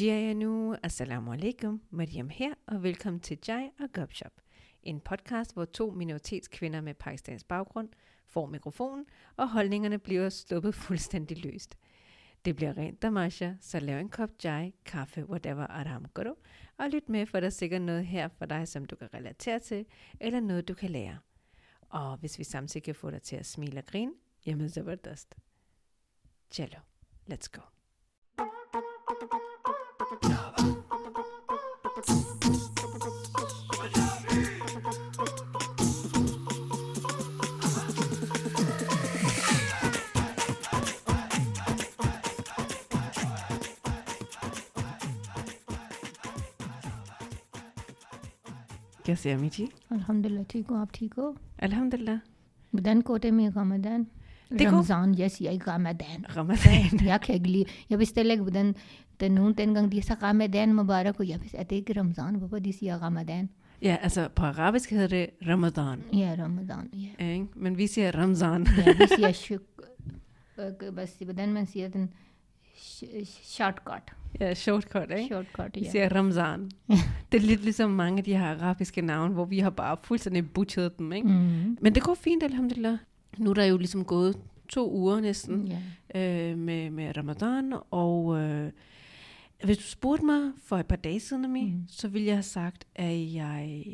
Jaya 0.00 0.32
nu, 0.32 0.76
assalamu 0.82 1.32
alaikum, 1.32 1.82
Mariam 1.90 2.28
her, 2.28 2.54
og 2.66 2.82
velkommen 2.82 3.20
til 3.20 3.38
Jai 3.48 3.70
og 3.80 3.92
Gopshop. 3.92 4.32
En 4.82 5.00
podcast, 5.00 5.52
hvor 5.54 5.64
to 5.64 5.90
minoritetskvinder 5.90 6.80
med 6.80 6.94
pakistansk 6.94 7.48
baggrund 7.48 7.88
får 8.26 8.46
mikrofonen, 8.46 9.06
og 9.36 9.50
holdningerne 9.50 9.98
bliver 9.98 10.28
sluppet 10.28 10.74
fuldstændig 10.84 11.44
løst. 11.44 11.78
Det 12.44 12.56
bliver 12.56 12.76
rent 12.76 13.02
damasha, 13.02 13.52
så 13.60 13.80
lav 13.80 14.00
en 14.00 14.08
kop 14.08 14.30
chai, 14.38 14.72
kaffe, 14.84 15.24
whatever 15.24 15.66
aram 15.66 16.06
karo, 16.14 16.34
og 16.78 16.90
lyt 16.90 17.08
med, 17.08 17.26
for 17.26 17.40
der 17.40 17.46
er 17.46 17.50
sikkert 17.50 17.82
noget 17.82 18.06
her 18.06 18.28
for 18.28 18.46
dig, 18.46 18.68
som 18.68 18.84
du 18.84 18.96
kan 18.96 19.14
relatere 19.14 19.58
til, 19.58 19.86
eller 20.20 20.40
noget, 20.40 20.68
du 20.68 20.74
kan 20.74 20.90
lære. 20.90 21.18
Og 21.88 22.16
hvis 22.16 22.38
vi 22.38 22.44
samtidig 22.44 22.82
kan 22.82 22.94
få 22.94 23.10
dig 23.10 23.22
til 23.22 23.36
at 23.36 23.46
smile 23.46 23.78
og 23.78 23.86
grine, 23.86 24.12
jamen 24.46 24.70
så 24.70 24.82
var 24.82 24.94
det. 24.94 25.26
Cello, 26.50 26.78
let's 27.30 27.48
go. 27.52 27.75
کیسے 49.06 49.32
امی 49.32 49.48
جی 49.52 49.66
الحمد 49.90 50.26
للہ 50.26 50.42
ٹھیک 50.48 50.70
ہو 50.70 50.76
آپ 50.76 50.92
ٹھیک 50.92 51.18
ہو 51.18 51.32
الحمد 51.62 51.94
للہ 51.94 52.16
بدن 52.72 53.02
کوٹے 53.02 53.30
میں 53.30 53.48
غمدن 53.54 54.02
رمضان 54.50 55.12
یس 55.18 55.40
یای 55.40 55.58
غمدین 55.66 56.22
غمدین 56.34 57.06
یا 57.06 57.16
کھیگلی 57.22 57.62
یا 57.90 57.98
بس 57.98 58.16
لگ 58.16 58.42
بدن 58.42 58.72
تنون 59.18 59.52
تنگنگ 59.54 59.88
دیسا 59.90 60.14
غمدین 60.20 60.74
مبارک 60.76 61.20
ہو 61.20 61.24
یا 61.24 61.36
بس 61.44 61.56
کہ 61.68 61.92
رمضان 61.96 62.38
بابا 62.38 62.58
دیسی 62.64 62.86
یا 62.86 62.98
غمدین 63.00 63.46
Ja, 63.80 63.96
also 63.96 64.22
Parabis 64.34 64.86
gehöre 64.88 65.32
Ramadan. 65.42 66.02
Ja, 66.10 66.32
Ramadan, 66.34 66.88
ja. 66.92 67.10
Eng, 67.18 67.50
man 67.54 67.76
wie 67.76 67.86
ja 67.86 68.10
Ramzan. 68.10 68.64
Ja, 68.64 68.98
wie 68.98 69.20
ja 69.22 69.32
Schuk, 69.34 69.82
was 70.94 71.18
sie 71.18 71.26
bedenken, 71.26 71.52
man 71.52 71.66
sieht 71.66 71.94
den 71.94 72.08
Shortcut. 73.54 74.02
Ja, 74.40 74.54
shortcut, 74.54 75.10
ikke? 75.10 75.26
shortcut, 75.26 75.76
ja. 75.76 75.90
siger 75.90 76.14
Ramzan. 76.14 76.70
Det 77.32 77.38
er 77.42 77.46
lidt 77.46 77.62
ligesom 77.62 77.90
mange 77.90 78.18
af 78.18 78.24
de 78.24 78.36
her 78.36 78.46
arabiske 78.46 79.02
navne, 79.02 79.34
hvor 79.34 79.44
vi 79.44 79.58
har 79.58 79.70
bare 79.70 79.96
fuldstændig 80.02 80.50
butchet 80.50 80.98
dem, 80.98 81.12
ikke? 81.12 81.28
Mm. 81.28 81.78
Men 81.80 81.94
det 81.94 82.02
går 82.02 82.14
fint, 82.14 82.42
alhamdulillah. 82.42 82.98
Nu 83.38 83.50
er 83.50 83.54
der 83.54 83.64
jo 83.64 83.76
ligesom 83.76 84.04
gået 84.04 84.38
to 84.68 84.92
uger 84.92 85.20
næsten 85.20 85.72
Ja. 86.14 86.50
øh, 86.50 86.58
med, 86.58 86.90
med 86.90 87.16
Ramadan, 87.16 87.72
og 87.90 88.38
øh, 88.40 88.70
hvis 89.64 89.76
du 89.78 89.82
spurgte 89.82 90.24
mig 90.24 90.52
for 90.64 90.78
et 90.78 90.86
par 90.86 90.96
dage 90.96 91.20
siden, 91.20 91.44
Ami, 91.44 91.64
Mm. 91.70 91.82
så 91.88 92.08
ville 92.08 92.26
jeg 92.26 92.36
have 92.36 92.42
sagt, 92.42 92.84
at 92.94 93.34
jeg 93.34 93.84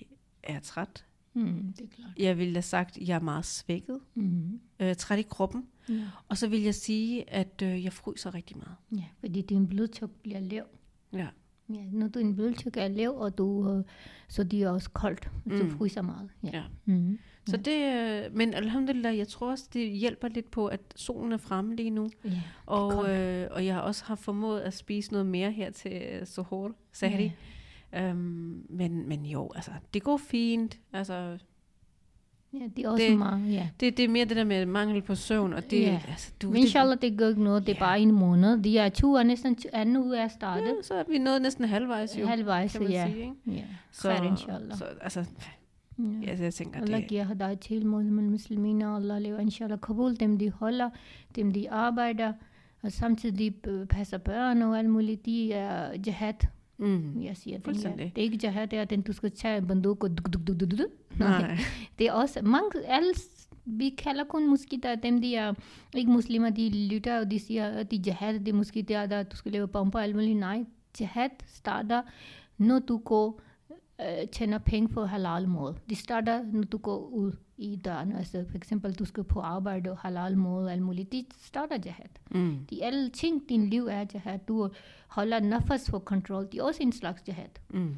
er 0.42 0.60
træt. 0.60 1.04
Mm, 1.34 1.72
det 1.78 1.84
er 1.84 1.88
klart. 1.96 2.10
Jeg 2.18 2.38
ville 2.38 2.54
have 2.54 2.62
sagt, 2.62 2.96
at 2.96 3.08
jeg 3.08 3.14
er 3.14 3.20
meget 3.20 3.44
svækket, 3.44 3.98
Mm. 4.14 4.60
øh, 4.80 4.94
træt 4.94 5.18
i 5.18 5.22
kroppen. 5.22 5.64
Ja. 5.88 5.94
Og 6.28 6.36
så 6.38 6.48
vil 6.48 6.62
jeg 6.62 6.74
sige, 6.74 7.30
at 7.30 7.62
øh, 7.64 7.84
jeg 7.84 7.92
fryser 7.92 8.34
rigtig 8.34 8.56
meget. 8.56 8.76
ja, 8.96 9.04
fordi 9.20 9.40
din 9.42 9.66
blodtryk 9.68 10.10
bliver 10.22 10.40
lav. 10.40 10.64
Ja. 11.12 11.26
Ja, 11.74 11.84
når 11.92 12.08
din 12.08 12.34
blodtryk 12.36 12.76
er 12.76 12.88
lav, 12.88 13.16
og 13.20 13.38
du, 13.38 13.70
øh, 13.78 13.84
så 14.28 14.44
det 14.44 14.62
er 14.62 14.70
også 14.70 14.90
koldt, 14.90 15.24
så 15.50 15.56
du 15.58 15.64
Mm. 15.64 15.70
fryser 15.70 16.02
meget. 16.02 16.30
Ja. 16.44 16.48
Ja. 16.52 16.62
Mm. 16.84 17.18
Så 17.46 17.56
det, 17.56 17.94
øh, 18.26 18.36
men 18.36 18.54
alhamdulillah, 18.54 19.18
jeg 19.18 19.28
tror 19.28 19.50
også, 19.50 19.68
det 19.72 19.90
hjælper 19.92 20.28
lidt 20.28 20.50
på, 20.50 20.66
at 20.66 20.80
solen 20.96 21.32
er 21.32 21.36
fremme 21.36 21.76
lige 21.76 21.90
nu. 21.90 22.10
ja. 22.24 22.42
Og, 22.66 23.10
øh, 23.16 23.48
og 23.50 23.66
jeg 23.66 23.74
har 23.74 23.80
også 23.80 24.04
har 24.04 24.14
formået 24.14 24.60
at 24.60 24.74
spise 24.74 25.12
noget 25.12 25.26
mere 25.26 25.52
her 25.52 25.70
til 25.70 26.02
øh, 26.12 26.26
Sohor, 26.26 26.72
Sahri. 26.92 27.32
Øhm, 27.94 28.66
men, 28.68 29.08
men 29.08 29.26
jo, 29.26 29.50
altså, 29.54 29.70
det 29.94 30.02
går 30.02 30.16
fint. 30.16 30.78
Altså, 30.92 31.38
Ja, 32.54 32.58
det 32.76 32.84
er 32.84 32.88
også 32.88 33.04
det- 33.04 33.18
meget, 33.18 33.52
ja. 33.52 33.68
det, 33.80 33.96
det 33.96 34.04
er 34.04 34.08
mere 34.08 34.24
det 34.24 34.36
der 34.36 34.44
med 34.44 34.66
mangel 34.66 35.02
på 35.02 35.14
søvn, 35.14 35.52
og 35.52 35.70
det, 35.70 35.80
Ja. 35.82 36.00
altså, 36.08 36.32
du, 36.42 36.50
Men 36.50 36.56
inshallah, 36.56 36.98
det 37.02 37.18
gør 37.18 37.28
ikke 37.28 37.42
noget. 37.44 37.66
Det 37.66 37.72
er 37.72 37.76
Ja. 37.76 37.80
bare 37.84 38.00
en 38.00 38.12
måned. 38.12 38.58
De 38.62 38.78
er 38.78 38.88
20 38.88 39.18
år, 39.18 39.22
næsten 39.22 39.56
anden 39.72 39.96
uge 39.96 40.18
er 40.18 40.28
startet. 40.28 40.66
ja, 40.66 40.72
så 40.82 40.94
er 40.94 41.02
vi 41.08 41.18
nået 41.18 41.42
næsten 41.42 41.64
halvvejs 41.64 42.18
jo, 42.20 42.26
Halvvejs, 42.26 42.72
kan 42.72 42.82
man 42.82 42.90
ja. 42.90 43.06
sige. 43.06 43.18
Ikke? 43.20 43.32
Ja, 43.46 43.62
Så, 43.90 44.08
khair 44.08 44.22
inshallah. 44.30 44.78
så 44.78 44.84
altså, 45.00 45.24
Ja. 45.98 46.28
altså, 46.28 46.44
jeg 46.44 46.54
tænker, 46.54 46.80
Allah 46.80 47.00
det, 47.00 47.08
giver 47.08 47.24
hidayat 47.24 47.60
til 47.60 47.86
musliminer. 47.86 48.96
Allah 48.96 49.22
lever 49.22 49.38
inshallah 49.38 49.80
kabul. 49.80 50.16
Dem 50.20 50.38
de 50.38 50.50
holder, 50.50 50.90
dem 51.36 51.52
de 51.52 51.70
arbejder. 51.70 52.32
Og 52.82 52.92
samtidig 52.92 53.54
øh, 53.66 53.86
passer 53.86 54.18
børn 54.18 54.62
og 54.62 54.78
alt 54.78 54.90
muligt. 54.90 55.26
De 55.26 55.52
er 55.52 55.92
jihad. 56.06 56.34
Mm, 56.78 57.22
Jeg 57.22 57.36
siger 57.36 57.58
det, 57.58 58.12
er 58.16 58.22
ikke 58.22 58.38
jihad, 58.42 58.72
er 58.72 58.84
den, 58.84 59.02
du 59.02 59.12
skal 59.12 59.30
tage 59.30 59.58
en 59.58 59.66
banduk 59.66 60.04
og 60.04 60.18
duk, 60.18 60.32
duk, 60.32 60.46
duk, 60.46 60.60
duk, 60.60 60.70
duk, 60.70 60.90
nej, 61.18 61.58
Det 61.98 62.06
er 62.06 62.12
også 62.12 62.42
mange, 62.42 62.86
alle, 62.86 63.12
vi 63.64 63.88
kalder 63.88 64.24
kun 64.24 64.50
måske 64.50 64.80
der, 64.82 64.94
dem 64.94 65.20
de 65.20 65.36
er 65.36 65.54
ikke 65.96 66.10
muslimer, 66.10 66.50
de 66.50 66.88
lytter, 66.88 67.18
og 67.20 67.30
de 67.30 67.38
siger, 67.38 67.68
at 67.68 67.90
de 67.90 68.02
jihad, 68.06 68.34
det 68.38 68.48
er 68.48 68.52
måske 68.52 68.82
der, 68.82 69.06
der 69.06 69.22
du 69.22 69.36
skal 69.36 69.52
lave 69.52 69.68
bomber 69.68 70.00
alt 70.00 70.14
muligt. 70.14 70.38
Nej, 70.38 70.64
jihad 71.00 71.30
starter, 71.46 72.02
når 72.58 72.78
du 72.78 72.98
går, 72.98 73.40
øh, 74.08 74.28
tjener 74.28 74.58
penge 74.58 74.88
på 74.88 75.04
halal 75.04 75.48
måde. 75.48 75.74
Det 75.88 75.98
starter, 75.98 76.44
når 76.52 76.62
du 76.62 76.78
går 76.78 76.98
ud 77.06 77.32
i 77.58 77.76
døren. 77.76 78.12
Altså 78.12 78.44
for 78.50 78.56
eksempel, 78.56 78.94
du 78.94 79.04
skal 79.04 79.24
på 79.24 79.40
arbejde 79.40 79.90
og 79.90 79.98
halal 79.98 80.38
måde 80.38 80.64
og 80.66 80.72
alt 80.72 80.82
muligt. 80.82 81.12
Det 81.12 81.26
starter 81.38 81.76
jihad. 81.84 82.08
mm, 82.30 82.56
De 82.70 82.84
alle 82.84 83.10
ting, 83.10 83.48
din 83.48 83.70
liv 83.70 83.86
er 83.86 84.04
jihad. 84.14 84.38
Du 84.48 84.68
holder 85.08 85.40
nafas 85.40 85.90
for 85.90 85.98
kontrol. 85.98 86.48
Det 86.52 86.58
er 86.58 86.62
også 86.62 86.82
en 86.82 86.92
slags 86.92 87.22
jihad. 87.28 87.48
mm, 87.70 87.94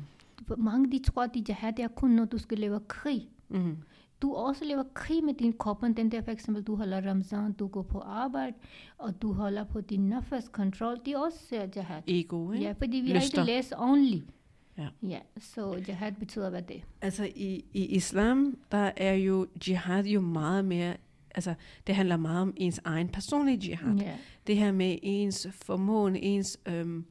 mange 0.58 0.92
de 0.92 1.02
tror, 1.02 1.22
at 1.22 1.34
de 1.34 1.44
jihad 1.48 1.78
er 1.78 1.88
kun, 1.88 2.10
når 2.10 2.24
du 2.24 2.38
skal 2.38 2.58
lave 2.58 2.80
krig 2.88 3.28
mm, 3.48 3.76
du 4.22 4.34
også 4.34 4.64
laver 4.64 4.82
krig 4.94 5.24
med 5.24 5.34
din 5.34 5.52
krop, 5.52 5.82
den 5.96 6.10
der 6.12 6.22
for 6.22 6.30
eksempel, 6.30 6.62
du 6.62 6.76
holder 6.76 7.08
Ramzan, 7.08 7.52
du 7.52 7.66
går 7.66 7.82
på 7.82 7.98
arbejde, 8.00 8.56
og 8.98 9.22
du 9.22 9.32
holder 9.32 9.64
på 9.64 9.80
din 9.80 10.08
nafas 10.08 10.48
kontrol, 10.48 10.96
det 11.04 11.12
er 11.14 11.18
også 11.18 11.38
uh, 11.64 11.76
jihad. 11.76 12.02
ego, 12.06 12.52
ikke? 12.52 12.64
Ja, 12.64 12.72
fordi 12.72 12.96
vi 12.96 13.12
Lyster. 13.12 13.40
har 13.40 13.46
ikke 13.46 13.56
læst 13.56 13.72
ordentligt. 13.78 14.24
Ja. 14.78 14.88
ja, 15.02 15.18
så 15.40 15.82
jihad 15.88 16.12
betyder 16.12 16.50
hvad 16.50 16.62
det? 16.62 16.82
Altså 17.02 17.24
i, 17.36 17.64
i 17.72 17.86
islam, 17.86 18.58
der 18.72 18.90
er 18.96 19.12
jo 19.14 19.46
jihad 19.68 20.04
jo 20.04 20.20
meget 20.20 20.64
mere, 20.64 20.96
altså 21.34 21.54
det 21.86 21.94
handler 21.94 22.16
meget 22.16 22.42
om 22.42 22.54
ens 22.56 22.80
egen 22.84 23.08
personlige 23.08 23.58
jihad. 23.68 23.96
Ja, 23.96 24.14
Det 24.46 24.56
her 24.56 24.72
med 24.72 24.98
ens 25.02 25.46
formåen, 25.52 26.16
ens, 26.16 26.58
øhm, 26.66 27.04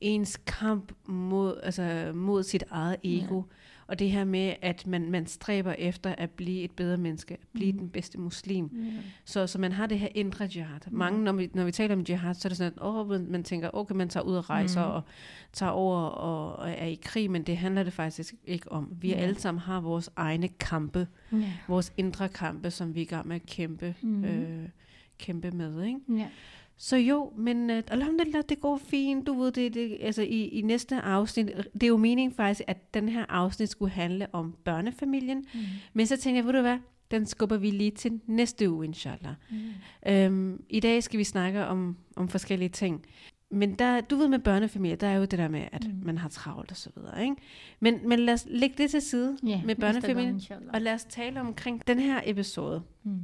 ens 0.00 0.36
kamp 0.46 0.92
mod, 1.06 1.60
altså, 1.62 2.12
mod 2.14 2.42
sit 2.42 2.64
eget 2.70 2.96
ego. 3.02 3.42
Og 3.88 3.98
det 3.98 4.10
her 4.10 4.24
med, 4.24 4.54
at 4.62 4.86
man, 4.86 5.10
man 5.10 5.26
stræber 5.26 5.72
efter 5.72 6.14
at 6.18 6.30
blive 6.30 6.62
et 6.62 6.70
bedre 6.70 6.96
menneske, 6.96 7.34
at 7.34 7.40
blive 7.52 7.72
Mhm. 7.72 7.78
den 7.78 7.88
bedste 7.88 8.20
muslim. 8.20 8.70
ja, 8.74 8.90
Så, 9.24 9.46
så 9.46 9.58
man 9.58 9.72
har 9.72 9.86
det 9.86 9.98
her 9.98 10.08
indre 10.14 10.48
jihad. 10.54 10.80
Mange, 10.90 11.24
når 11.24 11.32
vi, 11.32 11.50
når 11.54 11.64
vi 11.64 11.72
taler 11.72 11.94
om 11.94 12.04
jihad, 12.08 12.34
så 12.34 12.48
er 12.48 12.50
det 12.50 12.56
sådan, 12.56 12.72
at 12.76 12.82
åh, 12.86 13.08
man, 13.30 13.44
tænker, 13.44 13.70
okay, 13.74 13.94
man 13.94 14.08
tager 14.08 14.24
ud 14.24 14.36
og 14.36 14.50
rejser 14.50 14.82
Mhm. 14.86 14.90
og 14.94 15.02
tager 15.52 15.70
over 15.72 15.98
og, 16.00 16.56
og 16.56 16.70
er 16.70 16.86
i 16.86 16.98
krig, 17.02 17.30
men 17.30 17.42
det 17.42 17.56
handler 17.56 17.82
det 17.82 17.92
faktisk 17.92 18.34
ikke 18.46 18.72
om. 18.72 18.92
Vi 19.00 19.08
Ja. 19.08 19.14
alle 19.14 19.38
sammen 19.38 19.60
har 19.60 19.80
vores 19.80 20.10
egne 20.16 20.48
kampe, 20.48 21.06
ja. 21.32 21.52
vores 21.68 21.92
indre 21.96 22.28
kampe, 22.28 22.70
som 22.70 22.94
vi 22.94 23.00
er 23.00 23.04
i 23.04 23.06
gang 23.06 23.28
med 23.28 23.36
at 23.36 23.46
kæmpe, 23.46 23.94
Mhm. 24.02 24.24
øh, 24.24 24.68
kæmpe 25.18 25.50
med. 25.50 25.82
Ikke? 25.84 26.00
ja. 26.16 26.26
Så 26.78 26.96
jo, 26.96 27.32
men 27.36 27.70
uh, 27.70 27.76
alhamdulillah, 27.88 28.42
det 28.48 28.60
går 28.60 28.76
fint. 28.76 29.26
Du 29.26 29.32
ved, 29.42 29.52
det, 29.52 29.74
det, 29.74 29.96
altså 30.00 30.22
i, 30.22 30.48
i 30.48 30.62
næste 30.62 30.96
afsnit, 31.00 31.46
det 31.74 31.82
er 31.82 31.86
jo 31.88 31.96
meningen 31.96 32.36
faktisk, 32.36 32.62
at 32.66 32.94
den 32.94 33.08
her 33.08 33.24
afsnit 33.28 33.68
skulle 33.68 33.92
handle 33.92 34.26
om 34.32 34.54
børnefamilien. 34.64 35.38
Mm. 35.54 35.60
Men 35.94 36.06
så 36.06 36.16
tænkte 36.16 36.36
jeg, 36.36 36.44
ved 36.46 36.52
du 36.52 36.60
hvad, 36.60 36.78
den 37.10 37.26
skubber 37.26 37.56
vi 37.56 37.70
lige 37.70 37.90
til 37.90 38.20
næste 38.26 38.70
uge, 38.70 38.84
inshallah. 38.84 39.34
Mm. 39.50 40.10
Øhm, 40.12 40.62
I 40.68 40.80
dag 40.80 41.02
skal 41.02 41.18
vi 41.18 41.24
snakke 41.24 41.66
om, 41.66 41.96
om 42.16 42.28
forskellige 42.28 42.68
ting. 42.68 43.06
Men 43.50 43.74
der, 43.74 44.00
du 44.00 44.16
ved 44.16 44.28
med 44.28 44.38
børnefamilier, 44.38 44.96
der 44.96 45.06
er 45.06 45.14
jo 45.16 45.24
det 45.24 45.38
der 45.38 45.48
med, 45.48 45.62
at 45.72 45.86
Mm. 45.86 46.00
man 46.04 46.18
har 46.18 46.28
travlt 46.28 46.70
og 46.70 46.76
så 46.76 46.90
videre. 46.96 47.22
Ikke? 47.22 47.36
Men, 47.80 48.08
men 48.08 48.18
lad 48.18 48.34
os 48.34 48.46
lægge 48.50 48.74
det 48.78 48.90
til 48.90 49.02
side 49.02 49.36
Ja, 49.46 49.60
med 49.64 49.74
børnefamilien, 49.74 50.40
og 50.74 50.80
lad 50.80 50.94
os 50.94 51.04
tale 51.04 51.40
omkring 51.40 51.86
den 51.86 51.98
her 51.98 52.20
episode. 52.24 52.82
Mm. 53.02 53.20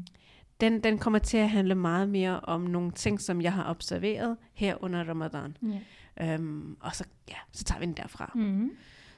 Den, 0.62 0.80
den 0.80 0.98
kommer 0.98 1.18
til 1.18 1.36
at 1.36 1.50
handle 1.50 1.74
meget 1.74 2.08
mere 2.08 2.40
om 2.40 2.60
nogle 2.60 2.90
ting, 2.92 3.20
som 3.20 3.40
jeg 3.40 3.52
har 3.52 3.70
observeret 3.70 4.36
her 4.54 4.84
under 4.84 5.04
Ramadan. 5.08 5.56
Ja. 5.62 6.34
Øhm, 6.34 6.76
og 6.80 6.94
så, 6.96 7.04
ja, 7.28 7.34
så 7.52 7.64
tager 7.64 7.78
vi 7.78 7.86
den 7.86 7.94
derfra. 7.94 8.32
Mm. 8.34 8.70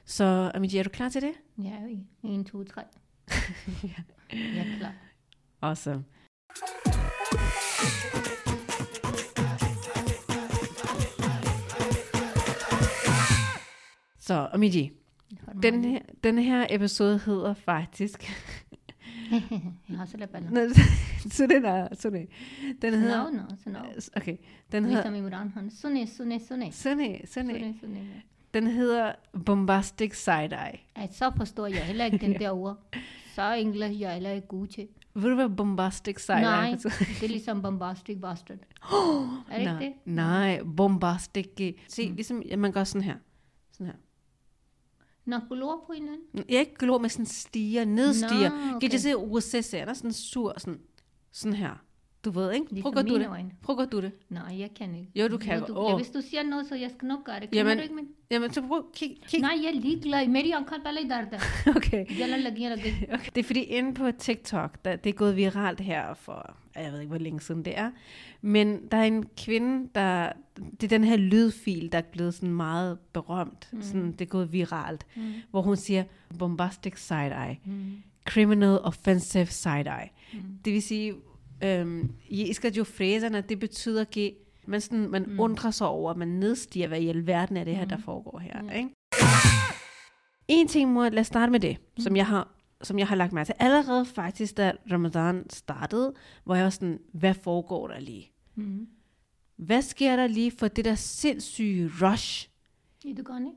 Så 0.05 0.51
Amiji, 0.55 0.77
er 0.77 0.83
du 0.83 0.89
klar 0.89 1.09
til 1.09 1.21
det? 1.21 1.31
Ja, 1.57 1.77
1, 2.23 2.45
2, 2.45 2.63
3. 2.63 2.81
ja. 3.83 3.89
Jeg 4.33 4.57
er 4.57 4.77
klar. 4.77 4.93
Awesome. 5.61 6.03
Så 14.19 14.49
Amiji, 14.53 14.91
den 15.63 15.85
her, 15.85 15.99
den 16.23 16.37
her 16.37 16.67
episode 16.69 17.19
hedder 17.25 17.53
faktisk 17.53 18.31
no 19.87 20.05
se 20.05 20.17
le 20.17 20.27
peló. 20.27 20.49
No, 20.49 20.61
sune 21.31 21.59
nada, 21.59 21.95
sune. 21.95 22.27
Den 22.81 22.93
hedder... 22.93 23.23
No, 23.23 23.29
no, 23.29 23.71
no. 23.71 23.79
Okay, 24.15 24.37
den 24.71 24.85
hedder... 24.85 24.97
Ligesom 24.97 25.15
i 25.15 25.21
Mudan 25.21 25.49
Hånd. 25.49 25.71
Sune, 25.71 26.07
sune, 26.07 26.39
sune. 26.39 26.71
Sune, 26.71 27.19
sune. 27.25 27.75
sune, 27.79 28.01
Den 28.53 28.67
hedder 28.67 29.11
Bombastic 29.45 30.27
Side-Eye. 30.27 30.79
At 30.95 31.15
så 31.15 31.31
forstår 31.37 31.67
jeg 31.67 31.83
heller 31.83 32.05
ikke 32.05 32.17
den 32.17 32.39
der 32.39 32.51
ord. 32.51 32.77
Så 33.35 33.53
engelsk 33.53 33.99
jeg 33.99 34.13
heller 34.13 34.31
ikke 34.31 34.47
god 34.47 34.67
til. 34.67 34.87
Ved 35.17 35.29
du, 35.29 35.35
hvad 35.35 35.49
bombastic 35.49 36.19
side 36.25 36.41
Nej, 36.41 36.71
er? 36.71 36.75
det 36.75 37.23
er 37.23 37.27
ligesom 37.27 37.61
bombastic 37.61 38.21
bastard. 38.21 38.57
Er 39.51 39.57
det 39.57 39.65
nej, 39.65 39.79
ikke 39.81 39.85
det? 39.85 39.93
Nej, 40.05 40.61
bombastic. 40.77 41.75
Se, 41.87 42.09
mm. 42.09 42.15
ligesom, 42.15 42.43
man 42.57 42.71
gør 42.71 42.83
sådan 42.83 43.01
her. 43.01 43.15
Sådan 43.71 43.87
her. 43.87 43.93
Nå, 45.25 45.39
glor 45.49 45.83
på 45.87 45.93
hinanden. 45.93 46.45
Jeg 46.49 46.59
ikke 46.59 46.75
glor 46.75 46.97
med 46.97 47.09
sådan 47.09 47.25
stiger, 47.25 47.85
nedstiger. 47.85 48.49
Nå, 48.49 48.55
Kan 48.55 48.75
okay. 48.75 48.91
du 48.91 48.97
se 48.97 49.15
OSS 49.17 49.73
er 49.73 49.85
der 49.85 49.93
sådan 49.93 50.13
sur, 50.13 50.53
sådan, 50.57 50.79
sådan 51.31 51.53
her. 51.53 51.84
Du 52.25 52.31
ved, 52.31 52.51
ikke? 52.51 52.65
Ligesom 52.69 52.91
Prøv 52.91 52.99
at 52.99 53.09
du 53.09 53.19
det. 53.19 53.29
Prøv 53.61 53.79
at 53.79 53.91
du 53.91 54.01
det. 54.01 54.11
Nej, 54.29 54.59
jeg 54.59 54.69
kan 54.75 54.95
ikke. 54.95 55.11
Jo, 55.15 55.27
du 55.27 55.37
kan. 55.37 55.59
Jo, 55.59 55.65
du, 55.65 55.73
oh. 55.75 55.95
Hvis 55.95 56.09
du 56.09 56.21
siger 56.21 56.43
noget, 56.43 56.65
så 56.67 56.75
jeg 56.75 56.91
skal 56.91 57.07
nok 57.07 57.23
gøre 57.23 57.39
det. 57.39 57.49
Kan 57.49 57.57
jamen, 57.57 57.77
du 57.77 57.83
ikke, 57.83 57.95
men... 57.95 58.07
Jamen, 58.31 58.53
så 58.53 58.61
prøv 58.61 58.85
kig, 58.93 59.17
kig. 59.27 59.41
Nej, 59.41 59.59
jeg 59.63 59.75
er 59.75 59.79
ligeglad. 59.79 60.27
Meri 60.27 60.53
omkring 60.57 60.83
bare 60.83 61.01
i 61.01 61.07
der. 61.07 61.39
Okay. 61.75 62.05
okay. 63.13 63.29
Det 63.35 63.37
er 63.37 63.43
fordi 63.43 63.61
inde 63.61 63.93
på 63.93 64.11
TikTok, 64.11 64.85
der, 64.85 64.95
det 64.95 65.09
er 65.09 65.13
gået 65.13 65.35
viralt 65.35 65.79
her 65.79 66.13
for, 66.13 66.55
jeg 66.75 66.91
ved 66.91 66.99
ikke, 66.99 67.09
hvor 67.09 67.17
længe 67.17 67.41
siden 67.41 67.65
det 67.65 67.77
er. 67.77 67.91
Men 68.41 68.87
der 68.91 68.97
er 68.97 69.03
en 69.03 69.25
kvinde, 69.37 69.89
der... 69.95 70.31
Det 70.55 70.83
er 70.83 70.97
den 70.97 71.03
her 71.03 71.17
lydfil, 71.17 71.91
der 71.91 71.97
er 71.97 72.01
blevet 72.01 72.33
sådan 72.33 72.53
meget 72.53 72.99
berømt. 73.13 73.69
Mm. 73.71 73.81
Sådan, 73.81 74.11
det 74.11 74.21
er 74.21 74.25
gået 74.25 74.53
viralt. 74.53 75.05
Mm. 75.15 75.23
Hvor 75.51 75.61
hun 75.61 75.75
siger, 75.75 76.03
bombastic 76.39 76.93
side-eye. 76.97 77.59
Mm. 77.65 78.03
Criminal 78.25 78.79
offensive 78.79 79.45
side-eye. 79.45 80.09
Mm. 80.33 80.39
Det 80.65 80.73
vil 80.73 80.81
sige, 80.81 81.13
øhm, 81.63 82.11
jeg 82.31 82.47
elsker 82.47 82.69
jo 82.77 82.83
fræserne, 82.83 83.41
det 83.41 83.59
betyder 83.59 84.01
at 84.01 84.17
man, 84.67 84.81
sådan, 84.81 85.09
man 85.09 85.23
mm. 85.27 85.39
undrer 85.39 85.71
sig 85.71 85.87
over, 85.87 86.13
man 86.13 86.27
nedstiger, 86.27 86.87
hvad 86.87 87.01
i 87.01 87.07
alverden 87.07 87.57
er 87.57 87.63
det 87.63 87.75
her, 87.75 87.85
der 87.85 87.97
foregår 87.97 88.39
her. 88.39 88.61
Mm. 88.61 88.69
Ikke? 88.69 88.89
En 90.47 90.67
ting, 90.67 90.93
mor, 90.93 91.09
lad 91.09 91.19
os 91.19 91.27
starte 91.27 91.51
med 91.51 91.59
det, 91.59 91.77
mm. 91.97 92.03
som 92.03 92.15
jeg 92.15 92.27
har 92.27 92.55
som 92.81 92.99
jeg 92.99 93.07
har 93.07 93.15
lagt 93.15 93.33
mærke 93.33 93.47
til. 93.47 93.55
Allerede 93.59 94.05
faktisk, 94.05 94.57
da 94.57 94.73
Ramadan 94.91 95.49
startede, 95.49 96.13
hvor 96.43 96.55
jeg 96.55 96.63
var 96.63 96.69
sådan, 96.69 96.99
hvad 97.13 97.33
foregår 97.33 97.87
der 97.87 97.99
lige? 97.99 98.31
Mm. 98.55 98.87
Hvad 99.55 99.81
sker 99.81 100.15
der 100.15 100.27
lige 100.27 100.51
for 100.51 100.67
det 100.67 100.85
der 100.85 100.95
sindssyge 100.95 101.91
rush? 102.01 102.49
I 103.03 103.13
dukanen? 103.13 103.53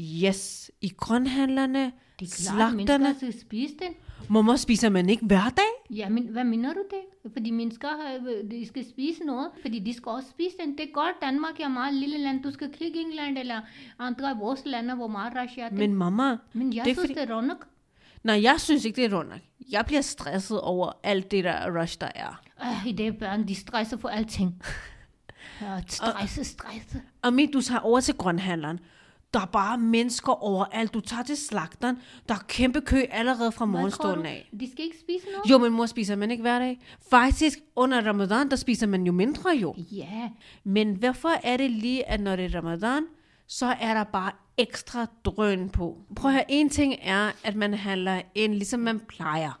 Yes, 0.00 0.70
i 0.80 0.88
grønhandlerne, 0.96 1.92
Det 2.20 2.26
er 2.32 2.50
klart, 2.52 2.74
mennesker 2.74 2.96
slagterne. 2.98 3.14
skal 3.32 3.40
spise 3.40 3.74
den. 3.82 3.92
Hvorfor 4.30 4.56
spiser 4.56 4.88
man 4.88 5.08
ikke 5.08 5.26
hver 5.26 5.48
dag? 5.56 5.96
Ja, 5.96 6.08
men 6.08 6.26
hvad 6.26 6.44
mener 6.44 6.72
du 6.72 6.82
det? 6.90 7.32
Fordi 7.32 7.50
mennesker 7.50 7.88
har, 7.88 8.18
de 8.50 8.66
skal 8.66 8.84
spise 8.90 9.24
noget, 9.24 9.48
fordi 9.62 9.78
de 9.78 9.94
skal 9.94 10.10
også 10.10 10.30
spise 10.30 10.56
den. 10.64 10.72
Det 10.78 10.80
er 10.88 10.92
godt, 10.94 11.14
Danmark 11.22 11.60
er 11.60 11.64
et 11.66 11.70
meget 11.72 11.94
lille 11.94 12.18
land. 12.18 12.42
Du 12.42 12.50
skal 12.50 12.72
kigge 12.72 13.00
England 13.00 13.38
eller 13.38 13.60
andre 13.98 14.30
af 14.30 14.38
vores 14.38 14.62
lande, 14.64 14.94
hvor 14.94 15.06
meget 15.08 15.32
rush 15.42 15.58
er 15.58 15.68
det. 15.68 15.78
Men 15.78 15.94
mamma, 15.94 16.36
men 16.52 16.72
jeg 16.72 16.84
det 16.84 16.90
er 16.90 16.94
synes, 16.94 17.00
fordi- 17.10 17.20
det 17.20 17.30
er 17.30 17.36
rundt. 17.36 17.52
Nej, 18.24 18.42
jeg 18.42 18.54
synes 18.60 18.84
ikke, 18.84 18.96
det 19.02 19.12
er 19.12 19.18
rundt. 19.18 19.32
Jeg 19.70 19.84
bliver 19.86 20.00
stresset 20.02 20.60
over 20.60 20.92
alt 21.02 21.30
det 21.30 21.44
der 21.44 21.80
rush, 21.80 22.00
der 22.00 22.08
er. 22.14 22.42
Øh, 22.62 22.86
I 22.86 22.92
det 22.92 23.18
børn, 23.18 23.48
de 23.48 23.54
stresser 23.54 23.96
for 23.96 24.08
alting. 24.08 24.62
Ja, 25.60 25.80
stresse, 25.88 26.44
stresse. 26.44 27.02
Og 27.22 27.32
mit, 27.32 27.52
du 27.52 27.60
tager 27.60 27.80
over 27.80 28.00
til 28.00 28.14
grønhandleren. 28.14 28.80
Der 29.34 29.40
er 29.40 29.46
bare 29.46 29.78
mennesker 29.78 30.44
overalt. 30.44 30.94
Du 30.94 31.00
tager 31.00 31.22
til 31.22 31.36
slagteren. 31.36 31.98
Der 32.28 32.34
er 32.34 32.44
kæmpe 32.48 32.80
kø 32.80 33.02
allerede 33.10 33.52
fra 33.52 33.64
morgenstunden 33.64 34.26
af. 34.26 34.50
De 34.60 34.72
skal 34.72 34.84
ikke 34.84 34.96
spise 35.00 35.26
noget? 35.32 35.50
Jo, 35.50 35.58
men 35.58 35.72
mor 35.72 35.86
spiser 35.86 36.16
man 36.16 36.30
ikke 36.30 36.40
hver 36.40 36.58
dag. 36.58 36.80
Faktisk, 37.10 37.58
under 37.76 38.06
ramadan, 38.08 38.50
der 38.50 38.56
spiser 38.56 38.86
man 38.86 39.06
jo 39.06 39.12
mindre 39.12 39.50
jo. 39.50 39.74
Ja, 39.78 40.30
Men 40.64 40.94
hvorfor 40.94 41.32
er 41.42 41.56
det 41.56 41.70
lige, 41.70 42.08
at 42.08 42.20
når 42.20 42.36
det 42.36 42.44
er 42.44 42.58
ramadan, 42.58 43.06
så 43.46 43.66
er 43.80 43.94
der 43.94 44.04
bare 44.04 44.32
ekstra 44.58 45.06
drøn 45.24 45.70
på. 45.70 45.98
Prøv 46.16 46.30
at 46.30 46.34
høre, 46.34 46.44
en 46.48 46.68
ting 46.68 46.94
er, 47.02 47.30
at 47.44 47.56
man 47.56 47.74
handler 47.74 48.22
ind, 48.34 48.54
ligesom 48.54 48.80
man 48.80 49.00
plejer. 49.00 49.60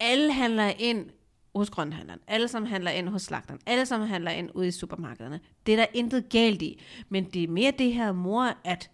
Alle 0.00 0.32
handler 0.32 0.72
ind 0.78 1.06
hos 1.54 1.70
grønhandleren. 1.70 2.20
Alle 2.26 2.48
som 2.48 2.66
handler 2.66 2.90
ind 2.90 3.08
hos 3.08 3.22
slagteren. 3.22 3.60
Alle 3.66 3.86
som 3.86 4.00
handler 4.00 4.30
ind 4.30 4.50
ude 4.54 4.68
i 4.68 4.70
supermarkederne. 4.70 5.40
Det 5.66 5.72
er 5.72 5.76
der 5.76 5.86
intet 5.94 6.28
galt 6.28 6.62
i. 6.62 6.82
Men 7.08 7.24
det 7.24 7.44
er 7.44 7.48
mere 7.48 7.72
det 7.78 7.92
her, 7.92 8.12
mor, 8.12 8.56
at 8.64 8.90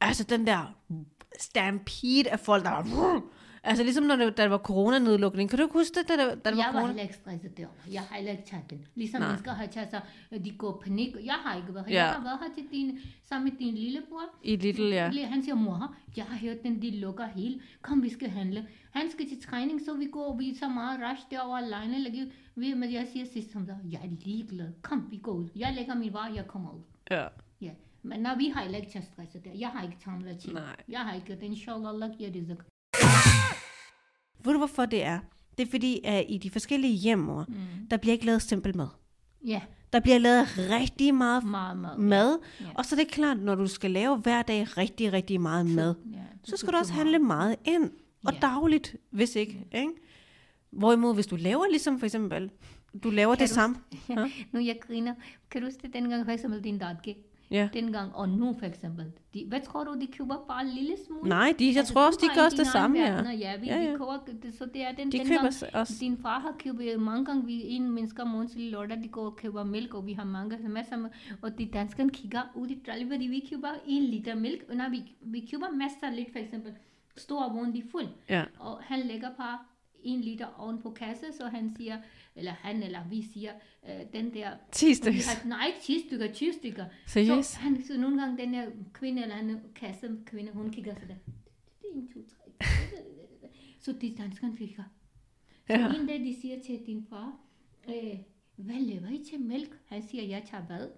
altså 0.00 0.24
den 0.24 0.46
der 0.46 0.74
stampede 1.38 2.30
af 2.30 2.40
folk, 2.40 2.64
der 2.64 2.70
var... 2.70 3.22
Altså 3.66 3.82
ligesom 3.84 4.04
når 4.04 4.16
det, 4.16 4.36
der 4.36 4.48
var 4.48 4.58
coronanedlukning. 4.58 5.50
Kan 5.50 5.58
du 5.58 5.64
ikke 5.64 5.72
huske 5.72 6.00
det, 6.00 6.08
da, 6.08 6.16
der, 6.16 6.34
da 6.34 6.50
der 6.50 6.56
jeg 6.56 6.56
var 6.56 6.64
var 6.64 6.72
corona? 6.72 6.86
heller 6.86 7.02
ikke 7.02 7.14
stresset 7.14 7.56
derovre. 7.56 7.76
Jeg 7.92 8.00
har 8.02 8.16
heller 8.16 8.32
ikke 8.32 8.44
taget 8.46 8.70
den. 8.70 8.86
Ligesom 8.94 9.20
Nej. 9.20 9.28
mennesker 9.28 9.52
har 9.52 9.66
taget 9.66 9.90
sig, 9.90 10.02
de 10.44 10.50
går 10.50 10.80
panik. 10.84 11.14
Jeg 11.24 11.34
har 11.34 11.56
ikke 11.56 11.74
været 11.74 11.86
her. 11.86 11.94
Ja. 11.94 12.04
Jeg 12.04 12.14
har 12.14 12.22
været 12.22 12.38
her 12.42 12.54
til 12.54 12.64
din, 12.72 12.98
sammen 13.28 13.44
med 13.52 13.58
din 13.58 13.74
lillebror. 13.74 14.22
I 14.42 14.56
Little, 14.56 14.94
ja. 14.94 15.26
Han 15.26 15.42
siger, 15.42 15.54
mor, 15.54 15.94
jeg 16.16 16.24
har 16.24 16.38
hørt 16.38 16.62
den, 16.62 16.82
de 16.82 16.90
lukker 16.90 17.26
helt. 17.26 17.62
Kom, 17.82 18.02
vi 18.02 18.08
skal 18.08 18.28
handle. 18.28 18.66
Han 18.90 19.10
skal 19.10 19.28
til 19.28 19.42
træning, 19.42 19.80
så 19.84 19.94
vi 19.94 20.06
går, 20.06 20.36
vi 20.36 20.50
er 20.50 20.54
så 20.58 20.68
meget 20.68 21.00
rush 21.10 21.22
derovre 21.30 21.58
alene. 21.64 21.98
Lægge, 21.98 22.32
vi, 22.56 22.74
men 22.74 22.92
jeg 22.92 23.06
siger 23.12 23.24
sidst 23.32 23.52
som 23.52 23.66
der, 23.66 23.74
jeg 23.90 24.00
er 24.04 24.08
ligeglad. 24.24 24.68
Kom, 24.82 25.06
vi 25.10 25.16
går 25.16 25.32
ud. 25.32 25.48
Jeg 25.56 25.72
lægger 25.74 25.94
min 25.94 26.12
varer, 26.12 26.34
jeg 26.34 26.46
kommer 26.46 26.70
ud. 26.70 26.82
Ja. 27.10 27.26
Ja. 27.60 27.70
Men 28.02 28.20
når 28.20 28.36
vi 28.38 28.48
har 28.48 28.62
ikke 28.76 28.90
taget 28.92 29.06
stresset 29.12 29.44
der. 29.44 29.50
Jeg 29.58 29.68
har 29.68 29.82
ikke 29.82 29.96
taget 30.04 30.38
til. 30.38 30.52
Nej. 30.54 30.76
Jeg 30.88 31.00
har 31.00 31.14
ikke 31.14 31.32
det. 31.34 31.42
Inshallah, 31.42 31.88
Allah 31.90 32.10
giver 32.18 32.30
det 32.30 32.46
sig. 32.46 32.56
Ved 34.44 34.52
du, 34.52 34.58
hvorfor 34.58 34.86
det 34.86 35.04
er? 35.04 35.18
Det 35.58 35.66
er 35.66 35.70
fordi, 35.70 36.00
at 36.04 36.24
i 36.28 36.38
de 36.38 36.50
forskellige 36.50 36.94
hjem, 36.94 37.18
mor, 37.18 37.44
mm. 37.48 37.54
der 37.90 37.96
bliver 37.96 38.12
ikke 38.12 38.26
lavet 38.26 38.42
simpel 38.42 38.76
mad. 38.76 38.88
Ja, 39.46 39.60
Der 39.92 40.00
bliver 40.00 40.18
lavet 40.18 40.46
rigtig 40.58 41.14
meget 41.14 41.44
meget, 41.44 41.76
meget. 41.78 41.98
mad, 41.98 42.38
Ja. 42.60 42.66
og 42.74 42.84
så 42.84 42.94
er 42.94 42.98
det 42.98 43.08
klart, 43.08 43.38
når 43.38 43.54
du 43.54 43.66
skal 43.66 43.90
lave 43.90 44.16
hver 44.16 44.42
dag 44.42 44.76
rigtig, 44.78 45.12
rigtig 45.12 45.40
meget 45.40 45.66
mad, 45.66 45.94
Ja, 46.12 46.18
så 46.44 46.56
skal 46.56 46.72
du 46.72 46.78
også 46.78 46.92
handle 46.92 47.18
meget 47.18 47.56
ind, 47.64 47.90
og 48.24 48.32
Ja. 48.32 48.38
dagligt, 48.40 48.96
hvis 49.10 49.36
ikke. 49.36 49.66
ikke? 49.74 49.90
Hvorimod, 50.70 51.14
hvis 51.14 51.26
du 51.26 51.36
laver 51.36 51.64
ligesom 51.70 51.98
for 51.98 52.06
eksempel, 52.06 52.50
du 53.02 53.10
laver 53.10 53.34
det 53.34 53.48
du- 53.48 53.54
samme. 53.54 53.76
Ja. 54.08 54.30
Nu 54.52 54.60
jeg 54.60 54.78
griner. 54.86 55.14
Kan 55.50 55.60
du 55.60 55.66
huske 55.66 55.88
dengang 55.92 56.24
for 56.24 56.32
eksempel 56.32 56.64
din 56.64 56.78
datke? 56.78 57.16
Ja. 57.54 57.68
Dengang 57.72 58.14
og 58.14 58.28
nu 58.28 58.54
for 58.58 58.66
eksempel. 58.66 59.12
De, 59.34 59.44
hvad 59.48 59.60
tror 59.60 59.84
du, 59.84 59.96
de 60.00 60.06
køber 60.06 60.44
bare 60.48 60.62
en 60.62 60.68
lille 60.68 60.94
smule? 61.06 61.28
Nej, 61.28 61.54
de, 61.58 61.66
jeg 61.66 61.76
Altså, 61.76 61.92
tror 61.94 62.06
også, 62.06 62.18
de 62.22 62.40
gør 62.40 62.48
det 62.48 62.66
samme, 62.66 62.98
ja. 62.98 63.30
Ja, 63.30 63.56
vi, 63.56 63.66
Ja, 63.66 63.76
ja. 63.82 63.90
køber, 63.92 64.18
det- 64.42 64.54
så 64.58 64.66
det 64.66 64.82
er 64.82 64.92
den, 64.92 65.12
De 65.12 65.18
dengang, 65.18 65.38
køber 65.40 65.50
s- 65.50 65.62
også. 65.62 65.94
Din 66.00 66.16
far 66.18 66.38
har 66.38 66.54
købt 66.58 67.00
mange 67.00 67.24
gange, 67.24 67.44
vi 67.46 67.62
en 67.62 67.90
mennesker 67.90 68.24
måneds 68.24 68.54
lille 68.54 68.70
lørdag, 68.70 69.02
de 69.02 69.08
går 69.08 69.24
og 69.26 69.36
køber 69.36 69.64
mælk, 69.64 69.94
og 69.94 70.06
vi 70.06 70.12
har 70.12 70.24
mange 70.24 70.68
masser 70.68 70.96
med, 70.96 71.10
og 71.42 71.58
de 71.58 71.66
danskerne 71.66 72.10
kigger 72.10 72.42
ud 72.54 72.68
i 72.68 72.78
trolley, 72.86 73.08
fordi 73.10 73.26
vi 73.26 73.46
køber 73.50 73.68
en 73.86 74.02
liter 74.02 74.34
mælk, 74.34 74.64
og 74.68 74.76
når 74.76 74.90
vi, 74.90 75.02
vi 75.20 75.48
køber 75.50 75.66
masser 75.70 76.10
lidt 76.16 76.32
for 76.32 76.38
eksempel, 76.38 76.72
stor 77.16 77.52
vogn, 77.52 77.72
de 77.72 77.78
er 77.78 77.82
fuld, 77.90 78.06
Ja. 78.28 78.44
og 78.58 78.78
han 78.82 79.00
lægger 79.00 79.28
bare 79.38 79.58
en 80.02 80.20
liter 80.20 80.46
oven 80.58 80.78
på 80.82 80.90
kasse, 80.90 81.26
så 81.40 81.46
han 81.46 81.74
siger, 81.76 81.96
eller 82.36 82.52
han 82.52 82.82
eller 82.82 83.08
vi 83.10 83.22
siger, 83.32 83.52
øh, 83.88 84.00
den 84.12 84.34
der 84.34 84.50
10 84.72 84.86
vi 84.86 84.94
stykker. 84.94 85.46
nej, 85.46 85.66
ikke 85.66 85.78
10 85.82 86.06
stykker, 86.08 86.32
20 86.32 86.52
stykker. 86.52 86.84
Seriøst? 87.06 87.50
Så, 87.52 87.58
han, 87.58 87.84
så 87.84 87.96
nogle 88.00 88.20
gange 88.20 88.38
den 88.38 88.54
her 88.54 88.70
kvinde, 88.92 89.22
eller 89.22 89.34
han 89.34 89.60
kasse 89.74 90.10
kvinde, 90.26 90.52
hun 90.52 90.70
kigger 90.70 90.94
sådan. 90.94 91.08
Det 91.82 91.88
er 91.94 91.96
en, 91.96 92.08
to, 92.08 92.20
tre. 92.28 92.66
Så 93.80 93.92
de 94.00 94.14
danskerne 94.18 94.56
kigger. 94.56 94.82
Så 95.66 95.72
Ja. 95.72 95.78
ja. 95.80 96.00
en 96.00 96.06
dag, 96.06 96.20
de 96.20 96.40
siger 96.40 96.56
til 96.66 96.80
din 96.86 97.06
far, 97.10 97.32
øh, 97.88 98.18
hvad 98.56 98.80
laver 98.80 99.08
I 99.08 99.24
til 99.30 99.40
mælk? 99.40 99.78
Han 99.86 100.02
siger, 100.02 100.24
jeg 100.24 100.42
tager 100.50 100.66
bad. 100.66 100.88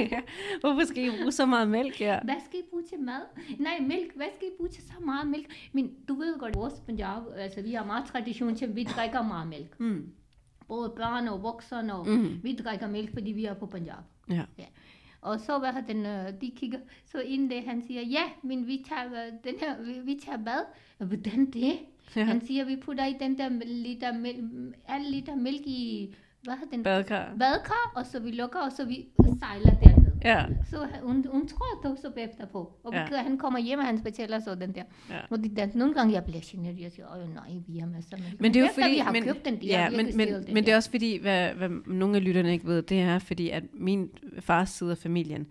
Hvorfor 0.60 0.86
skal 0.86 1.04
I 1.06 1.10
bruge 1.18 1.32
så 1.32 1.46
meget 1.46 1.68
mælk 1.70 1.96
her? 1.98 2.24
Hvad 2.24 2.34
skal 2.46 2.58
I 2.58 2.62
bruge 2.70 2.82
til 2.82 3.00
mad? 3.00 3.20
Nej, 3.58 3.80
mælk. 3.80 4.16
Hvad 4.16 4.26
skal 4.36 4.48
I 4.48 4.50
bruge 4.56 4.68
til 4.68 4.82
så 4.82 4.92
meget 5.04 5.28
mælk? 5.28 5.46
Men 5.72 5.94
du 6.08 6.14
ved 6.14 6.38
godt, 6.38 6.56
vores 6.56 6.74
Punjab, 6.86 7.22
altså 7.36 7.62
vi 7.62 7.72
har 7.72 7.84
meget 7.84 8.06
tradition 8.06 8.56
til, 8.56 8.64
at 8.66 8.76
vi 8.76 8.84
drikker 8.84 9.22
meget 9.22 9.48
mælk. 9.48 9.80
Mm. 9.80 10.12
Både 10.68 10.92
børn 10.96 11.28
og 11.28 11.42
voksne, 11.42 11.94
og 11.94 12.08
mm. 12.08 12.40
vi 12.42 12.56
drikker 12.56 12.88
mælk, 12.88 13.12
fordi 13.12 13.32
vi 13.32 13.44
er 13.44 13.54
på 13.54 13.66
Punjab. 13.66 14.04
Ja. 14.30 14.42
Ja. 14.58 14.64
Og 15.20 15.40
så 15.40 15.58
hvad 15.58 15.72
har 15.72 15.80
den, 15.80 16.06
øh, 16.06 16.40
de 16.40 16.50
kigger, 16.56 16.78
så 17.04 17.18
inden 17.18 17.50
det, 17.50 17.64
han 17.64 17.82
siger, 17.86 18.02
ja, 18.02 18.22
men 18.42 18.66
vi 18.66 18.84
tager, 18.88 19.26
øh, 19.26 19.32
den 19.44 19.54
her, 19.60 19.82
vi, 19.82 20.00
vi 20.04 20.20
tager 20.26 20.38
bad. 20.38 20.64
Hvordan 21.06 21.50
det? 21.50 21.78
Ja. 22.16 22.24
Han 22.24 22.46
siger, 22.46 22.64
vi 22.64 22.76
putter 22.76 23.06
i 23.06 23.16
den 23.20 23.38
der 23.38 23.48
liter, 23.64 24.12
mælk, 24.12 24.38
al 24.88 25.02
liter 25.02 25.34
mælk 25.34 25.66
i, 25.66 26.14
hvad 26.42 26.54
den? 26.72 26.82
Badekar. 26.82 27.34
Badekar, 27.38 27.92
og 27.96 28.06
så 28.06 28.20
vi 28.20 28.30
lukker, 28.30 28.58
og 28.58 28.72
så 28.72 28.84
vi 28.84 29.06
sejler. 29.40 29.83
Ja. 30.24 30.44
Så 30.70 30.76
hun, 31.02 31.26
hun 31.32 31.48
tror 31.48 31.96
så 32.02 32.10
bagefter 32.14 32.46
på. 32.46 32.72
Og 32.84 32.92
Ja. 32.92 33.06
han 33.16 33.38
kommer 33.38 33.58
hjem, 33.58 33.78
og 33.78 33.86
han 33.86 33.98
fortæller 34.02 34.40
så 34.40 34.54
den 34.54 34.74
der. 34.74 34.82
Ja. 35.10 35.16
Og 35.30 35.38
det, 35.38 35.56
der, 35.56 35.66
nogle 35.74 35.94
gange 35.94 36.12
jeg 36.12 36.24
bliver 36.24 36.40
generet, 36.44 36.80
jeg 36.80 36.92
siger, 36.92 37.06
åh 37.16 37.34
nej, 37.34 37.50
vi 37.68 37.78
har 37.78 37.86
masser 37.86 38.16
mennesker. 38.16 38.38
Men 38.42 38.54
det 38.54 38.60
er 38.60 38.64
jo 38.66 38.70
fordi, 38.74 38.90
vi 38.90 38.98
har 38.98 39.12
men, 39.12 39.22
købt 39.22 39.44
den, 39.44 39.60
de 39.60 39.66
ja, 39.66 39.90
men, 39.90 39.96
men, 39.96 40.12
stjålet 40.12 40.48
men 40.48 40.56
det 40.56 40.58
er 40.62 40.72
der. 40.72 40.76
også 40.76 40.90
fordi, 40.90 41.18
hvad, 41.20 41.50
hvad 41.52 41.68
nogle 41.86 42.16
af 42.16 42.24
lytterne 42.24 42.52
ikke 42.52 42.66
ved, 42.66 42.82
det 42.82 43.00
er 43.00 43.18
fordi, 43.18 43.50
at 43.50 43.62
min 43.74 44.08
fars 44.40 44.70
side 44.70 44.90
af 44.90 44.98
familien, 44.98 45.46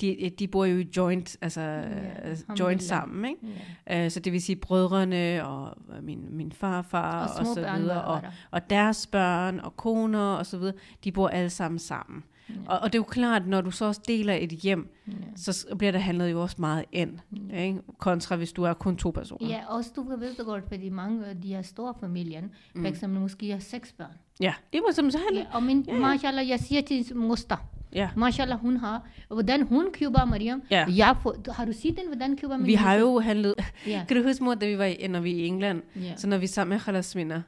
de, 0.00 0.30
de 0.38 0.48
bor 0.48 0.64
jo 0.64 0.84
joint, 0.96 1.36
altså 1.40 1.60
ja, 1.60 1.76
joint 1.78 2.24
alhamdulillah. 2.24 2.80
sammen, 2.80 3.24
ikke? 3.30 3.40
Ja. 3.86 4.04
Øh, 4.04 4.10
Så 4.10 4.20
det 4.20 4.32
vil 4.32 4.42
sige 4.42 4.56
brødrene 4.56 5.46
og 5.46 5.76
min, 6.02 6.24
min 6.30 6.52
farfar 6.52 7.24
og, 7.28 7.40
Og 7.40 7.46
så 7.54 7.60
videre, 7.76 8.04
og, 8.04 8.22
der. 8.22 8.28
og 8.50 8.70
deres 8.70 9.06
børn 9.06 9.60
og 9.60 9.76
koner 9.76 10.18
og 10.34 10.46
så 10.46 10.58
videre, 10.58 10.74
de 11.04 11.12
bor 11.12 11.28
alle 11.28 11.50
sammen 11.50 11.78
sammen. 11.78 12.24
Og, 12.66 12.78
og 12.78 12.92
det 12.92 12.94
er 12.94 12.98
jo 12.98 13.04
klart, 13.04 13.46
når 13.46 13.60
du 13.60 13.70
så 13.70 13.84
også 13.84 14.00
deler 14.08 14.34
et 14.34 14.50
hjem, 14.50 14.94
Ja. 15.06 15.12
så 15.36 15.66
bliver 15.78 15.92
der 15.92 15.98
handlet 15.98 16.30
jo 16.30 16.42
også 16.42 16.56
meget 16.58 16.84
ind, 16.92 17.18
ikke? 17.54 17.80
kontra 17.98 18.36
hvis 18.36 18.52
du 18.52 18.62
er 18.62 18.72
kun 18.74 18.96
to 18.96 19.10
personer. 19.10 19.48
Ja, 19.48 19.60
også 19.68 19.90
du 19.96 20.02
ved 20.18 20.34
det 20.36 20.46
godt, 20.46 20.64
fordi 20.68 20.88
mange 20.88 21.26
af 21.26 21.40
de 21.40 21.48
her 21.48 21.62
store 21.62 21.94
familien, 22.00 22.50
Mm. 22.74 22.82
for 22.82 22.88
eksempel 22.88 23.20
måske 23.20 23.50
har 23.50 23.58
seks 23.58 23.92
børn. 23.92 24.12
Ja 24.40 24.54
det 24.72 24.80
var 24.86 24.92
som 24.92 25.10
så 25.10 25.18
Ja, 25.34 25.44
og 25.52 25.62
min, 25.62 25.84
Ja, 25.88 25.94
ja. 25.94 26.00
mashallah, 26.00 26.48
jeg 26.48 26.60
siger 26.60 26.82
til 26.82 27.16
moster, 27.16 27.56
Ja. 27.94 28.08
mashallah, 28.16 28.58
hun 28.58 28.76
har, 28.76 29.02
og 29.28 29.34
hvordan 29.34 29.62
hun 29.62 29.86
køber 29.92 30.24
Mariam, 30.24 30.62
Ja. 30.70 30.86
jeg 30.96 31.16
får, 31.22 31.52
har 31.52 31.64
du 31.64 31.72
set 31.72 31.96
den, 31.96 32.06
hvordan 32.06 32.36
køber 32.36 32.56
min 32.56 32.66
Vi 32.66 32.74
har 32.74 32.94
jo 32.94 33.20
handlet... 33.20 33.54
Ja, 33.86 34.04
Kan 34.08 34.16
du 34.16 34.22
huske, 34.22 34.44
mor, 34.44 34.54
da 34.54 34.66
vi 34.66 34.78
var 34.78 34.84
i, 34.84 35.06
når 35.06 35.20
vi 35.20 35.30
i 35.30 35.46
England, 35.46 35.82
ja, 35.96 36.16
så 36.16 36.26
når 36.26 36.38
vi 36.38 36.46
sammen 36.46 36.74
med 36.74 36.80
Khalasmina, 36.80 37.42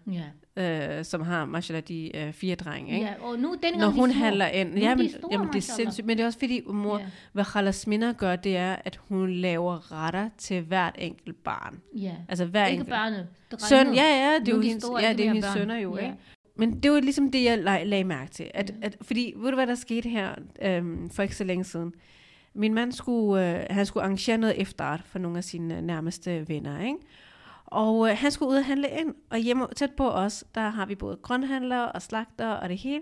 ja. 0.56 0.98
øh, 0.98 1.04
som 1.04 1.22
har, 1.22 1.44
mashallah, 1.44 1.82
de 1.88 2.16
øh, 2.16 2.32
fire 2.32 2.54
drenge, 2.54 2.92
ikke? 2.94 3.06
ja, 3.06 3.12
og 3.22 3.38
nu 3.38 3.56
den 3.62 3.78
Når 3.80 3.88
hun 3.88 4.10
handler 4.10 4.46
ind, 4.46 4.74
Nu 4.74 4.80
ja, 4.80 4.90
de 4.90 4.96
men, 4.96 5.10
store, 5.10 5.28
jamen, 5.32 5.48
det 5.48 5.56
er 5.56 5.60
sindssygt, 5.60 6.06
men 6.06 6.16
det 6.16 6.22
er 6.22 6.26
også 6.26 6.38
fordi, 6.38 6.60
mor, 6.66 6.98
Ja. 6.98 7.04
hvad 7.32 7.44
Khalasmina 7.44 8.12
gør, 8.12 8.36
det 8.36 8.56
er, 8.56 8.76
at 8.84 9.00
hun 9.08 9.30
laver 9.32 9.92
retter 9.92 10.28
til 10.38 10.62
hvert 10.62 10.94
enkelt 10.98 11.44
barn. 11.44 11.80
Ja. 11.96 12.12
Altså 12.28 12.44
hver 12.44 12.66
Ikke 12.66 12.72
enkelt. 12.74 12.90
barnet. 12.90 13.26
Søn, 13.58 13.94
ja, 13.94 14.02
ja, 14.02 14.38
det 14.38 14.48
er 14.48 14.56
jo 14.56 14.62
de 14.62 14.66
hendes, 14.68 14.84
ja, 15.02 15.12
det 15.12 15.20
er 15.26 15.32
hendes 15.32 15.52
sønner 15.52 15.78
jo, 15.78 15.96
Ja. 15.96 16.02
ikke? 16.02 16.14
Men 16.58 16.80
det 16.82 16.90
var 16.90 17.00
ligesom 17.00 17.30
det, 17.30 17.44
jeg 17.44 17.58
lag, 17.58 17.86
lagde 17.86 18.04
mærke 18.04 18.30
til. 18.30 18.50
At, 18.54 18.74
at, 18.82 18.96
fordi, 19.00 19.34
ved 19.36 19.50
du 19.50 19.54
hvad 19.54 19.66
der 19.66 19.74
skete 19.74 20.08
her 20.08 20.34
øhm, 20.62 21.10
for 21.10 21.22
ikke 21.22 21.36
så 21.36 21.44
længe 21.44 21.64
siden? 21.64 21.92
Min 22.54 22.74
mand 22.74 22.92
skulle, 22.92 23.60
øh, 23.60 23.66
han 23.70 23.86
skulle 23.86 24.04
arrangere 24.04 24.38
noget 24.38 24.60
efterart 24.60 25.02
for 25.06 25.18
nogle 25.18 25.38
af 25.38 25.44
sine 25.44 25.76
øh, 25.76 25.82
nærmeste 25.82 26.48
venner, 26.48 26.80
ikke? 26.80 26.98
Og 27.66 28.10
øh, 28.10 28.16
han 28.18 28.30
skulle 28.30 28.50
ud 28.50 28.56
og 28.56 28.64
handle 28.64 28.88
ind, 29.00 29.14
og 29.30 29.38
hjemme 29.38 29.66
tæt 29.76 29.92
på 29.96 30.10
os, 30.10 30.44
der 30.54 30.68
har 30.68 30.86
vi 30.86 30.94
både 30.94 31.18
grønhandlere 31.22 31.92
og 31.92 32.02
slagter 32.02 32.48
og 32.48 32.68
det 32.68 32.78
hele. 32.78 33.00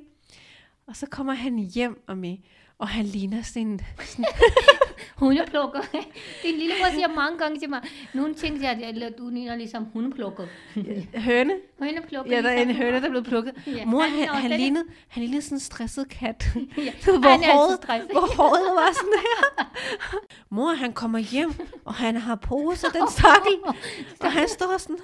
Og 0.86 0.96
så 0.96 1.06
kommer 1.06 1.32
han 1.32 1.58
hjem 1.58 2.04
og 2.06 2.18
med, 2.18 2.36
og 2.78 2.88
han 2.88 3.04
ligner 3.04 3.42
sådan 3.42 3.80
sådan, 4.04 4.24
Hundeplukker. 5.16 5.80
Din 6.42 6.54
lillebror 6.58 6.90
siger 6.94 7.08
mange 7.08 7.38
gange 7.38 7.60
til 7.60 7.70
mig, 7.70 7.82
nogle 8.14 8.34
ting 8.34 8.58
siger, 8.58 8.70
at 8.70 9.18
du 9.18 9.28
ligner 9.28 9.56
ligesom 9.56 9.84
hundeplukker. 9.84 10.46
høne. 11.14 11.54
Hundeplukker. 11.78 12.32
Ja, 12.36 12.42
der 12.42 12.48
er 12.48 12.60
en 12.60 12.66
ligesom- 12.68 12.84
høne, 12.84 12.96
der 13.00 13.04
er 13.06 13.08
blevet 13.08 13.26
plukket. 13.26 13.54
Ja, 13.66 13.84
Mor, 13.84 14.00
han 14.02 14.10
han, 14.10 14.28
er 14.28 14.32
han, 14.34 14.50
lignede, 14.50 14.84
han 15.08 15.22
lignede 15.22 15.42
sådan 15.42 15.56
en 15.56 15.60
stresset 15.60 16.08
kat. 16.08 16.46
Ja, 16.56 16.60
hvor, 17.04 17.30
han 17.36 17.42
er 17.42 17.52
håret, 17.52 17.78
stresset. 17.82 18.10
hvor 18.10 18.34
håret 18.36 18.76
var 18.76 18.92
sådan 18.92 19.12
her. 19.20 19.64
Mor, 20.50 20.72
han 20.74 20.92
kommer 20.92 21.18
hjem, 21.18 21.52
og 21.84 21.94
han 21.94 22.16
har 22.16 22.34
poser, 22.34 22.88
den 22.88 23.08
stakkel. 23.10 23.52
Og 24.20 24.32
han 24.32 24.48
står 24.48 24.78
sådan, 24.78 24.98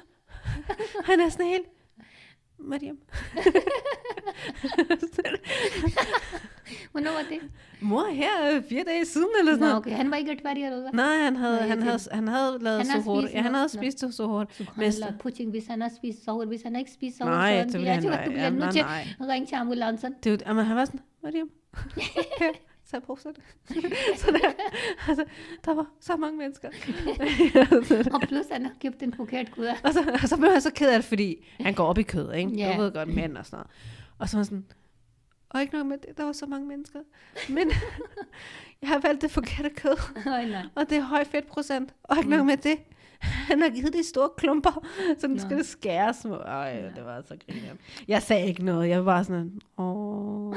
han 1.05 1.21
er 1.21 1.29
sådan 1.29 1.47
helt, 1.47 1.67
Mariam. 2.59 2.97
Hvornår 6.93 7.11
var 7.11 7.25
det? 7.31 7.39
Mor, 7.81 8.13
her 8.13 8.39
er 8.43 8.63
fire 8.69 8.85
dage 8.85 9.05
siden, 9.05 9.29
eller 9.41 9.53
sådan 9.53 9.69
Nå, 9.69 9.77
okay. 9.77 9.91
Han 9.91 10.11
var 10.11 10.17
ikke 10.17 10.33
et 10.33 10.45
værdig, 10.45 10.65
eller 10.65 10.81
hvad? 10.81 10.91
Nej, 10.93 11.17
han 11.17 11.37
havde, 11.37 11.59
jeg 11.59 11.69
han 11.69 11.83
havde, 11.83 11.99
han 12.13 12.29
havde 12.29 12.59
lavet 12.61 12.77
Han 12.79 12.87
så 12.87 12.93
har 12.93 13.21
spist 13.21 13.35
Ja, 13.35 13.43
han 13.43 13.55
havde 13.55 13.69
spist 13.69 13.99
så 14.17 14.27
hårdt. 14.27 14.55
Subhanallah, 14.57 15.19
pudding, 15.19 15.51
hvis 15.51 15.67
han 15.67 15.81
har 15.81 15.91
spist 15.97 16.25
sovr, 16.25 16.45
hvis 16.45 16.63
han 16.63 16.77
ikke 16.77 16.91
spist 16.91 17.19
sovr, 17.19 17.29
Nej, 17.31 17.65
så 17.67 17.73
så 17.73 17.79
det 17.79 17.87
han 17.87 17.97
altid, 17.97 18.11
at 18.11 18.19
være- 18.19 18.27
du 18.27 18.31
bliver 18.31 18.51
nødt 18.51 18.59
nej, 18.61 18.71
til 18.73 18.83
nej. 18.83 19.07
at 19.21 19.29
ringe 19.29 19.47
til 19.47 19.55
ambulancen. 19.55 20.15
Det, 20.25 20.43
jamen, 20.47 20.65
han 20.65 20.77
var 20.77 20.85
sådan, 20.85 21.01
Mariam, 21.23 21.51
her, 22.39 22.51
tag 22.91 23.03
poserne. 23.03 23.35
så 24.21 24.27
der, 24.31 24.39
altså, 25.09 25.25
der 25.65 25.75
var 25.75 25.87
så 26.01 26.17
mange 26.17 26.39
mennesker. 26.39 26.69
Og 28.15 28.21
plus, 28.29 28.47
han 28.53 28.65
har 28.67 28.73
købt 28.83 29.03
en 29.03 29.15
forkert 29.15 29.51
kuder. 29.53 29.75
Og 29.85 29.93
så, 29.93 30.19
og 30.23 30.29
så 30.29 30.37
blev 30.37 30.51
han 30.53 30.61
så 30.61 30.71
ked 30.75 30.89
af 30.89 30.95
det, 30.99 31.05
fordi 31.05 31.47
han 31.61 31.75
går 31.75 31.85
op 31.85 31.99
i 31.99 32.03
kød, 32.03 32.33
ikke? 32.33 32.51
Ja. 32.57 32.75
Du 32.77 32.83
ved 32.83 32.93
godt, 32.93 33.15
mænd 33.15 33.37
og 33.37 33.47
sådan 33.47 33.57
noget. 33.57 33.67
Og 34.19 34.29
så 34.29 34.37
var 34.37 34.39
han 34.39 34.45
sådan, 34.45 34.65
og 35.55 35.61
ikke 35.61 35.75
nok 35.77 35.87
med 35.87 35.99
det, 35.99 36.17
der 36.19 36.25
var 36.25 36.33
så 36.33 36.47
mange 36.47 36.67
mennesker. 36.69 36.99
Men 37.49 37.71
jeg 38.83 38.89
har 38.89 38.99
valgt 38.99 39.23
det 39.23 39.31
forkerte 39.31 39.71
kød, 39.71 39.97
Nej, 40.27 40.45
nej. 40.45 40.63
og 40.75 40.91
det 40.91 40.99
er 40.99 41.03
høj 41.03 41.25
fedtprocent. 41.25 41.95
Og 42.03 42.17
ikke 42.19 42.31
nok 42.31 42.47
med 42.47 42.57
det, 42.57 42.79
han 43.49 43.63
har 43.63 43.69
givet 43.71 43.93
det 43.93 44.01
i 44.01 44.09
store 44.09 44.29
klumper, 44.37 44.87
så 45.19 45.27
nu 45.29 45.35
Nå. 45.35 45.41
skal 45.41 45.57
det 45.57 45.67
skæres. 45.67 46.25
Ej, 46.47 46.73
det 46.97 47.05
var 47.05 47.23
så 47.29 47.37
griner. 47.47 47.69
Jeg 48.09 48.23
sagde 48.23 48.47
ikke 48.47 48.65
noget, 48.65 48.89
jeg 48.89 48.99
var 48.99 49.05
bare 49.13 49.25
sådan, 49.25 49.61
åh. 49.79 50.57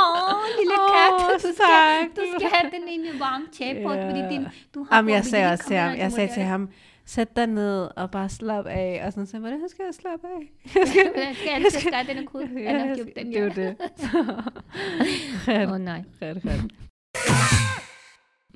Åh, 0.00 0.44
lille 0.58 0.74
Åh, 0.80 0.90
kat, 0.94 1.12
du 1.34 1.38
skal, 1.38 1.54
du 2.16 2.22
skal 2.38 2.50
have 2.50 2.70
den 2.70 2.88
ind 2.88 3.06
i 3.06 3.20
varm 3.20 3.46
tæppe, 3.52 3.80
Ja. 3.80 3.96
yeah. 3.96 4.10
fordi 4.10 4.34
din, 4.34 4.46
du 4.74 4.86
har 4.90 4.96
Jamen, 4.96 5.14
jeg 5.14 5.24
sagde 5.24 5.46
de 5.46 5.52
også 5.52 5.64
til 5.64 5.76
ham, 5.76 5.96
jeg 5.96 6.12
sagde 6.12 6.34
til 6.34 6.42
ham, 6.42 6.68
sæt 7.08 7.36
dig 7.36 7.46
ned 7.46 7.88
og 7.96 8.10
bare 8.10 8.28
slap 8.28 8.66
af. 8.66 9.02
Og 9.06 9.12
sådan, 9.12 9.26
så 9.26 9.38
hvordan 9.38 9.68
skal 9.68 9.84
jeg 9.84 9.94
slappe 9.94 10.26
af? 10.26 10.52
Jeg 10.80 10.86
skal, 10.88 11.12
jeg 11.16 11.34
skal 11.36 11.48
altid 11.50 11.80
skære 11.80 12.04
den 12.14 12.26
kude. 12.26 12.48
Ja, 12.62 12.72
jeg 12.84 12.96
skal- 12.96 13.12
den, 13.24 13.26
det 13.32 13.38
er 13.38 13.44
jo 13.44 13.50
det. 13.50 13.76
Åh, 15.66 15.72
oh, 15.72 15.80
nej. 15.80 16.02
Ret, 16.22 16.40
ret. 16.44 16.70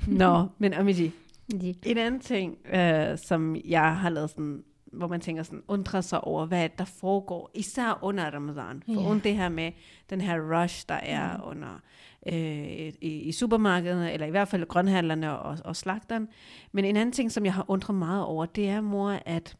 Nå, 0.19 0.47
men 0.59 0.73
Amiji, 0.75 1.13
en 1.87 1.99
anden 1.99 2.21
ting, 2.21 2.57
øh, 2.75 3.19
som 3.19 3.57
jeg 3.65 3.97
har 3.97 4.11
lavet 4.11 4.31
sådan, 4.31 4.63
hvor 4.93 5.09
man 5.09 5.21
tænker 5.21 5.43
sådan, 5.43 5.63
undrer 5.69 6.01
sig 6.01 6.25
over, 6.25 6.47
hvad 6.47 6.69
der 6.79 6.85
foregår, 6.85 7.51
især 7.55 7.99
under 8.03 8.31
Ramadan. 8.31 8.83
For 8.87 9.13
yeah. 9.13 9.25
det 9.25 9.37
her 9.37 9.49
med 9.49 9.73
den 10.11 10.21
her 10.21 10.63
rush, 10.63 10.85
der 10.89 10.95
er 10.95 11.37
mm. 11.37 11.43
under 11.45 11.81
øh, 12.27 12.93
i, 13.01 13.21
i 13.23 13.33
supermarkederne, 13.33 14.13
eller 14.13 14.27
i 14.27 14.31
hvert 14.31 14.49
fald 14.49 14.67
grønhandlerne 14.67 15.39
og, 15.39 15.59
og 15.65 15.77
slagteren. 15.77 16.29
Men 16.73 16.85
en 16.85 16.97
anden 16.97 17.13
ting, 17.13 17.33
som 17.33 17.45
jeg 17.45 17.55
har 17.55 17.65
undret 17.69 17.97
meget 17.97 18.25
over, 18.25 18.47
det 18.47 18.69
er, 18.69 18.81
mor, 18.81 19.11
at 19.27 19.57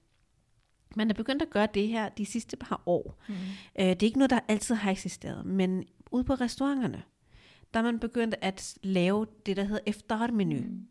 man 0.97 1.11
er 1.11 1.15
begyndt 1.15 1.43
at 1.43 1.51
gøre 1.51 1.69
det 1.75 1.89
her 1.89 2.09
de 2.09 2.27
sidste 2.27 2.57
par 2.57 2.83
år. 2.87 3.23
Mm. 3.29 3.35
Øh, 3.79 3.87
det 3.87 4.03
er 4.03 4.07
ikke 4.07 4.19
noget, 4.19 4.31
der 4.31 4.41
altid 4.49 4.75
har 4.75 4.91
eksisteret, 4.91 5.47
men 5.47 5.85
ude 6.11 6.25
på 6.25 6.35
restauranterne, 6.35 7.03
der 7.75 7.81
er 7.81 7.85
man 7.85 7.99
begyndt 7.99 8.35
at 8.41 8.75
lave 8.83 9.27
det, 9.47 9.57
der 9.57 9.65
hedder 9.65 9.83
eftermenu. 9.87 10.61
Mm. 10.61 10.87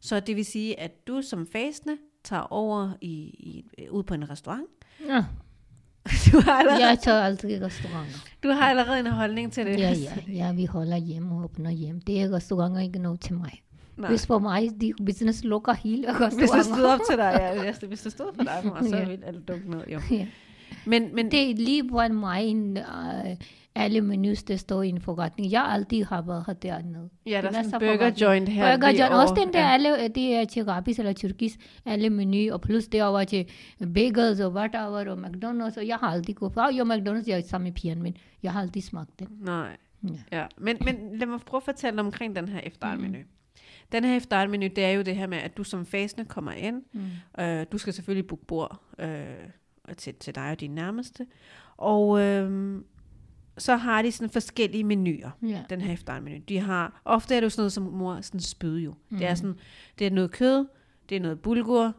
Så 0.00 0.20
det 0.20 0.36
vil 0.36 0.44
sige, 0.44 0.80
at 0.80 1.06
du 1.06 1.22
som 1.22 1.46
fastende 1.46 1.96
tager 2.26 2.52
over 2.52 2.92
i, 3.00 3.08
i, 3.08 3.64
ud 3.90 4.02
på 4.02 4.14
en 4.14 4.30
restaurant. 4.30 4.66
Ja. 5.08 5.24
Du 6.32 6.40
har, 6.40 6.52
allerede, 6.52 6.86
Jeg 6.86 6.98
tager 6.98 7.28
i 7.48 7.60
restauranter. 7.64 8.18
du 8.42 8.48
har 8.48 8.70
allerede 8.70 9.00
en 9.00 9.06
holdning 9.06 9.52
til 9.52 9.66
det. 9.66 9.78
Ja, 9.80 9.90
ja, 9.92 10.12
ja, 10.32 10.52
vi 10.52 10.64
holder 10.64 10.96
hjem 10.96 11.32
og 11.32 11.44
åbner 11.44 11.70
hjem. 11.70 12.00
Det 12.00 12.22
er 12.22 12.32
restauranter 12.32 12.80
ikke 12.80 12.98
noget 12.98 13.20
til 13.20 13.34
mig. 13.34 13.62
Nej. 13.96 14.08
Hvis 14.10 14.26
for 14.26 14.38
mig, 14.38 14.68
de 14.80 14.92
business 15.06 15.44
lukker 15.44 15.72
hele 15.72 16.06
Hvis 16.06 16.16
det 16.16 16.42
restauranter. 16.42 16.74
stod 16.74 16.84
op 16.84 17.00
til 17.10 17.16
dig, 17.18 17.36
ja, 17.40 17.62
hvis 17.64 17.78
det, 17.78 17.88
hvis 17.88 18.00
det 18.00 18.12
stod 18.12 18.26
for 18.34 18.42
dig, 18.42 18.60
mor, 18.64 18.78
så 18.90 18.96
Ja. 18.96 19.08
ville 19.08 19.24
alt 19.26 19.48
dukke 19.48 19.70
ned, 19.70 19.82
jo. 19.92 20.00
Ja. 20.10 20.26
Men, 20.84 21.14
men 21.14 21.30
Det 21.30 21.50
er 21.50 21.54
lige 21.54 21.88
på 21.88 22.00
mig, 22.10 22.44
en, 22.44 22.76
uh, 22.76 23.36
alle 23.76 24.00
menus, 24.00 24.42
der 24.42 24.56
står 24.56 24.82
i 24.82 24.88
en 24.88 25.00
forretning. 25.00 25.50
Jeg 25.52 25.64
altid 25.64 26.04
har 26.04 26.22
været 26.22 26.44
her 26.46 26.52
dernede. 26.54 27.10
ja, 27.26 27.40
der 27.42 27.48
er 27.48 27.62
sådan 27.62 27.70
burger 27.80 27.96
forretninger. 27.98 28.30
joint 28.30 28.48
her. 28.48 28.76
Burger 28.76 28.92
John, 28.92 29.12
også 29.12 29.34
den 29.34 29.52
der, 29.52 29.60
ja. 29.60 29.72
alle, 29.72 30.08
det 30.08 30.34
er 30.34 30.44
til 30.44 30.64
rabis 30.64 30.98
eller 30.98 31.12
tyrkisk, 31.12 31.58
alle 31.84 32.10
menu, 32.10 32.52
og 32.52 32.60
plus 32.60 32.86
derovre 32.88 33.24
til 33.24 33.46
bagels 33.94 34.40
og 34.40 34.52
whatever, 34.52 35.10
og 35.10 35.18
McDonald's, 35.18 35.78
og 35.78 35.86
jeg 35.86 35.96
har 35.96 36.06
altid 36.10 36.34
gået 36.34 36.52
fra, 36.52 36.70
jo 36.74 36.84
McDonald's, 36.84 37.24
jeg 37.28 37.38
er 37.38 37.42
sammen 37.42 37.64
med 37.64 37.72
pigerne, 37.72 38.02
men 38.02 38.16
jeg 38.42 38.52
har 38.52 38.60
altid 38.60 38.80
smagt 38.80 39.18
den. 39.18 39.28
Nej. 39.40 39.76
Ja. 40.02 40.38
Ja, 40.38 40.46
men, 40.58 40.76
men 40.84 40.96
lad 41.18 41.26
mig 41.26 41.40
prøve 41.40 41.58
at 41.58 41.64
fortælle 41.64 42.00
omkring 42.00 42.36
den 42.36 42.48
her 42.48 42.60
Mm. 42.60 42.66
eftermenu. 42.66 43.18
Den 43.92 44.04
her 44.04 44.16
eftermenu, 44.16 44.66
det 44.76 44.84
er 44.84 44.90
jo 44.90 45.02
det 45.02 45.16
her 45.16 45.26
med, 45.26 45.38
at 45.38 45.56
du 45.56 45.64
som 45.64 45.86
fasende 45.86 46.24
kommer 46.24 46.52
ind. 46.52 46.82
Mm. 46.92 47.44
Øh, 47.44 47.66
du 47.72 47.78
skal 47.78 47.92
selvfølgelig 47.92 48.26
booke 48.26 48.46
bord 48.46 48.80
øh, 48.98 49.24
til, 49.96 50.14
til 50.14 50.34
dig 50.34 50.50
og 50.50 50.60
dine 50.60 50.74
nærmeste. 50.74 51.26
Og 51.76 52.20
øh, 52.20 52.74
så 53.58 53.76
har 53.76 54.02
de 54.02 54.12
sådan 54.12 54.30
forskellige 54.30 54.84
menuer, 54.84 55.30
Ja. 55.42 55.62
den 55.70 55.80
her 55.80 55.92
eftermenu. 55.92 56.36
De 56.48 56.58
har, 56.60 57.00
ofte 57.04 57.34
er 57.34 57.40
det 57.40 57.44
jo 57.44 57.50
sådan 57.50 57.60
noget 57.60 57.72
som 57.72 57.82
mor, 57.82 58.20
sådan 58.20 58.40
spyd 58.40 58.78
jo. 58.78 58.94
Mm. 59.10 59.16
Det 59.18 59.26
er 59.26 59.30
Mhm. 59.30 59.36
sådan, 59.36 59.56
det 59.98 60.06
er 60.06 60.10
noget 60.10 60.30
kød, 60.30 60.66
det 61.08 61.16
er 61.16 61.20
noget 61.20 61.40
bulgur, 61.40 61.94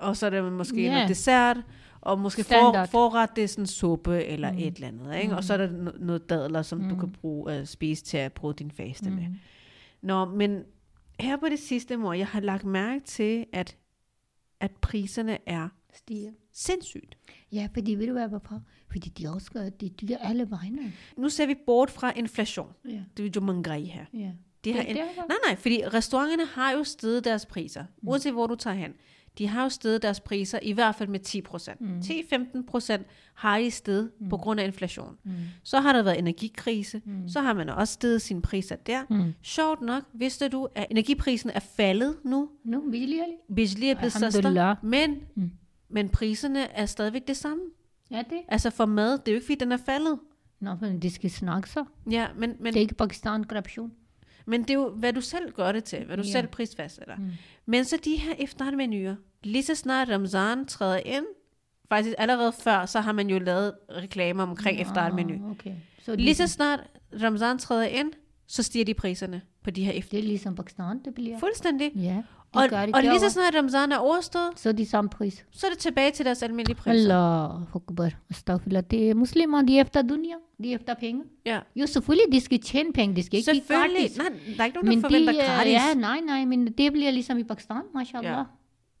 og 0.00 0.16
så 0.16 0.26
er 0.26 0.30
der 0.30 0.50
måske 0.50 0.82
Ja. 0.82 0.92
noget 0.92 1.08
dessert, 1.08 1.56
og 2.00 2.18
måske 2.18 2.44
for, 2.44 2.48
Standard. 2.54 2.88
forret, 2.88 3.30
det 3.36 3.44
er 3.44 3.48
sådan 3.48 3.66
suppe 3.66 4.24
eller 4.24 4.50
Mm. 4.52 4.56
mm. 4.58 4.62
et 4.62 4.74
eller 4.74 4.88
andet. 4.88 5.16
Ikke? 5.16 5.28
Mm. 5.30 5.36
Og 5.36 5.44
så 5.44 5.52
er 5.52 5.56
der 5.56 5.68
no- 5.68 6.04
noget 6.04 6.30
dadler, 6.30 6.62
som 6.62 6.78
mm. 6.78 6.88
du 6.88 6.94
Mm. 6.94 7.00
kan 7.00 7.12
bruge, 7.12 7.60
uh, 7.60 7.66
spise 7.66 8.04
til 8.04 8.16
at 8.16 8.32
bruge 8.32 8.54
din 8.54 8.70
faste 8.70 9.10
mm. 9.10 9.16
med. 9.16 9.28
Mm. 9.28 9.34
Nå, 10.02 10.24
men 10.24 10.62
her 11.20 11.36
på 11.36 11.46
det 11.48 11.58
sidste, 11.58 11.96
mor, 11.96 12.12
jeg 12.12 12.26
har 12.26 12.40
lagt 12.40 12.64
mærke 12.64 13.04
til, 13.04 13.46
at, 13.52 13.76
at 14.60 14.70
priserne 14.70 15.38
er 15.46 15.68
Stiger. 15.94 16.32
sindssygt. 16.52 17.16
Ja, 17.52 17.68
fordi 17.74 17.94
ved 17.94 18.06
du 18.06 18.12
hvad, 18.12 18.28
hvorfor? 18.28 18.62
Fordi 18.94 19.08
de 19.08 19.28
også 19.28 19.50
gør, 19.50 19.68
det 19.68 20.00
dyre 20.00 20.16
alle 20.26 20.50
vegne. 20.50 20.92
Nu 21.16 21.28
ser 21.28 21.46
vi 21.46 21.54
bort 21.66 21.90
fra 21.90 22.12
inflation. 22.16 22.68
Ja, 22.88 23.00
Det 23.16 23.26
er 23.26 23.30
jo 23.36 23.40
mangrai 23.40 23.84
her. 23.84 24.04
ja. 24.14 24.30
Det- 24.64 24.70
en, 24.70 24.86
det 24.86 24.90
er- 25.00 25.26
nej, 25.28 25.36
nej, 25.48 25.56
fordi 25.56 25.80
restauranterne 25.86 26.46
har 26.46 26.72
jo 26.72 26.84
steget 26.84 27.24
deres 27.24 27.46
priser, 27.46 27.84
Mm. 28.02 28.08
uanset 28.08 28.32
hvor 28.32 28.46
du 28.46 28.54
tager 28.54 28.76
hen. 28.76 28.92
De 29.38 29.46
har 29.48 29.62
jo 29.62 29.68
steget 29.68 30.02
deres 30.02 30.20
priser 30.20 30.58
i 30.62 30.72
hvert 30.72 30.94
fald 30.94 31.08
med 31.08 31.20
10 31.20 31.40
procent. 31.40 31.80
Mm. 31.80 32.00
10-15 32.00 32.66
procent 32.66 33.06
har 33.34 33.58
de 33.58 33.70
steget 33.70 34.10
mm. 34.20 34.28
på 34.28 34.36
grund 34.36 34.60
af 34.60 34.64
inflation. 34.66 35.16
Mm. 35.24 35.32
Så 35.62 35.80
har 35.80 35.92
der 35.92 36.02
været 36.02 36.18
energikrise, 36.18 37.02
Mm. 37.04 37.28
så 37.28 37.40
har 37.40 37.52
man 37.52 37.68
også 37.68 37.94
steget 37.94 38.22
sine 38.22 38.42
priser 38.42 38.76
der. 38.76 39.02
Mm. 39.10 39.32
Sjovt 39.42 39.80
nok, 39.80 40.02
vidste 40.12 40.48
du, 40.48 40.68
at 40.74 40.86
energiprisen 40.90 41.50
er 41.50 41.60
faldet 41.60 42.16
nu. 42.24 42.48
Nu, 42.64 42.90
billigere. 42.90 43.26
Bijli 43.56 43.88
er 43.90 43.94
blevet 43.94 44.12
men, 44.82 45.16
Mm. 45.34 45.50
men 45.88 46.08
priserne 46.08 46.70
er 46.70 46.86
stadigvæk 46.86 47.26
det 47.28 47.36
samme. 47.36 47.62
Ja, 48.16 48.22
det. 48.30 48.40
Altså 48.48 48.70
for 48.70 48.86
mad, 48.86 49.12
det 49.18 49.28
er 49.28 49.32
jo 49.32 49.36
ikke 49.36 49.46
fordi, 49.46 49.54
den 49.58 49.72
er 49.72 49.76
faldet. 49.76 50.18
Nå, 50.60 50.74
men 50.80 51.02
det 51.02 51.12
skal 51.12 51.30
snakke 51.30 51.70
så. 51.70 51.84
Ja, 52.10 52.26
men, 52.36 52.54
men, 52.60 52.66
Det 52.72 52.76
er 52.76 52.80
ikke 52.80 52.94
Pakistan 52.94 53.44
korruption. 53.44 53.92
men 54.46 54.62
det 54.62 54.70
er 54.70 54.74
jo, 54.74 54.88
hvad 54.90 55.12
du 55.12 55.20
selv 55.20 55.52
gør 55.52 55.72
det 55.72 55.84
til, 55.84 56.04
hvad 56.04 56.16
du 56.16 56.22
Ja. 56.26 56.30
selv 56.32 56.46
prisfastsætter. 56.46 57.16
Mm. 57.16 57.30
Men 57.66 57.84
så 57.84 57.98
de 58.04 58.16
her 58.16 58.34
efterretmenuer, 58.38 59.14
lige 59.44 59.62
så 59.62 59.74
snart 59.74 60.08
Ramzan 60.10 60.66
træder 60.66 60.96
ind, 60.96 61.24
faktisk 61.88 62.14
allerede 62.18 62.52
før, 62.52 62.86
så 62.86 63.00
har 63.00 63.12
man 63.12 63.30
jo 63.30 63.38
lavet 63.38 63.72
reklamer 63.90 64.42
omkring 64.42 64.80
efterretmenu. 64.80 65.34
Ah, 65.44 65.50
okay. 65.50 65.74
Så 66.02 66.16
Lige 66.16 66.34
så 66.34 66.46
snart 66.46 66.80
Ramzan 67.22 67.58
træder 67.58 67.84
ind, 67.86 68.12
så 68.46 68.62
stiger 68.62 68.84
de 68.84 68.94
priserne 68.94 69.42
på 69.62 69.70
de 69.70 69.84
her 69.84 69.92
efter. 69.92 70.10
det 70.10 70.18
er 70.18 70.28
ligesom 70.28 70.54
Pakistan, 70.54 71.00
det 71.04 71.14
bliver. 71.14 71.38
Fuldstændig. 71.38 71.92
Ja, 71.96 72.22
det 72.54 72.62
Og, 72.64 72.68
gør 72.70 72.86
det 72.86 72.94
og 72.94 73.02
lige 73.02 73.20
så 73.20 73.30
snart 73.30 73.54
Ramzan 73.56 73.92
er 73.92 73.96
overstået, 73.96 74.50
Så 74.56 74.68
er 74.68 74.72
de 74.72 74.86
samme 74.86 75.10
pris. 75.10 75.44
så 75.50 75.66
er 75.66 75.70
det 75.70 75.78
tilbage 75.78 76.10
til 76.10 76.24
deres 76.24 76.42
almindelige 76.42 76.76
priser. 76.76 76.90
Allah 76.90 77.60
akbar. 77.74 78.10
Astaghfirullah. 78.30 78.82
Det 78.90 79.10
er 79.10 79.14
muslimer, 79.14 79.62
de 79.62 79.76
er 79.76 79.80
efter 79.80 80.02
dunia. 80.02 80.34
De 80.62 80.70
er 80.70 80.74
efter 80.74 80.94
penge. 80.94 81.22
Ja. 81.46 81.58
Jo, 81.76 81.86
selvfølgelig, 81.86 82.32
de 82.32 82.40
skal 82.40 82.60
tjene 82.60 82.92
penge. 82.92 83.16
De 83.16 83.22
skal 83.22 83.38
ikke 83.38 83.68
gratis. 83.68 84.16
Nej, 84.18 84.26
der 84.56 84.62
er 84.62 84.64
ikke 84.64 84.76
nogen, 84.76 84.88
Men 84.88 85.02
der 85.02 85.08
forventer 85.08 85.32
de, 85.32 85.38
gratis. 85.38 85.72
ja, 85.72 85.94
nej, 85.94 86.20
nej, 86.26 86.44
men 86.44 86.66
det 86.66 86.92
bliver 86.92 87.10
ligesom 87.10 87.38
i 87.38 87.44
Pakistan, 87.44 87.82
mashallah. 87.94 88.32
Ja. 88.32 88.42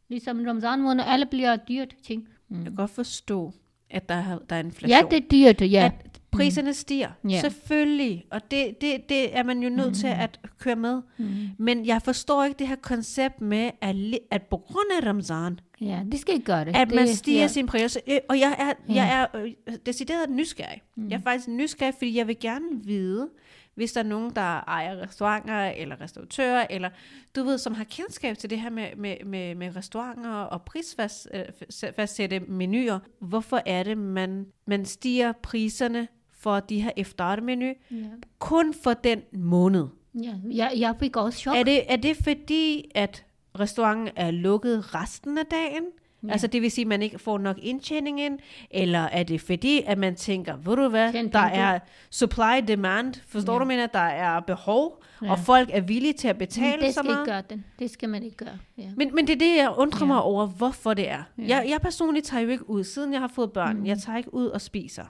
Ligesom 0.08 0.44
Ramzan 0.46 0.80
måned, 0.82 1.04
alle 1.06 1.26
bliver 1.26 1.56
dyrt 1.56 1.94
ting. 2.06 2.28
Mm. 2.48 2.56
Jeg 2.56 2.64
kan 2.64 2.74
godt 2.74 2.90
forstå, 2.90 3.52
at 3.90 4.08
der, 4.08 4.14
er- 4.14 4.38
der 4.50 4.56
er 4.56 4.60
inflation. 4.60 4.90
Ja, 5.10 5.16
det 5.16 5.24
er 5.24 5.52
dyrt, 5.52 5.70
ja. 5.72 5.90
At 6.04 6.13
priserne 6.36 6.74
stiger. 6.74 7.10
Ja. 7.28 7.40
Selvfølgelig. 7.40 8.24
Og 8.30 8.50
det, 8.50 8.80
det, 8.80 9.08
det 9.08 9.36
er 9.36 9.42
man 9.42 9.62
jo 9.62 9.68
nødt 9.68 9.94
til 9.96 10.06
at 10.06 10.40
køre 10.58 10.76
med. 10.76 11.02
Mm. 11.18 11.26
Men 11.58 11.86
jeg 11.86 12.02
forstår 12.02 12.44
ikke 12.44 12.58
det 12.58 12.68
her 12.68 12.76
koncept 12.76 13.40
med, 13.40 13.70
at, 13.80 13.96
at 14.30 14.42
på 14.42 14.56
grund 14.56 14.86
af 15.02 15.06
Ramzan, 15.08 15.60
Ja, 15.80 16.02
det 16.12 16.20
skal 16.20 16.34
ikke 16.34 16.46
gøre 16.46 16.64
det. 16.64 16.76
at 16.76 16.88
det, 16.88 16.94
man 16.96 17.08
stiger 17.08 17.40
ja. 17.40 17.46
sin 17.48 17.66
priser. 17.66 18.00
Øh, 18.08 18.18
Og 18.28 18.38
jeg 18.38 18.56
er, 18.58 18.72
Ja. 18.94 18.94
jeg 18.94 19.28
er 19.34 19.40
øh, 19.40 19.52
decideret 19.86 20.30
nysgerrig. 20.30 20.82
Mm. 20.96 21.08
Jeg 21.08 21.16
er 21.16 21.22
faktisk 21.22 21.48
nysgerrig, 21.48 21.94
fordi 21.98 22.16
jeg 22.18 22.26
vil 22.28 22.38
gerne 22.40 22.66
vide, 22.84 23.28
hvis 23.74 23.92
der 23.92 24.00
er 24.00 24.04
nogen, 24.04 24.30
der 24.36 24.40
ejer 24.68 25.02
restauranter 25.02 25.54
eller 25.64 26.00
restauratører, 26.00 26.66
eller 26.70 26.90
du 27.36 27.42
ved, 27.44 27.58
som 27.58 27.74
har 27.74 27.84
kendskab 27.84 28.38
til 28.38 28.50
det 28.50 28.60
her 28.60 28.70
med, 28.70 28.86
med, 28.96 29.16
med, 29.26 29.54
med 29.54 29.76
restauranter 29.76 30.30
og 30.30 30.62
prisfastsætte 30.62 32.40
menuer. 32.40 32.98
Hvorfor 33.20 33.60
er 33.66 33.82
det, 33.82 33.98
man, 33.98 34.46
man 34.66 34.84
stiger 34.84 35.32
priserne 35.42 36.08
for 36.44 36.60
de 36.60 36.80
her 36.80 36.90
efterretmenu 36.96 37.66
Ja. 37.90 37.96
kun 38.38 38.74
for 38.82 38.92
den 38.94 39.20
måned? 39.32 39.86
Ja, 40.22 40.32
jeg, 40.52 40.72
jeg 40.76 40.94
fik 41.00 41.16
også 41.16 41.38
chok. 41.38 41.56
Er 41.56 41.62
det, 41.62 41.92
er 41.92 41.96
det 41.96 42.16
fordi, 42.24 42.90
at 42.94 43.24
restauranten 43.60 44.08
er 44.16 44.30
lukket 44.30 44.94
resten 44.94 45.38
af 45.38 45.46
dagen? 45.46 45.82
Ja. 46.26 46.32
Altså 46.32 46.46
det 46.46 46.62
vil 46.62 46.70
sige, 46.70 46.82
at 46.82 46.88
man 46.88 47.02
ikke 47.02 47.18
får 47.18 47.38
nok 47.38 47.58
indtjening 47.62 48.20
ind? 48.20 48.38
Eller 48.70 48.98
er 48.98 49.22
det 49.22 49.40
fordi, 49.40 49.82
at 49.86 49.98
man 49.98 50.14
tænker, 50.14 50.56
ved 50.56 50.76
du 50.76 50.88
hvad, 50.88 51.12
Tjen 51.12 51.32
der 51.32 51.38
er 51.38 51.78
supply 52.10 52.60
demand, 52.68 53.14
forstår 53.26 53.52
Ja. 53.52 53.58
du, 53.58 53.64
mener, 53.64 53.86
der 53.86 53.98
er 53.98 54.40
behov, 54.40 55.02
ja. 55.22 55.30
Og 55.30 55.38
folk 55.38 55.70
er 55.72 55.80
villige 55.80 56.12
til 56.12 56.28
at 56.28 56.34
Men 56.38 56.38
betale 56.46 56.82
det 56.82 56.94
så 56.94 57.00
skal 57.00 57.04
meget? 57.04 57.20
ikke 57.22 57.32
gøre 57.32 57.42
den. 57.50 57.64
Det 57.78 57.90
skal 57.90 58.08
man 58.08 58.22
ikke 58.22 58.36
gøre. 58.36 58.58
Ja. 58.78 58.88
Men, 58.96 59.14
men 59.14 59.26
det 59.26 59.32
er 59.34 59.38
det, 59.38 59.56
jeg 59.56 59.74
undrer 59.76 60.00
Ja. 60.00 60.06
mig 60.06 60.22
over, 60.22 60.46
hvorfor 60.46 60.94
det 60.94 61.10
er. 61.10 61.22
Ja. 61.38 61.44
Jeg, 61.48 61.66
jeg 61.68 61.80
personligt 61.80 62.26
tager 62.26 62.40
jo 62.42 62.48
ikke 62.48 62.70
ud, 62.70 62.84
siden 62.84 63.12
jeg 63.12 63.20
har 63.20 63.28
fået 63.28 63.52
børn. 63.52 63.76
Mm. 63.76 63.86
Jeg 63.86 63.98
tager 63.98 64.18
ikke 64.18 64.34
ud 64.34 64.46
og 64.46 64.60
spiser. 64.60 65.04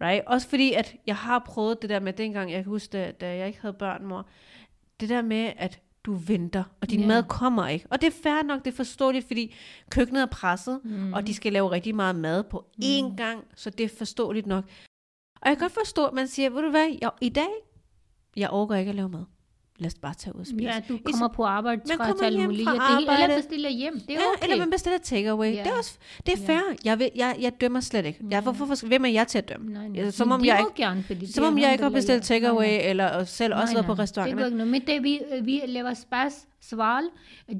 Right? 0.00 0.22
Også 0.26 0.48
fordi, 0.48 0.72
at 0.72 0.96
jeg 1.06 1.16
har 1.16 1.38
prøvet 1.46 1.82
det 1.82 1.90
der 1.90 2.00
med 2.00 2.12
dengang, 2.12 2.50
jeg 2.52 2.62
kan 2.62 2.70
huske, 2.70 2.92
da, 2.92 3.10
da 3.20 3.36
jeg 3.36 3.46
ikke 3.46 3.60
havde 3.60 3.74
børn, 3.74 4.04
mor. 4.06 4.26
Det 5.00 5.08
der 5.08 5.22
med, 5.22 5.52
at 5.56 5.80
du 6.04 6.14
venter, 6.14 6.64
og 6.80 6.90
din 6.90 7.00
Ja. 7.00 7.06
mad 7.06 7.22
kommer 7.28 7.68
ikke. 7.68 7.86
Og 7.90 8.00
det 8.00 8.06
er 8.06 8.16
fair 8.22 8.42
nok, 8.42 8.64
det 8.64 8.72
er 8.72 8.76
forståeligt, 8.76 9.26
fordi 9.26 9.54
køkkenet 9.90 10.22
er 10.22 10.26
presset, 10.26 10.80
Mm. 10.84 11.12
og 11.12 11.26
de 11.26 11.34
skal 11.34 11.52
lave 11.52 11.70
rigtig 11.70 11.94
meget 11.94 12.16
mad 12.16 12.44
på 12.44 12.66
én 12.82 13.16
gang, 13.16 13.44
så 13.54 13.70
det 13.70 13.84
er 13.84 13.88
forståeligt 13.98 14.46
nok. 14.46 14.64
Og 15.40 15.48
jeg 15.48 15.56
kan 15.56 15.64
godt 15.64 15.72
forstå, 15.72 16.06
at 16.06 16.12
man 16.14 16.28
siger, 16.28 16.50
ved 16.50 16.62
du 16.62 16.70
hvad, 16.70 16.96
jeg, 17.02 17.10
i 17.20 17.28
dag, 17.28 17.48
jeg 18.36 18.50
overgår 18.50 18.74
ikke 18.74 18.88
at 18.88 18.94
lave 18.94 19.08
mad 19.08 19.24
lad 19.78 19.86
os 19.86 19.94
bare 19.94 20.14
tage 20.14 20.36
ud 20.36 20.40
og 20.40 20.46
spise. 20.46 20.64
Ja, 20.64 20.80
du 20.88 20.98
kommer 21.04 21.28
på 21.28 21.44
arbejde, 21.44 21.80
man 21.88 21.98
kommer 21.98 22.28
til 22.28 22.36
hjem 22.36 22.48
mulige. 22.48 22.64
fra 22.64 22.70
arbejde. 22.70 23.06
Det, 23.06 23.22
eller 23.22 23.36
bestiller 23.36 23.70
hjem, 23.70 24.00
det 24.00 24.10
er 24.10 24.18
okay. 24.18 24.22
Ja, 24.40 24.44
eller 24.44 24.56
man 24.56 24.70
bestiller 24.70 24.98
takeaway. 24.98 25.46
Yeah. 25.46 25.64
Det 25.64 25.72
er 25.72 25.76
også 25.78 25.98
det 26.26 26.34
er 26.34 26.46
fair. 26.46 26.60
Jeg, 26.84 26.98
vil, 26.98 27.10
jeg, 27.16 27.36
jeg 27.40 27.52
dømmer 27.60 27.80
slet 27.80 28.06
ikke. 28.06 28.24
Jeg, 28.30 28.40
hvorfor, 28.40 28.66
for, 28.66 28.86
hvem 28.86 29.04
er 29.04 29.08
jeg 29.08 29.28
til 29.28 29.38
at 29.38 29.48
dømme? 29.48 29.72
Nej, 29.72 29.88
nej. 29.88 30.10
Som 30.10 30.32
om 30.32 30.40
de 30.40 30.46
jeg, 30.46 30.60
ikke, 30.60 30.82
gerne, 30.82 31.02
fordi 31.02 31.32
som 31.32 31.44
om 31.44 31.58
jeg 31.58 31.72
ikke 31.72 31.84
har 31.84 31.90
bestilt 31.90 32.22
takeaway, 32.22 32.78
eller 32.82 33.24
selv 33.24 33.54
også 33.54 33.74
været 33.74 33.86
på 33.86 33.92
restaurant. 33.92 34.36
Det 34.36 34.42
er 34.42 34.74
ikke 34.74 35.02
vi, 35.02 35.20
vi 35.42 35.62
laver 35.66 35.94
spas, 35.94 36.46
sval, 36.60 37.04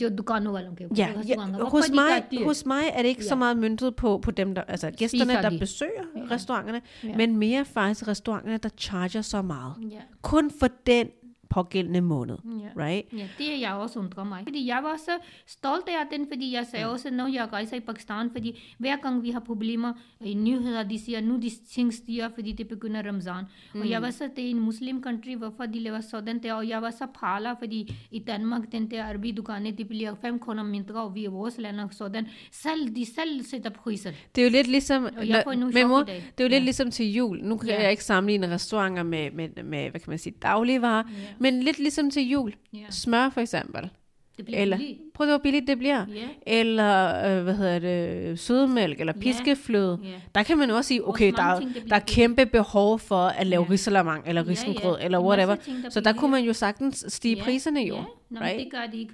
jo 0.02 0.08
du 0.08 0.22
والوں 0.26 0.74
के 0.74 0.88
ja, 0.96 1.08
ja, 1.26 1.36
hos, 1.60 1.90
mig, 1.90 2.44
hos 2.44 2.66
mig 2.66 2.82
er 2.92 3.02
det 3.02 3.08
ikke 3.08 3.22
ja. 3.22 3.28
så 3.28 3.34
meget 3.34 3.56
myntet 3.56 3.96
på, 3.96 4.18
på 4.18 4.30
dem, 4.30 4.54
der, 4.54 4.62
altså 4.62 4.90
gæsterne, 4.90 5.32
der 5.32 5.58
besøger 5.58 6.02
ja. 6.16 6.34
restauranterne, 6.34 6.80
ja. 7.04 7.16
men 7.16 7.36
mere 7.36 7.64
faktisk 7.64 8.08
restauranterne, 8.08 8.58
der 8.58 8.68
charger 8.78 9.22
så 9.22 9.42
meget. 9.42 9.74
Ja. 9.90 10.00
Kun 10.22 10.50
for 10.60 10.68
den 10.86 11.06
pågældende 11.50 12.00
måned. 12.00 12.36
ja. 12.44 12.84
Right? 12.84 13.12
Ja, 13.12 13.28
det 13.38 13.54
er 13.54 13.58
jeg 13.58 13.72
også 13.74 13.98
undrer 13.98 14.24
mig. 14.24 14.42
Fordi 14.42 14.66
jeg 14.66 14.80
var 14.82 14.96
så 14.96 15.10
stolt 15.46 15.88
af 15.88 16.18
den, 16.18 16.26
fordi 16.32 16.52
jeg 16.54 16.66
sagde 16.70 16.90
også, 16.90 17.10
når 17.10 17.26
jeg 17.26 17.52
rejser 17.52 17.76
i 17.76 17.80
Pakistan, 17.80 18.30
fordi 18.30 18.74
hver 18.78 18.96
gang 18.96 19.22
vi 19.22 19.30
har 19.30 19.40
problemer 19.40 19.92
i 20.24 20.34
nyheder, 20.34 20.82
de 20.82 20.98
siger, 20.98 21.20
nu 21.20 21.36
de 21.36 21.50
ting 21.74 21.94
stiger, 21.94 22.28
fordi 22.34 22.52
det 22.52 22.68
begynder 22.68 23.02
Ramzan. 23.08 23.44
Mm. 23.74 23.80
Og 23.80 23.90
jeg 23.90 24.02
var 24.02 24.10
så, 24.10 24.28
det 24.36 24.46
er 24.46 24.50
en 24.50 24.60
muslim 24.60 25.02
country, 25.02 25.34
hvorfor 25.36 25.66
de 25.66 25.80
laver 25.80 26.00
sådan 26.00 26.42
der, 26.42 26.54
og 26.54 26.68
jeg 26.68 26.82
var 26.82 26.90
så 26.90 27.06
praler, 27.14 27.54
fordi 27.58 27.94
i 28.10 28.18
Danmark, 28.18 28.72
den 28.72 28.90
der 28.90 29.04
arabi 29.04 29.30
dukane, 29.32 29.70
de 29.70 29.84
bliver 29.84 30.14
5 30.20 30.38
kroner 30.38 30.62
mindre, 30.62 31.02
og 31.02 31.14
vi 31.14 31.24
er 31.24 31.30
vores 31.30 31.58
land 31.58 31.80
og 31.80 31.88
sådan. 31.92 32.26
Selv, 32.52 32.96
de 32.96 33.04
selv 33.14 33.42
sætter 33.44 33.70
priser. 33.70 34.10
Det 34.34 34.40
er 34.40 34.46
jo 34.46 34.50
lidt 34.50 34.66
ligesom, 34.66 35.04
Og 35.16 35.28
jeg 35.28 35.40
får 35.44 35.54
nu 35.54 35.70
men 35.74 35.88
mor, 35.88 36.00
i 36.02 36.04
det 36.06 36.10
er 36.12 36.44
jo 36.44 36.48
lidt 36.48 36.52
Ja. 36.52 36.58
ligesom 36.58 36.90
til 36.90 37.12
jul. 37.12 37.40
Nu 37.42 37.56
kan 37.56 37.68
Ja. 37.68 37.82
jeg 37.82 37.90
ikke 37.90 38.04
sammenligne 38.04 38.50
restauranter 38.54 39.02
med, 39.02 39.30
med, 39.30 39.48
med, 39.64 39.90
hvad 39.90 40.00
kan 40.00 40.10
man 40.10 40.18
sige, 40.18 40.34
dagligvarer, 40.42 41.02
Ja. 41.08 41.12
Men 41.38 41.62
lidt 41.62 41.78
ligesom 41.78 42.10
til 42.10 42.28
jul. 42.28 42.54
Ja. 42.72 42.78
Smør 42.90 43.30
for 43.30 43.40
eksempel. 43.40 43.90
Det 44.36 44.44
bliver 44.44 44.60
Eller, 44.60 44.76
billigt. 44.76 45.00
prøv 45.14 45.26
at 45.26 45.30
hvor 45.32 45.38
billigt 45.38 45.66
det 45.68 45.78
bliver. 45.78 46.06
Ja. 46.14 46.28
Eller, 46.46 47.16
øh, 47.38 47.42
hvad 47.44 47.54
hedder 47.54 47.78
det, 47.78 48.38
sødmælk, 48.38 49.00
eller 49.00 49.12
piskefløde. 49.12 49.98
Ja. 50.04 50.08
Der 50.34 50.42
kan 50.42 50.58
man 50.58 50.70
også 50.70 50.88
sige, 50.88 51.08
okay, 51.08 51.32
der, 51.36 51.42
er- 51.42 51.60
ting, 51.60 51.74
der 51.90 51.96
er 51.96 52.00
kæmpe 52.00 52.46
behov 52.46 52.98
for 52.98 53.16
at 53.26 53.46
lave 53.46 53.62
Ja. 53.64 53.70
risalamang, 53.70 54.22
eller 54.26 54.48
risengrød, 54.48 54.98
ja. 54.98 55.04
eller 55.04 55.20
whatever. 55.20 55.54
ting, 55.54 55.82
der 55.82 55.90
Så 55.90 56.00
der 56.00 56.12
kunne 56.12 56.30
man 56.30 56.44
jo 56.44 56.52
sagtens 56.52 57.04
stige 57.08 57.36
Ja, 57.36 57.42
priserne 57.44 57.80
jo. 57.80 57.94
Ja, 57.96 58.02
Nå, 58.30 58.40
right? 58.40 58.58
det 58.58 58.68
gør 58.72 58.86
de 58.92 58.98
ikke. 59.00 59.12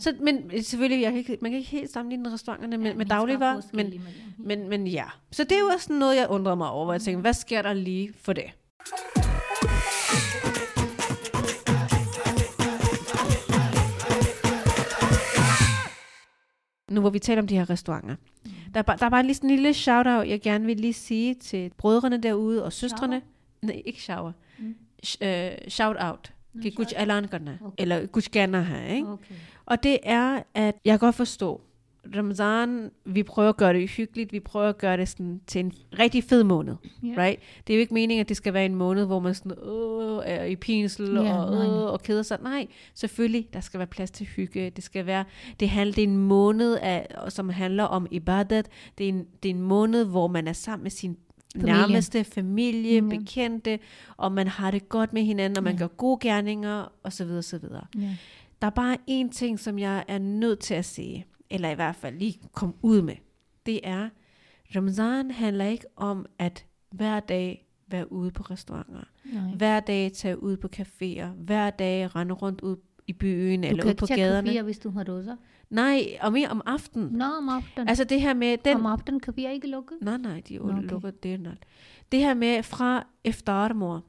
Så, 0.00 0.12
men 0.20 0.62
selvfølgelig, 0.62 1.02
jeg 1.02 1.10
kan 1.10 1.18
ikke, 1.18 1.38
man 1.40 1.50
kan 1.50 1.58
ikke 1.58 1.70
helt 1.70 1.90
sammenligne 1.90 2.32
restauranterne 2.32 2.78
med, 2.78 2.86
Ja, 2.86 2.94
med 2.96 3.04
er 3.04 3.08
dagligvarer, 3.08 3.60
men. 3.72 3.86
Ja. 3.92 3.98
men, 4.38 4.68
men 4.68 4.86
ja. 4.86 5.04
Så 5.32 5.44
det 5.44 5.52
er 5.52 5.58
jo 5.60 5.66
også 5.74 5.92
noget, 5.92 6.16
jeg 6.16 6.26
undrede 6.30 6.56
mig 6.56 6.70
over, 6.70 6.84
hvor 6.84 6.92
jeg 6.94 7.02
tænkte, 7.02 7.20
hvad 7.20 7.32
sker 7.34 7.62
der 7.62 7.72
lige 7.72 8.12
for 8.22 8.32
det? 8.32 8.44
Nu 16.90 17.00
hvor 17.00 17.10
vi 17.10 17.18
taler 17.18 17.42
om 17.42 17.48
de 17.48 17.56
her 17.58 17.70
restauranter. 17.70 18.16
Der 18.74 18.78
er, 18.78 18.82
bare, 18.82 18.96
der 18.96 19.06
er 19.06 19.10
bare 19.10 19.22
lige 19.22 19.34
sådan 19.34 19.50
en 19.50 19.56
lille 19.56 19.74
shout-out, 19.74 20.28
jeg 20.28 20.40
gerne 20.40 20.66
vil 20.66 20.76
lige 20.76 20.92
sige 20.92 21.34
til 21.34 21.70
brødrene 21.76 22.16
derude 22.22 22.64
og 22.64 22.72
søstrene. 22.72 23.22
Nej, 23.62 23.82
ikke 23.84 24.02
shower. 24.02 24.32
Mm. 24.58 24.74
Sh- 25.06 25.24
øh, 25.26 25.50
shout-out. 25.68 26.32
Nå, 26.54 26.62
Til 26.62 26.74
Gucci. 26.74 26.94
Okay. 26.98 27.74
Eller 27.78 28.06
Gucci 28.06 28.30
her, 28.38 28.84
ikke? 28.86 29.08
Okay. 29.08 29.34
Og 29.66 29.82
det 29.82 29.98
er, 30.02 30.42
at 30.54 30.74
jeg 30.84 30.92
kan 30.92 30.98
godt 30.98 31.14
forstå, 31.14 31.60
Ramazan, 32.16 32.90
vi 33.04 33.22
prøver 33.22 33.48
at 33.48 33.56
gøre 33.56 33.72
det 33.72 33.90
hyggeligt, 33.90 34.32
vi 34.32 34.40
prøver 34.40 34.68
at 34.68 34.78
gøre 34.78 34.96
det 34.96 35.08
sådan 35.08 35.40
til 35.46 35.58
en 35.58 35.72
rigtig 35.98 36.24
fed 36.24 36.44
måned, 36.44 36.74
Ja. 37.02 37.08
right? 37.18 37.40
Det 37.66 37.72
er 37.72 37.76
jo 37.76 37.80
ikke 37.80 37.94
meningen, 37.94 38.20
at 38.20 38.28
det 38.28 38.36
skal 38.36 38.54
være 38.54 38.66
en 38.66 38.74
måned, 38.74 39.04
hvor 39.06 39.18
man 39.20 39.34
sådan, 39.34 39.52
åh, 39.62 40.22
er 40.24 40.44
i 40.44 40.56
pinsel 40.56 41.12
Ja, 41.14 41.36
og, 41.36 41.52
åh, 41.52 41.92
og 41.92 42.02
keder 42.02 42.22
sig. 42.22 42.38
Nej, 42.42 42.66
selvfølgelig, 42.94 43.48
der 43.52 43.60
skal 43.60 43.78
være 43.78 43.86
plads 43.86 44.10
til 44.10 44.26
hygge. 44.26 44.70
Det 44.70 44.84
skal 44.84 45.06
være, 45.06 45.24
det, 45.60 45.68
handler, 45.68 45.94
det 45.94 46.04
er 46.04 46.08
en 46.08 46.18
måned, 46.18 46.78
af, 46.82 47.06
som 47.28 47.48
handler 47.48 47.84
om 47.84 48.06
ibadat. 48.10 48.68
Det 48.98 49.04
er 49.04 49.08
en, 49.08 49.26
det 49.42 49.50
er 49.50 49.54
en 49.54 49.62
måned, 49.62 50.04
hvor 50.04 50.26
man 50.28 50.48
er 50.48 50.52
sammen 50.52 50.82
med 50.82 50.90
sin 50.90 51.16
Familie. 51.56 51.74
nærmeste 51.74 52.24
familie, 52.24 53.00
Mm, 53.00 53.12
ja. 53.12 53.18
bekendte, 53.18 53.78
og 54.16 54.32
man 54.32 54.48
har 54.48 54.70
det 54.70 54.88
godt 54.88 55.12
med 55.12 55.22
hinanden, 55.22 55.56
og 55.58 55.64
man 55.64 55.72
Ja. 55.72 55.78
gør 55.78 55.86
gode 55.86 56.18
gerninger, 56.20 56.92
osv. 57.04 57.26
osv. 57.30 57.58
Ja. 57.98 58.08
Der 58.62 58.66
er 58.66 58.70
bare 58.70 58.96
én 59.10 59.32
ting, 59.32 59.60
som 59.60 59.78
jeg 59.78 60.04
er 60.08 60.18
nødt 60.18 60.58
til 60.58 60.74
at 60.74 60.84
sige, 60.84 61.26
eller 61.50 61.70
i 61.70 61.74
hvert 61.74 61.96
fald 61.96 62.18
lige 62.18 62.40
komme 62.52 62.74
ud 62.82 63.02
med. 63.02 63.14
Det 63.66 63.80
er, 63.82 64.08
Ramazan 64.76 65.30
handler 65.30 65.64
ikke 65.64 65.86
om 65.96 66.26
at 66.38 66.66
hver 66.90 67.20
dag 67.20 67.66
være 67.86 68.12
ude 68.12 68.30
på 68.30 68.42
restauranter. 68.42 69.04
Nej. 69.24 69.42
Hver 69.56 69.80
dag 69.80 70.12
tage 70.12 70.42
ud 70.42 70.56
på 70.56 70.68
caféer. 70.76 71.26
Hver 71.26 71.70
dag 71.70 72.16
rende 72.16 72.34
rundt 72.34 72.60
ud 72.60 72.76
i 73.06 73.12
byen 73.12 73.62
Du 73.62 73.68
eller 73.68 73.82
kan 73.82 73.90
ud 73.90 73.94
på 73.94 74.06
gaderne. 74.06 74.48
kafier, 74.48 74.62
hvis 74.62 74.78
du 74.78 74.90
har 74.90 75.04
rosa. 75.08 75.34
Nej, 75.70 76.02
og 76.20 76.32
mere 76.32 76.48
om 76.48 76.62
aftenen. 76.66 77.08
Nå, 77.12 77.24
om 77.24 77.48
aftenen. 77.48 77.88
Altså 77.88 78.04
det 78.04 78.20
her 78.20 78.34
med 78.34 78.56
den... 78.64 78.76
Om 78.76 78.86
aftenen 78.86 79.20
kafier 79.20 79.48
er 79.48 79.52
ikke 79.52 79.68
lukket. 79.70 79.98
Nej, 80.02 80.16
nej, 80.16 80.42
de 80.48 80.54
er 80.56 80.60
Nå, 80.60 80.72
okay. 80.78 80.82
lukket 80.88 81.22
det 81.22 81.40
nok. 81.40 81.56
Det 82.12 82.20
her 82.20 82.34
med 82.34 82.62
fra 82.62 83.06
efter 83.24 83.72
mor, 83.72 84.04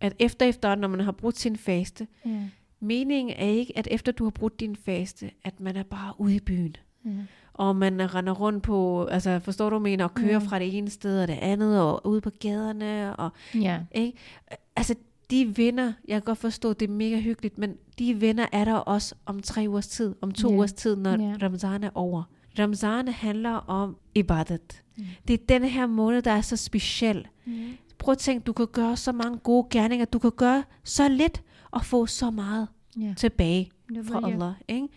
at 0.00 0.14
efter 0.18 0.46
efter, 0.46 0.74
når 0.74 0.88
man 0.88 1.00
har 1.00 1.12
brudt 1.12 1.38
sin 1.38 1.56
faste, 1.56 2.06
Ja. 2.24 2.48
Meningen 2.82 3.36
er 3.38 3.46
ikke, 3.46 3.78
at 3.78 3.88
efter 3.90 4.12
du 4.12 4.24
har 4.24 4.30
brudt 4.30 4.60
din 4.60 4.76
faste, 4.76 5.30
at 5.44 5.60
man 5.60 5.76
er 5.76 5.82
bare 5.82 6.12
ude 6.18 6.34
i 6.34 6.40
byen. 6.40 6.76
Ja. 7.04 7.10
Og 7.54 7.76
man 7.76 8.14
render 8.14 8.32
rundt 8.32 8.62
på, 8.62 9.04
altså 9.04 9.38
forstår 9.38 9.70
du, 9.70 9.78
mener, 9.78 10.04
og 10.04 10.14
kører 10.14 10.38
Mm. 10.38 10.44
fra 10.46 10.58
det 10.58 10.76
ene 10.78 10.90
sted 10.90 11.22
og 11.22 11.28
det 11.28 11.38
andet, 11.42 11.80
og 11.80 12.06
ude 12.06 12.20
på 12.20 12.30
gaderne, 12.40 13.16
og 13.16 13.30
ja. 13.54 13.80
ikke? 13.94 14.18
Altså, 14.76 14.94
de 15.30 15.56
venner, 15.56 15.92
jeg 16.08 16.14
kan 16.14 16.22
godt 16.22 16.38
forstå, 16.38 16.72
det 16.72 16.88
er 16.88 16.92
mega 16.92 17.20
hyggeligt, 17.20 17.58
men 17.58 17.74
de 17.98 18.20
venner 18.20 18.46
er 18.52 18.64
der 18.64 18.74
også 18.74 19.14
om 19.26 19.42
tre 19.42 19.64
ugers 19.68 19.88
tid, 19.88 20.14
om 20.20 20.32
to 20.32 20.48
Ja. 20.50 20.54
ugers 20.54 20.72
tid, 20.72 20.96
når 20.96 21.10
Ja. 21.10 21.36
Ramazan 21.42 21.84
er 21.84 21.90
over. 21.94 22.22
Ramazan 22.58 23.08
handler 23.08 23.50
om 23.50 23.96
ibadat. 24.14 24.82
Mm. 24.96 25.04
Det 25.28 25.34
er 25.34 25.44
denne 25.48 25.68
her 25.68 25.86
måned, 25.86 26.22
der 26.22 26.30
er 26.30 26.40
så 26.40 26.56
speciel. 26.56 27.26
Mm. 27.44 27.52
Prøv 27.98 28.12
at 28.12 28.18
tænke, 28.18 28.44
du 28.44 28.52
kan 28.52 28.66
gøre 28.66 28.96
så 28.96 29.12
mange 29.12 29.38
gode 29.38 29.66
gerninger, 29.70 30.04
du 30.06 30.18
kan 30.18 30.30
gøre 30.36 30.64
så 30.84 31.08
lidt 31.08 31.42
og 31.72 31.84
få 31.84 32.06
så 32.06 32.30
meget 32.30 32.68
Ja. 33.00 33.14
tilbage 33.16 33.70
Det 33.94 34.06
fra 34.06 34.26
jeg. 34.26 34.32
Allah. 34.34 34.52
Ikke? 34.68 34.88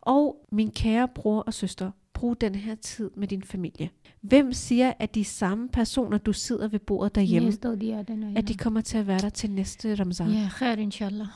Og 0.00 0.46
min 0.52 0.70
kære 0.70 1.08
bror 1.08 1.40
og 1.40 1.54
søster, 1.54 1.90
brug 2.12 2.40
den 2.40 2.54
her 2.54 2.74
tid 2.74 3.10
med 3.16 3.28
din 3.28 3.42
familie. 3.42 3.90
Hvem 4.20 4.52
siger, 4.52 4.92
at 4.98 5.14
de 5.14 5.24
samme 5.24 5.68
personer, 5.68 6.18
du 6.18 6.32
sidder 6.32 6.68
ved 6.68 6.78
bordet 6.78 7.14
derhjemme, 7.14 7.52
år, 7.64 7.74
de 7.74 7.92
er 7.92 8.02
den 8.02 8.36
at 8.36 8.48
de 8.48 8.54
kommer 8.54 8.80
til 8.80 8.98
at 8.98 9.06
være 9.06 9.18
der 9.18 9.28
til 9.28 9.50
næste 9.50 9.94
Ramazan? 9.94 10.30
Ja, 10.30 10.48
khair 10.52 10.76
inshallah. 10.76 11.26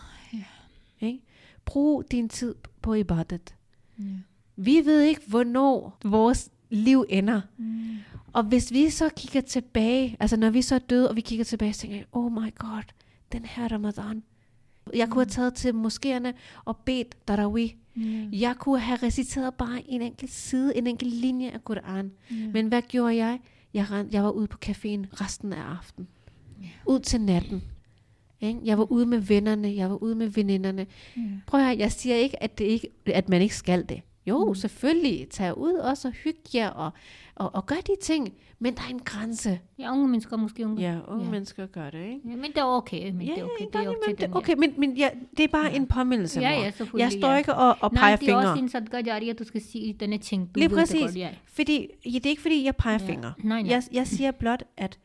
Ikke? 1.00 1.20
Brug 1.64 2.05
din 2.11 2.29
tid 2.29 2.55
på 2.83 2.94
ibadat. 2.94 3.55
Ja. 3.98 4.05
Vi 4.57 4.81
ved 4.85 5.00
ikke, 5.03 5.20
hvornår 5.26 5.98
vores 6.05 6.50
liv 6.70 7.05
ender. 7.09 7.40
Mm. 7.57 7.96
Og 8.33 8.42
hvis 8.44 8.72
vi 8.72 8.90
så 8.90 9.09
kigger 9.16 9.40
tilbage, 9.40 10.16
altså 10.20 10.37
når 10.37 10.50
vi 10.50 10.62
så 10.62 10.74
er 10.74 10.79
døde, 10.79 11.09
og 11.11 11.16
vi 11.16 11.20
kigger 11.20 11.44
tilbage, 11.44 11.72
så 11.72 11.81
tænker 11.81 11.96
jeg, 11.96 12.07
oh 12.12 12.33
my 12.33 12.55
god, 12.59 12.83
den 13.33 13.44
her 13.44 13.72
Ramadan. 13.72 14.22
Jeg 14.94 15.09
kunne 15.09 15.24
have 15.24 15.31
taget 15.31 15.55
til 15.55 15.72
moskéerne 15.72 16.33
og 16.64 16.76
bedt 16.76 17.16
Tarawih. 17.26 17.70
Ja. 17.96 18.03
Jeg 18.33 18.55
kunne 18.59 18.81
have 18.81 18.98
reciteret 19.03 19.55
bare 19.55 19.83
en 19.88 20.03
enkelt 20.03 20.31
side, 20.31 20.76
en 20.76 20.87
enkelt 20.87 21.14
linje 21.14 21.50
af 21.50 21.64
Koran. 21.64 22.12
Ja. 22.31 22.37
Men 22.53 22.68
hvad 22.68 22.83
gjorde 22.83 23.16
jeg? 23.16 23.40
Jeg, 23.74 23.90
rend, 23.90 24.12
jeg 24.12 24.24
var 24.24 24.31
ude 24.31 24.46
på 24.46 24.59
caféen 24.66 25.22
resten 25.24 25.53
af 25.53 25.62
aftenen. 25.62 26.09
Ja. 26.62 26.68
Ud 26.87 27.00
til 27.00 27.20
natten. 27.20 27.62
Ikke? 28.40 28.61
Jeg 28.64 28.79
var 28.79 28.92
ude 28.92 29.07
med 29.07 29.18
vennerne, 29.18 29.76
jeg 29.76 29.90
var 29.90 29.96
ude 29.96 30.14
med 30.14 30.29
veninderne. 30.29 30.87
Ja. 31.16 31.22
Prøv 31.46 31.61
at 31.61 31.66
høre, 31.66 31.79
jeg 31.79 31.92
siger 31.92 32.16
ikke, 32.16 32.42
at, 32.42 32.59
det 32.59 32.64
ikke, 32.64 32.88
at 33.07 33.29
man 33.29 33.42
ikke 33.42 33.57
skal 33.57 33.88
det. 33.88 34.00
Jo, 34.26 34.44
Mm. 34.48 34.54
selvfølgelig. 34.54 35.28
Tag 35.30 35.59
ud 35.59 35.72
også 35.72 36.09
og 36.09 36.14
hygge 36.14 36.40
jer 36.54 36.70
og, 36.70 36.90
og, 37.35 37.54
og 37.54 37.66
gør 37.66 37.76
de 37.87 37.92
ting. 38.02 38.33
Men 38.59 38.74
der 38.74 38.80
er 38.83 38.90
en 38.90 38.98
grænse. 38.98 39.61
ja, 39.78 39.92
unge 39.92 40.09
mennesker 40.09 40.37
måske 40.37 40.64
unge. 40.66 40.80
Ja, 40.83 40.98
unge 41.09 41.20
Ja. 41.20 41.24
ja. 41.24 41.30
mennesker 41.30 41.66
gør 41.66 41.90
det, 41.90 41.98
ikke? 42.04 42.20
Ja, 42.28 42.37
men 42.37 42.44
det 42.44 42.56
er 42.59 42.64
okay. 42.64 43.11
Men 43.11 43.22
ja, 43.22 43.33
det 43.35 43.38
er 43.40 43.44
okay. 43.44 43.66
Det 44.06 44.22
er 44.22 44.26
det, 44.26 44.37
okay, 44.37 44.54
men, 44.59 44.74
men 44.78 44.96
ja, 44.96 45.09
det 45.37 45.44
er 45.44 45.48
bare 45.48 45.66
Ja. 45.70 45.76
en 45.76 45.87
påmindelse, 45.87 46.40
Ja, 46.40 46.56
mor. 46.56 46.64
ja, 46.64 46.70
selvfølgelig, 46.70 47.02
Jeg 47.04 47.12
står 47.12 47.30
ja. 47.30 47.37
ikke 47.37 47.54
og, 47.54 47.76
og 47.80 47.92
Nej, 47.92 48.00
peger 48.02 48.16
det 48.16 48.28
er 48.28 48.37
også 48.37 48.46
fingre. 48.48 48.59
en 48.62 48.68
sadka 48.68 49.02
jariya, 49.06 49.33
du 49.33 49.44
skal 49.44 49.61
sige 49.62 49.92
denne 49.92 50.18
ting. 50.18 50.54
Du 50.54 50.61
Lige 50.61 50.68
præcis. 50.68 51.00
godt, 51.00 51.16
ja. 51.16 51.28
Fordi, 51.46 51.87
ja, 52.06 52.11
det 52.11 52.26
er 52.26 52.30
ikke, 52.30 52.42
fordi 52.42 52.64
jeg 52.64 52.76
peger 52.76 52.98
Ja. 53.00 53.06
fingre. 53.06 53.33
Nej, 53.42 53.62
nej. 53.62 53.70
Jeg, 53.70 53.83
jeg 53.92 54.06
siger 54.06 54.30
blot, 54.30 54.62
at 54.76 54.98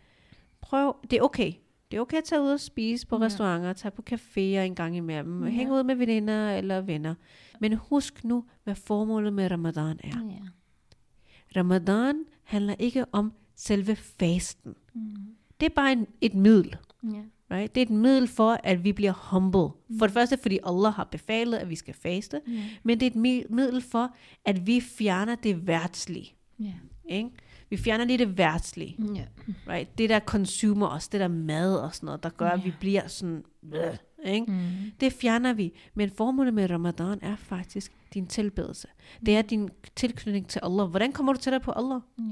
prøv, 0.61 0.95
det 1.11 1.17
er 1.17 1.21
okay. 1.21 1.51
Det 1.91 1.97
er 1.97 2.01
okay 2.01 2.17
at 2.17 2.23
tage 2.23 2.41
ud 2.41 2.49
og 2.49 2.59
spise 2.59 3.07
på 3.07 3.17
Ja. 3.17 3.21
restauranter, 3.25 3.73
tage 3.73 3.91
på 3.91 4.03
caféer 4.11 4.39
en 4.39 4.75
gang 4.75 4.97
imellem, 4.97 5.43
Ja. 5.43 5.49
hænge 5.49 5.73
ud 5.73 5.83
med 5.83 5.95
veninder 5.95 6.51
eller 6.57 6.81
venner. 6.81 7.15
Men 7.59 7.73
husk 7.73 8.23
nu, 8.23 8.43
hvad 8.63 8.75
formålet 8.75 9.33
med 9.33 9.51
Ramadan 9.51 9.99
er. 10.03 10.29
Ja. 10.29 10.39
Ramadan 11.59 12.15
handler 12.43 12.75
ikke 12.79 13.05
om 13.11 13.33
selve 13.55 13.95
fasten. 13.95 14.75
Mm. 14.93 15.15
Det 15.59 15.65
er 15.65 15.73
bare 15.75 15.91
en, 15.91 16.07
et 16.21 16.33
middel. 16.33 16.75
Ja. 17.03 17.21
Right? 17.51 17.75
Det 17.75 17.81
er 17.81 17.85
et 17.85 17.91
middel 17.91 18.27
for, 18.27 18.59
at 18.63 18.83
vi 18.83 18.91
bliver 18.93 19.11
humble. 19.31 19.69
For 19.99 20.05
det 20.05 20.11
første, 20.11 20.37
fordi 20.37 20.59
Allah 20.63 20.93
har 20.93 21.03
befalet, 21.03 21.57
at 21.57 21.69
vi 21.69 21.75
skal 21.75 21.93
faste. 21.93 22.41
Ja. 22.47 22.63
Men 22.83 22.99
det 22.99 23.05
er 23.05 23.09
et 23.09 23.15
mi- 23.43 23.53
middel 23.55 23.81
for, 23.81 24.15
at 24.45 24.67
vi 24.67 24.81
fjerner 24.81 25.35
det 25.35 25.67
værtslige. 25.67 26.33
Ja. 26.59 26.73
Ikke? 27.09 27.29
Vi 27.69 27.77
fjerner 27.77 28.05
lige 28.05 28.17
det 28.17 28.37
værtslige. 28.37 28.97
Ja. 29.15 29.25
Right? 29.67 29.97
Det 29.97 30.09
der 30.09 30.19
consumer 30.19 30.87
os, 30.87 31.07
det 31.07 31.19
der 31.19 31.27
mad 31.27 31.75
og 31.75 31.95
sådan 31.95 32.05
noget, 32.05 32.23
der 32.23 32.29
gør, 32.29 32.49
at 32.49 32.65
vi 32.65 32.73
bliver 32.79 33.07
sådan... 33.07 33.43
Øh, 33.73 33.97
ikke? 34.25 34.51
Mm. 34.51 34.91
Det 34.99 35.13
fjerner 35.13 35.53
vi. 35.53 35.73
Men 35.93 36.09
formålet 36.09 36.53
med 36.53 36.69
Ramadan 36.71 37.19
er 37.21 37.35
faktisk 37.35 37.91
din 38.13 38.27
tilbedelse. 38.27 38.87
Det 39.25 39.37
er 39.37 39.41
din 39.41 39.69
tilknytning 39.95 40.47
til 40.47 40.59
Allah. 40.63 40.85
Hvordan 40.89 41.11
kommer 41.11 41.33
du 41.33 41.39
tættere 41.39 41.59
på 41.59 41.71
Allah? 41.71 42.01
Ja. 42.19 42.23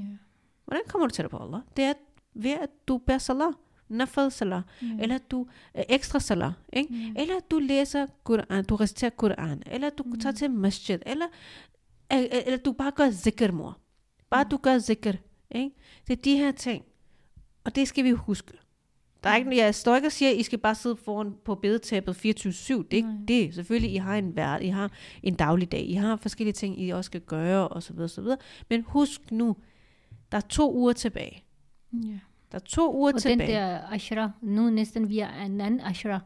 Hvordan 0.64 0.82
kommer 0.88 1.06
du 1.08 1.12
tættere 1.14 1.30
på 1.30 1.38
Allah? 1.44 1.60
Det 1.76 1.84
er 1.84 1.92
ved, 2.34 2.50
at 2.50 2.70
du 2.88 2.98
bærer 2.98 3.18
salah. 3.18 3.52
Nafal 3.88 4.30
salah. 4.32 4.62
Ja. 4.82 4.86
Eller 5.00 5.14
at 5.14 5.30
du 5.30 5.46
øh, 5.76 5.84
ekstra 5.88 6.20
salah. 6.20 6.52
Ikke? 6.72 6.94
Ja. 6.94 7.20
Eller 7.22 7.36
at 7.36 7.50
du 7.50 7.58
læser 7.58 8.06
Quran, 8.26 8.64
du 8.64 8.76
reciterer 8.76 9.10
Quran. 9.18 9.62
Eller 9.66 9.90
du 9.90 10.02
Mm. 10.02 10.20
tager 10.20 10.32
til 10.32 10.50
masjid. 10.50 10.98
Eller, 11.06 11.26
øh, 12.12 12.18
øh, 12.18 12.24
eller 12.46 12.56
du 12.58 12.72
bare 12.72 12.90
gør 12.90 13.10
zikr, 13.10 13.50
mor. 13.52 13.78
Bare 14.30 14.44
du 14.50 14.56
gør 14.56 14.78
zikr. 14.78 15.12
Ikke? 15.50 15.70
Det 16.06 16.18
er 16.18 16.22
de 16.22 16.36
her 16.36 16.52
ting. 16.52 16.84
Og 17.64 17.74
det 17.74 17.88
skal 17.88 18.04
vi 18.04 18.10
huske. 18.10 18.52
Der 19.24 19.30
er 19.30 19.36
ikke, 19.36 19.56
jeg 19.56 19.74
står 19.74 19.96
ikke 19.96 20.08
og 20.08 20.12
siger, 20.12 20.30
at 20.30 20.36
I 20.36 20.42
skal 20.42 20.58
bare 20.58 20.74
sidde 20.74 20.96
foran 20.96 21.34
på 21.44 21.54
bedetæppet 21.54 22.12
24-7. 22.16 22.18
Det 22.22 22.76
er 22.78 22.84
ikke 22.90 23.08
Nej. 23.08 23.16
det. 23.28 23.54
Selvfølgelig, 23.54 23.92
I 23.92 23.96
har 23.96 24.16
en 24.16 24.28
hver, 24.30 24.58
I 24.58 24.68
har 24.68 24.90
en 25.22 25.34
dagligdag. 25.34 25.88
I 25.88 25.92
har 25.94 26.16
forskellige 26.16 26.52
ting, 26.52 26.80
I 26.82 26.90
også 26.90 27.08
skal 27.08 27.20
gøre, 27.20 27.68
og 27.68 27.82
så 27.82 27.92
videre, 27.92 28.08
så 28.08 28.20
videre. 28.22 28.38
Men 28.70 28.84
husk 28.86 29.20
nu, 29.30 29.56
der 30.32 30.38
er 30.38 30.42
to 30.42 30.74
uger 30.74 30.92
tilbage. 30.92 31.44
Ja. 31.92 32.08
Der 32.52 32.58
er 32.58 32.64
to 32.64 32.94
uger 32.96 33.08
Og 33.08 33.12
den 33.12 33.20
tilbage. 33.20 33.52
der 33.52 33.80
ashra, 33.92 34.30
nu 34.42 34.70
næsten 34.70 35.08
vi 35.08 35.18
er 35.18 35.42
en 35.44 35.60
anden 35.60 35.80
ashra, 35.80 36.20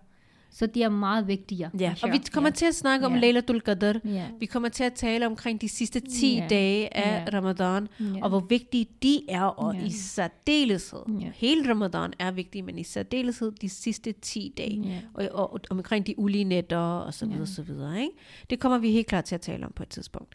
så 0.50 0.66
de 0.66 0.82
er 0.82 0.88
meget 0.88 1.26
vigtige. 1.28 1.70
Ja, 1.80 1.94
og 2.02 2.10
vi 2.12 2.18
kommer 2.32 2.50
ja. 2.50 2.54
til 2.54 2.66
at 2.66 2.74
snakke 2.74 3.06
om 3.06 3.14
Ja. 3.14 3.20
Laylatul 3.20 3.60
Qadr. 3.60 3.98
Ja. 4.04 4.26
Vi 4.40 4.46
kommer 4.46 4.68
til 4.68 4.84
at 4.84 4.92
tale 4.92 5.26
omkring 5.26 5.60
de 5.60 5.68
sidste 5.68 6.00
10 6.00 6.34
Ja. 6.36 6.46
dage 6.50 6.96
af 6.96 7.24
Ja. 7.32 7.38
Ramadan, 7.38 7.88
Ja. 8.00 8.04
og 8.22 8.28
hvor 8.28 8.40
vigtige 8.40 8.86
de 9.02 9.20
er, 9.30 9.42
og 9.42 9.74
Ja. 9.74 9.84
i 9.84 9.90
særdeleshed. 9.90 11.00
Ja. 11.20 11.30
Hele 11.34 11.70
Ramadan 11.70 12.12
er 12.18 12.30
vigtig, 12.30 12.64
men 12.64 12.78
i 12.78 12.84
særdeleshed 12.84 13.52
de 13.52 13.68
sidste 13.68 14.12
10 14.12 14.54
dage. 14.58 14.80
Ja. 14.84 15.00
Og, 15.14 15.28
og, 15.32 15.52
og 15.52 15.60
omkring 15.70 16.06
de 16.06 16.18
ulige 16.18 16.44
nætter 16.44 16.78
og 16.78 17.14
så 17.14 17.26
videre, 17.26 17.40
Ja. 17.40 17.46
så 17.46 17.62
videre. 17.62 18.00
Ikke? 18.00 18.12
Det 18.50 18.60
kommer 18.60 18.78
vi 18.78 18.90
helt 18.92 19.06
klart 19.06 19.24
til 19.24 19.34
at 19.34 19.40
tale 19.40 19.66
om 19.66 19.72
på 19.76 19.82
et 19.82 19.88
tidspunkt. 19.88 20.34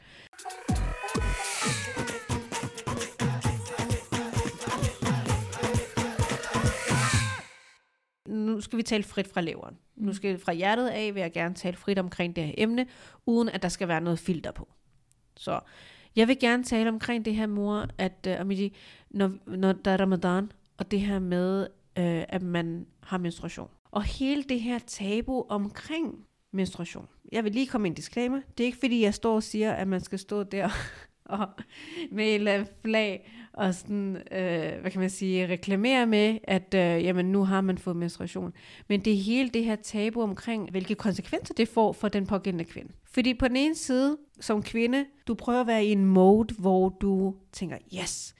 Nu 8.33 8.61
skal 8.61 8.77
vi 8.77 8.83
tale 8.83 9.03
frit 9.03 9.27
fra 9.27 9.41
leveren. 9.41 9.77
Nu 9.95 10.13
skal 10.13 10.39
fra 10.39 10.53
hjertet 10.53 10.87
af 10.87 11.15
vil 11.15 11.21
jeg 11.21 11.31
gerne 11.31 11.55
tale 11.55 11.77
frit 11.77 11.99
omkring 11.99 12.35
det 12.35 12.43
her 12.43 12.53
emne, 12.57 12.87
uden 13.25 13.49
at 13.49 13.61
der 13.61 13.69
skal 13.69 13.87
være 13.87 14.01
noget 14.01 14.19
filter 14.19 14.51
på. 14.51 14.67
Så 15.37 15.59
jeg 16.15 16.27
vil 16.27 16.39
gerne 16.39 16.63
tale 16.63 16.89
omkring 16.89 17.25
det 17.25 17.35
her, 17.35 17.47
mor, 17.47 17.87
at 17.97 18.27
uh, 18.27 18.39
Amidi, 18.39 18.75
når, 19.09 19.31
når 19.45 19.71
der 19.71 19.91
er 19.91 20.01
ramadan, 20.01 20.51
og 20.77 20.91
det 20.91 21.01
her 21.01 21.19
med, 21.19 21.61
uh, 21.99 22.23
at 22.29 22.41
man 22.41 22.85
har 23.03 23.17
menstruation. 23.17 23.69
Og 23.91 24.03
hele 24.03 24.43
det 24.43 24.61
her 24.61 24.79
tabu 24.79 25.45
omkring 25.49 26.25
menstruation. 26.51 27.07
Jeg 27.31 27.43
vil 27.43 27.51
lige 27.51 27.67
komme 27.67 27.83
med 27.83 27.91
en 27.91 27.95
disclaimer. 27.95 28.41
Det 28.57 28.63
er 28.63 28.65
ikke 28.65 28.77
fordi, 28.77 29.01
jeg 29.01 29.13
står 29.13 29.35
og 29.35 29.43
siger, 29.43 29.73
at 29.73 29.87
man 29.87 30.01
skal 30.01 30.19
stå 30.19 30.43
der 30.43 30.69
og 31.39 31.47
med 32.11 32.25
et 32.25 32.35
eller 32.35 32.53
andet 32.53 32.69
flag 32.81 33.29
og 33.53 33.73
sådan, 33.73 34.15
øh, 34.15 34.81
hvad 34.81 34.91
kan 34.91 34.99
man 34.99 35.09
sige, 35.09 35.47
reklamere 35.47 36.05
med, 36.05 36.37
at 36.43 36.73
øh, 36.73 37.03
jamen, 37.03 37.25
nu 37.25 37.43
har 37.43 37.61
man 37.61 37.77
fået 37.77 37.95
menstruation. 37.95 38.53
Men 38.89 39.05
det 39.05 39.13
er 39.13 39.17
hele 39.17 39.49
det 39.49 39.65
her 39.65 39.75
tabu 39.75 40.21
omkring, 40.21 40.71
hvilke 40.71 40.95
konsekvenser 40.95 41.53
det 41.53 41.67
får 41.67 41.91
for 41.91 42.07
den 42.07 42.27
pågældende 42.27 42.65
kvinde. 42.65 42.93
Fordi 43.11 43.33
på 43.33 43.47
den 43.47 43.55
ene 43.55 43.75
side, 43.75 44.17
som 44.39 44.63
kvinde, 44.63 45.05
du 45.27 45.33
prøver 45.33 45.61
at 45.61 45.67
være 45.67 45.85
i 45.85 45.91
en 45.91 46.05
mode, 46.05 46.53
hvor 46.53 46.89
du 46.89 47.35
tænker, 47.51 47.77
yes, 48.01 48.35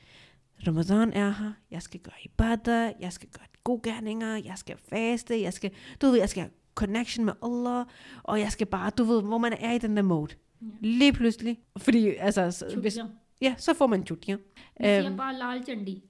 Ramadan 0.67 1.13
er 1.13 1.29
her, 1.29 1.51
jeg 1.71 1.81
skal 1.81 1.99
gøre 1.99 2.15
ibadah, 2.25 2.91
jeg 2.99 3.13
skal 3.13 3.29
gøre 3.29 3.47
gode 3.63 3.91
gerninger, 3.91 4.35
jeg 4.35 4.53
skal 4.55 4.75
faste, 4.89 5.41
jeg 5.41 5.53
skal, 5.53 5.71
du 6.01 6.07
ved, 6.07 6.17
jeg 6.17 6.29
skal 6.29 6.41
have 6.41 6.51
connection 6.75 7.25
med 7.25 7.33
Allah, 7.43 7.85
og 8.23 8.39
jeg 8.39 8.51
skal 8.51 8.67
bare, 8.67 8.89
du 8.89 9.03
ved, 9.03 9.23
hvor 9.23 9.37
man 9.37 9.53
er 9.53 9.71
i 9.71 9.77
den 9.77 9.97
der 9.97 10.03
mode. 10.03 10.35
Ja. 10.63 10.87
Lige 10.87 11.13
pludselig. 11.13 11.59
Fordi, 11.77 12.07
altså, 12.07 12.51
så- 12.51 12.79
hvis, 12.79 12.97
ja, 13.41 13.55
så 13.57 13.73
får 13.73 13.87
man 13.87 14.05
chutier. 14.05 14.37
Vi 14.37 14.43
siger 14.83 15.07
Øhm. 15.07 15.17
bare 15.17 15.33
lal 15.33 15.63
chandi. 15.63 16.03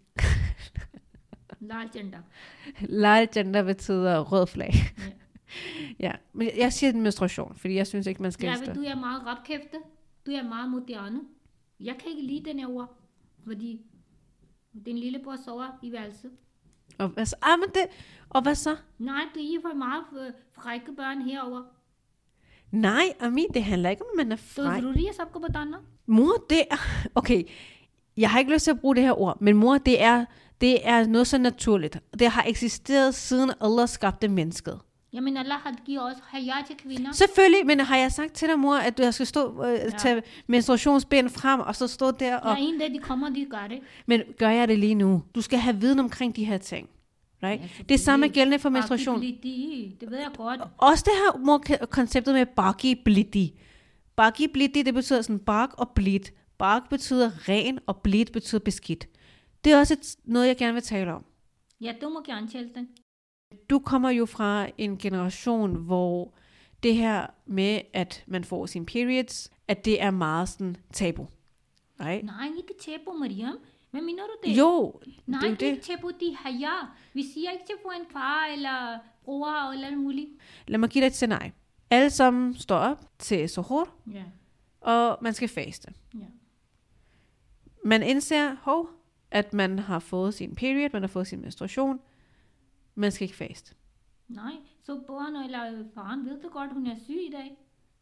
lal 1.59 1.89
chanda. 1.91 2.17
Lal 2.81 3.27
gender 3.33 3.63
betyder 3.63 4.19
rød 4.19 4.47
flag. 4.47 4.73
Ja. 4.97 5.03
ja, 6.07 6.11
men 6.33 6.49
jeg- 6.57 6.73
siger 6.73 6.93
menstruation, 6.93 7.55
fordi 7.55 7.75
jeg 7.75 7.87
synes 7.87 8.07
ikke, 8.07 8.21
man 8.21 8.31
skal 8.31 8.45
Ja, 8.47 8.73
du 8.73 8.81
er 8.83 8.95
meget 8.95 9.25
rapkæfte. 9.25 9.77
Du 10.25 10.31
er 10.31 10.43
meget 10.43 10.69
moderne. 10.71 11.19
Jeg 11.79 11.95
kan 11.99 12.11
ikke 12.11 12.23
lide 12.23 12.45
den 12.49 12.59
her 12.59 12.67
ord. 12.67 12.99
Fordi 13.45 13.81
Din 14.85 14.97
lillebror 14.97 15.35
sover 15.45 15.67
i 15.83 15.91
værelset. 15.91 16.31
Og 16.97 17.07
hvad 17.09 17.25
så? 17.25 17.35
Ah, 17.41 17.59
men 17.59 17.69
det, 17.69 17.85
og 18.29 18.41
hvad 18.41 18.55
så? 18.55 18.75
Nej, 18.97 19.21
det 19.33 19.41
er 19.41 19.61
for 19.61 19.73
meget 19.75 20.03
øh, 20.27 20.33
frække 20.51 20.95
børn 20.95 21.21
herover. 21.21 21.63
Nej, 22.72 23.12
Ami, 23.20 23.46
det 23.54 23.64
handler 23.64 23.90
ikke 23.90 24.02
om, 24.02 24.20
at 24.20 24.26
man 24.26 24.32
er 24.32 24.36
तो 24.36 24.62
frej. 24.62 24.80
जरूरी 24.80 25.04
है 25.04 25.12
सबको 25.12 25.38
बताना 25.38 25.76
Mor, 26.06 26.44
det 26.50 26.62
er... 26.70 26.76
Okay, 27.14 27.42
jeg 28.16 28.30
har 28.30 28.38
ikke 28.38 28.52
lyst 28.52 28.64
til 28.64 28.70
at 28.70 28.80
bruge 28.80 28.96
det 28.96 29.02
her 29.04 29.20
ord, 29.20 29.40
men 29.40 29.56
mor, 29.56 29.78
det 29.78 30.02
er, 30.02 30.24
det 30.60 30.88
er 30.88 31.06
noget 31.06 31.26
så 31.26 31.38
naturligt. 31.38 31.98
Det 32.18 32.28
har 32.28 32.44
eksisteret 32.46 33.14
siden 33.14 33.50
Allah 33.60 33.88
skabte 33.88 34.28
mennesket. 34.28 34.80
Jamen 35.12 35.36
Allah 35.36 35.58
har 35.58 35.74
givet 35.86 36.02
os 36.02 36.16
haya 36.26 36.54
til 36.66 36.76
kvinder. 36.76 37.12
Selvfølgelig, 37.12 37.66
men 37.66 37.80
har 37.80 37.96
jeg 37.96 38.12
sagt 38.12 38.32
til 38.32 38.48
dig, 38.48 38.58
mor, 38.58 38.76
at 38.76 38.98
du 38.98 39.12
skal 39.12 39.26
stå, 39.26 39.64
øh, 39.64 39.92
tage 39.98 40.22
menstruationsbind 40.46 41.28
frem, 41.28 41.60
og 41.60 41.76
så 41.76 41.86
stå 41.86 42.10
der 42.10 42.36
og... 42.36 42.58
Ja, 42.58 42.64
en 42.64 42.78
dag 42.78 42.90
de 42.90 42.98
kommer, 42.98 43.28
de 43.30 43.46
gør 43.50 43.66
det. 43.68 43.78
Men 44.06 44.22
gør 44.38 44.48
jeg 44.48 44.68
det 44.68 44.78
lige 44.78 44.94
nu? 44.94 45.22
Du 45.34 45.40
skal 45.40 45.58
have 45.58 45.76
viden 45.76 45.98
omkring 45.98 46.36
de 46.36 46.44
her 46.44 46.58
ting. 46.58 46.88
Right? 47.43 47.61
Ja, 47.61 47.83
det 47.89 47.99
samme 47.99 48.25
er 48.25 48.31
gældende 48.31 48.59
for 48.59 48.69
menstruation. 48.69 49.21
Det 49.21 49.97
ved 50.09 50.17
jeg 50.17 50.31
godt. 50.37 50.61
Også 50.77 51.03
det 51.07 51.13
her 51.13 51.45
mor, 51.45 51.63
konceptet 51.85 52.33
med 52.33 52.45
baki 52.45 52.95
blidi. 53.05 53.59
Baki 54.15 54.47
blidi, 54.47 54.81
det 54.81 54.93
betyder 54.93 55.21
sådan 55.21 55.39
bark 55.39 55.69
og 55.77 55.89
blid. 55.89 56.19
Bark 56.57 56.89
betyder 56.89 57.49
ren, 57.49 57.79
og 57.87 57.97
blid 57.97 58.25
betyder 58.25 58.59
beskidt. 58.59 59.07
Det 59.63 59.73
er 59.73 59.79
også 59.79 59.93
et, 59.93 60.15
noget, 60.23 60.47
jeg 60.47 60.57
gerne 60.57 60.73
vil 60.73 60.83
tale 60.83 61.13
om. 61.13 61.25
Ja, 61.81 61.93
du 62.01 62.09
må 62.09 62.21
gerne 62.25 62.47
tælle 62.47 62.69
den. 62.75 62.87
Du 63.69 63.79
kommer 63.79 64.09
jo 64.09 64.25
fra 64.25 64.67
en 64.77 64.97
generation, 64.97 65.75
hvor 65.75 66.33
det 66.83 66.95
her 66.95 67.27
med, 67.45 67.81
at 67.93 68.23
man 68.27 68.43
får 68.43 68.65
sine 68.65 68.85
periods, 68.85 69.51
at 69.67 69.85
det 69.85 70.01
er 70.01 70.11
meget 70.11 70.49
sådan 70.49 70.75
tabu. 70.93 71.27
Right? 71.99 72.25
Nej, 72.25 72.47
ikke 72.57 72.73
tabu, 72.81 73.13
Mariam. 73.19 73.57
Hvad 73.93 74.01
mener 74.01 74.23
du 74.23 74.49
det? 74.49 74.57
Jo, 74.57 75.01
Nej, 75.25 75.39
det 75.39 75.45
er 75.45 75.49
jo 75.49 75.71
ikke 75.71 75.75
det. 75.75 75.81
tabu, 75.81 76.09
de 76.19 76.35
haya. 76.35 76.87
Vi 77.13 77.23
siger 77.33 77.51
ikke 77.51 77.65
til 77.65 77.75
på 77.83 77.89
en 77.99 78.05
far 78.11 78.45
eller 78.45 78.97
bror 79.23 79.71
eller 79.71 79.87
alt 79.87 79.97
muligt. 79.97 80.29
Lad 80.67 80.77
mig 80.79 80.89
give 80.89 81.01
dig 81.01 81.07
et 81.07 81.13
scenarie. 81.15 81.53
Alle 81.89 82.09
sammen 82.09 82.55
står 82.55 82.75
op 82.77 83.05
til 83.19 83.49
suhoor, 83.49 83.89
Ja. 84.13 84.23
og 84.81 85.17
man 85.21 85.33
skal 85.33 85.49
faste. 85.49 85.93
Ja. 86.13 86.25
Man 87.85 88.03
indser, 88.03 88.55
hov, 88.61 88.89
at 89.31 89.53
man 89.53 89.79
har 89.79 89.99
fået 89.99 90.33
sin 90.33 90.55
period, 90.55 90.89
man 90.93 91.01
har 91.01 91.07
fået 91.07 91.27
sin 91.27 91.41
menstruation. 91.41 91.99
Man 92.95 93.11
skal 93.11 93.25
ikke 93.25 93.35
faste. 93.37 93.75
Nej, 94.27 94.53
så 94.83 94.99
børn 95.07 95.35
eller 95.35 95.83
faren 95.95 96.25
ved 96.25 96.41
du 96.41 96.49
godt, 96.49 96.73
hun 96.73 96.87
er 96.87 96.95
syg 97.05 97.21
i 97.27 97.31
dag. 97.31 97.57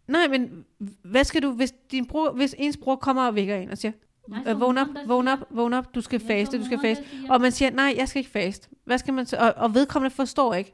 Nej, 0.07 0.27
men 0.27 0.65
hvad 1.03 1.23
skal 1.23 1.41
du, 1.43 1.51
hvis, 1.51 1.71
din 1.91 2.05
bror, 2.07 2.31
hvis 2.31 2.55
ens 2.57 2.77
bror 2.77 2.95
kommer 2.95 3.27
og 3.27 3.35
vækker 3.35 3.55
en 3.55 3.69
og 3.69 3.77
siger, 3.77 3.91
Nej, 4.27 4.43
øh, 4.47 4.59
vågn 4.59 4.77
op, 4.77 4.87
vågn 5.05 5.27
op, 5.27 5.39
vågn 5.49 5.73
op, 5.73 5.95
du 5.95 6.01
skal 6.01 6.21
Ja, 6.21 6.33
faste, 6.41 6.59
du 6.59 6.65
skal 6.65 6.79
faste. 6.79 7.03
Og 7.29 7.41
man 7.41 7.51
siger, 7.51 7.71
nej, 7.71 7.93
jeg 7.97 8.09
skal 8.09 8.19
ikke 8.19 8.31
faste. 8.31 8.69
Hvad 8.85 8.97
skal 8.97 9.13
man 9.13 9.25
så? 9.25 9.37
Og, 9.37 9.53
og 9.57 9.73
vedkommende 9.75 10.15
forstår 10.15 10.53
ikke, 10.53 10.73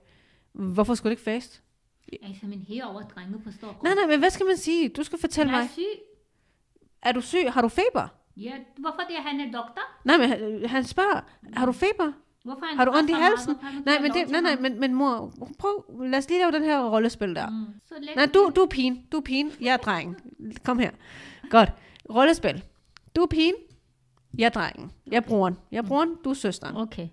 hvorfor 0.54 0.96
skulle 0.96 1.10
du 1.10 1.12
ikke 1.12 1.24
faste? 1.24 1.60
Altså, 2.24 2.46
men 2.46 2.66
herover 2.68 3.02
drenge 3.02 3.40
forstår 3.44 3.68
godt. 3.68 3.84
Nej, 3.84 3.94
nej, 3.96 4.06
men 4.08 4.20
hvad 4.20 4.30
skal 4.30 4.46
man 4.46 4.58
sige? 4.58 4.90
Du 4.90 5.04
skal 5.04 5.20
fortælle 5.20 5.52
jeg 5.52 5.58
er 5.60 5.64
mig. 5.64 5.70
syg. 5.70 5.82
Er 7.02 7.12
du 7.12 7.22
syg? 7.22 7.52
Har 7.52 7.62
du 7.62 7.68
feber? 7.70 8.08
Ja, 8.38 8.52
hvorfor 8.78 9.02
det 9.08 9.18
er 9.18 9.22
han 9.22 9.40
er 9.40 9.46
doktor? 9.46 9.82
Nej, 10.04 10.18
men 10.18 10.30
han, 10.30 10.66
han 10.70 10.84
spørger, 10.84 11.22
har 11.54 11.66
du 11.66 11.72
feber? 11.72 12.12
Hvorfor 12.44 12.66
han 12.66 12.78
Har 12.78 12.86
du 12.86 12.92
ondt 12.92 13.10
i 13.10 13.14
meget? 13.14 13.26
halsen? 13.26 13.56
Nej, 13.86 14.00
men, 14.02 14.12
det, 14.12 14.30
nej, 14.30 14.42
nej, 14.42 14.56
men, 14.60 14.80
men 14.80 14.94
mor, 14.94 15.34
prøv, 15.60 15.86
lad 16.04 16.20
os 16.20 16.30
lige 16.30 16.40
lave 16.40 16.52
den 16.52 16.64
her 16.64 16.90
rollespil 16.90 17.36
der. 17.36 17.50
Mm. 17.50 17.66
Så 17.86 17.94
Nej, 18.16 18.26
du, 18.26 18.52
du 18.56 18.62
er 18.62 18.68
pigen. 18.68 19.06
Du 19.12 19.18
er 19.18 19.22
pigen. 19.22 19.52
Jeg 19.62 19.74
er 19.74 19.78
drengen. 19.78 20.16
Kom 20.66 20.80
her. 20.80 20.92
Godt. 21.50 21.70
Rollespil. 22.10 22.64
Du 23.18 23.22
er 23.22 23.28
pigen. 23.28 23.54
Jeg 24.38 24.46
er 24.46 24.50
drengen. 24.50 24.92
Jeg 25.12 25.18
er 25.18 25.22
broren. 25.22 25.58
Jeg 25.72 25.78
er 25.78 25.82
broren. 25.82 26.10
Du 26.24 26.30
er 26.30 26.34
søsteren. 26.34 26.78
Okay. 26.78 27.08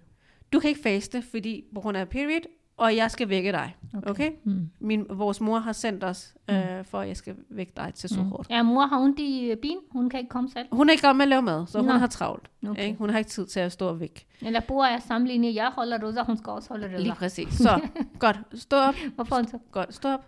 Du 0.53 0.61
kan 0.61 0.69
ikke 0.69 0.83
faste, 0.83 1.23
fordi 1.23 1.65
på 1.75 1.81
grund 1.81 1.97
af 1.97 2.09
period, 2.09 2.41
og 2.77 2.97
jeg 2.97 3.11
skal 3.11 3.29
vække 3.29 3.53
dig. 3.53 3.77
Okay? 3.97 4.11
okay? 4.11 4.31
Mm. 4.45 4.71
Min, 4.81 5.07
vores 5.11 5.41
mor 5.41 5.59
har 5.59 5.73
sendt 5.73 6.05
os, 6.05 6.35
øh, 6.51 6.85
for 6.85 7.01
at 7.01 7.09
jeg 7.09 7.17
skal 7.17 7.35
vække 7.51 7.73
dig 7.77 7.93
til 7.95 8.09
så 8.09 8.21
hårdt. 8.21 8.51
Ja, 8.51 8.63
mor 8.63 8.87
har 8.87 9.01
ondt 9.01 9.19
i 9.19 9.51
øh, 9.51 9.57
ben. 9.57 9.77
Hun 9.91 10.11
kan 10.11 10.21
ikke 10.21 10.31
komme 10.31 10.51
selv. 10.51 10.67
Hun 10.73 10.89
er 10.89 10.93
ikke 10.93 11.07
godt 11.07 11.17
med 11.17 11.23
at 11.23 11.29
lave 11.29 11.43
mad, 11.43 11.67
så 11.67 11.79
hun 11.79 11.89
Nå. 11.89 11.93
har 11.93 12.07
travlt. 12.07 12.51
Okay. 12.69 12.85
Ikke? 12.85 12.99
Hun 12.99 13.11
har 13.11 13.19
ikke 13.19 13.31
tid 13.31 13.47
til 13.47 13.61
at 13.61 13.73
stå 13.73 13.89
og 13.89 14.01
vække. 14.01 14.27
Eller 14.43 14.61
bor 14.61 14.85
er 14.85 14.99
sammenlignet. 14.99 15.55
Jeg 15.55 15.71
holder 15.75 16.07
rosa, 16.07 16.23
hun 16.23 16.37
skal 16.37 16.51
også 16.51 16.69
holde 16.69 16.87
rosa. 16.87 16.97
Lige 16.97 17.15
præcis. 17.15 17.55
Så, 17.55 17.81
godt. 18.19 18.41
Stå 18.55 18.77
op. 18.77 18.95
Hvorfor 19.15 19.37
hun 19.37 19.49
så? 19.49 19.59
Godt. 19.73 19.95
Stå 19.95 20.09
op. 20.09 20.25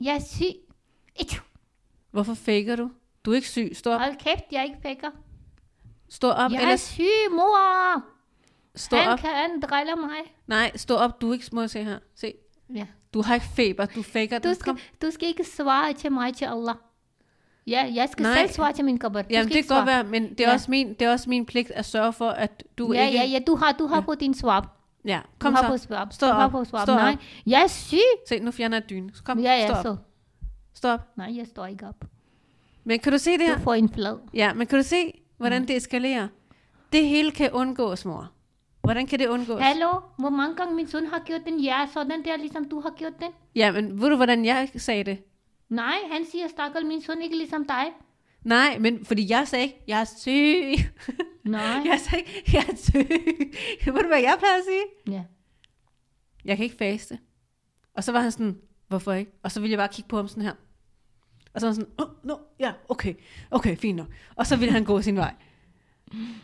Jeg 0.00 0.14
er 0.14 0.20
syg. 0.20 0.56
Hvorfor 2.10 2.34
faker 2.34 2.76
du? 2.76 2.90
Du 3.26 3.30
er 3.30 3.34
ikke 3.34 3.48
syg. 3.48 3.70
Stå 3.74 3.90
op. 3.92 4.00
Hold 4.00 4.16
kæft, 4.16 4.44
jeg 4.52 4.58
er 4.58 4.62
ikke 4.64 4.78
fækker. 4.82 5.08
Stå 6.08 6.30
op. 6.30 6.50
Jeg 6.50 6.56
er 6.58 6.62
Ellers 6.62 6.80
syg, 6.80 7.02
mor. 7.30 8.02
stå 8.74 8.96
Han 8.96 9.08
op. 9.08 9.18
kan 9.18 9.60
drille 9.70 9.96
mig. 9.96 10.34
Nej, 10.46 10.72
stå 10.76 10.94
op. 10.96 11.20
Du 11.20 11.28
er 11.30 11.32
ikke... 11.32 11.46
Må 11.52 11.60
jeg 11.60 11.70
se 11.70 11.84
her. 11.84 11.98
Se. 12.14 12.32
Ja. 12.74 12.86
Du 13.14 13.22
har 13.22 13.34
ikke 13.34 13.46
feber. 13.46 13.86
Du 13.86 14.02
faker. 14.02 14.38
Du 14.38 14.48
den. 14.48 14.54
skal, 14.54 14.72
Kom. 14.72 14.78
du 15.02 15.10
skal 15.10 15.28
ikke 15.28 15.44
svare 15.44 15.92
til 15.92 16.12
mig 16.12 16.34
til 16.34 16.44
Allah. 16.44 16.74
Ja, 17.66 17.90
jeg 17.94 18.08
skal 18.12 18.22
Nej. 18.22 18.36
selv 18.36 18.50
svare 18.50 18.72
til 18.72 18.84
min. 18.84 18.98
Du 18.98 19.10
Jamen, 19.30 19.48
det 19.52 19.66
kan 19.66 19.76
godt 19.76 19.86
være, 19.86 20.04
men 20.04 20.30
det 20.30 20.40
er, 20.40 20.48
Ja. 20.48 20.54
også 20.54 20.70
min, 20.70 20.88
det 20.94 21.02
er 21.02 21.10
også 21.12 21.30
min 21.30 21.46
pligt 21.46 21.70
at 21.70 21.84
sørge 21.84 22.12
for, 22.12 22.28
at 22.28 22.64
du 22.78 22.92
Ja, 22.92 23.06
ikke... 23.06 23.18
ja, 23.18 23.24
ja, 23.24 23.38
du 23.46 23.56
har, 23.56 23.72
du 23.72 23.86
har 23.86 24.00
på 24.00 24.14
din 24.14 24.34
swab. 24.34 24.64
ja. 25.04 25.20
Du 25.24 25.38
Kom 25.38 25.54
har 25.54 25.68
på 25.70 25.76
så. 25.76 25.84
swab. 25.84 26.12
Stå 26.12 26.26
du 26.26 26.32
har 26.32 26.44
op. 26.44 26.50
på 26.50 26.64
swab. 26.64 26.82
Stå 26.82 26.92
op. 26.92 26.98
Nej, 26.98 27.16
jeg 27.46 27.62
er 27.62 27.66
syg. 27.66 27.96
Se, 28.28 28.38
nu 28.38 28.50
fjerner 28.50 28.76
jeg 28.76 28.90
dynen. 28.90 29.10
Kom, 29.24 29.38
Ja, 29.38 29.52
ja, 29.58 29.66
stå 29.66 29.74
op. 29.74 29.82
så. 29.82 29.96
Stå 30.74 30.88
op. 30.88 31.00
Nej, 31.16 31.36
jeg 31.36 31.46
står 31.46 31.66
ikke 31.66 31.86
op. 31.88 32.04
Men 32.86 32.98
kan 33.00 33.12
du 33.12 33.18
se 33.18 33.32
det 33.32 33.40
Du 33.40 33.44
her? 33.44 33.58
får 33.58 33.74
en 33.74 33.88
flad. 33.88 34.18
Ja, 34.34 34.54
men 34.54 34.66
kan 34.66 34.78
du 34.78 34.82
se, 34.84 35.12
hvordan 35.36 35.68
det 35.68 35.76
eskalerer? 35.76 36.28
Det 36.92 37.06
hele 37.06 37.30
kan 37.30 37.50
undgås, 37.52 38.04
mor. 38.04 38.32
Hvordan 38.80 39.06
kan 39.06 39.18
det 39.18 39.26
undgås? 39.28 39.60
Hallo, 39.62 40.00
hvor 40.18 40.30
mange 40.30 40.56
gange 40.56 40.74
min 40.74 40.88
søn 40.88 41.06
har 41.06 41.22
gjort 41.26 41.40
den? 41.46 41.60
Ja, 41.60 41.86
sådan 41.92 42.24
der, 42.24 42.36
ligesom 42.36 42.68
du 42.68 42.80
har 42.80 42.90
gjort 42.96 43.12
den. 43.20 43.30
Ja, 43.54 43.72
men 43.72 44.00
ved 44.00 44.08
du, 44.10 44.16
hvordan 44.16 44.44
jeg 44.44 44.68
sagde 44.76 45.04
det? 45.04 45.18
Nej, 45.68 45.96
han 46.10 46.24
siger, 46.32 46.48
stakkel 46.48 46.86
min 46.86 47.02
søn 47.02 47.22
ikke 47.22 47.36
ligesom 47.36 47.64
dig. 47.64 47.84
Nej, 48.44 48.78
men 48.78 49.04
fordi 49.04 49.30
jeg 49.30 49.48
sagde 49.48 49.64
ikke, 49.64 49.82
jeg 49.88 50.00
er 50.00 50.04
syg. 50.04 50.84
Nej. 51.44 51.62
Jeg 51.90 52.00
sagde 52.00 52.24
ikke, 52.24 52.50
jeg 52.52 52.64
er 52.68 52.76
syg. 52.76 53.08
ved 53.94 54.02
du, 54.02 54.08
hvad 54.08 54.20
jeg 54.20 54.36
plejer 54.38 54.56
at 54.58 54.64
sige? 54.68 55.14
Ja. 55.16 55.22
Jeg 56.44 56.56
kan 56.56 56.64
ikke 56.64 56.76
faste. 56.76 57.18
Og 57.96 58.04
så 58.04 58.12
var 58.12 58.20
han 58.20 58.32
sådan, 58.32 58.58
hvorfor 58.88 59.12
ikke? 59.12 59.32
Og 59.42 59.50
så 59.52 59.60
ville 59.60 59.70
jeg 59.70 59.78
bare 59.78 59.88
kigge 59.88 60.08
på 60.08 60.16
ham 60.16 60.28
sådan 60.28 60.42
her. 60.42 60.52
Og 61.56 61.60
så 61.60 61.66
var 61.66 61.74
sådan, 61.74 61.88
oh, 61.98 62.06
no, 62.22 62.34
ja, 62.60 62.72
okay, 62.88 63.14
okay, 63.50 63.76
fint 63.76 63.96
nok. 63.96 64.06
Og 64.36 64.46
så 64.46 64.56
ville 64.56 64.72
han 64.72 64.84
gå 64.84 65.02
sin 65.02 65.16
vej. 65.16 65.34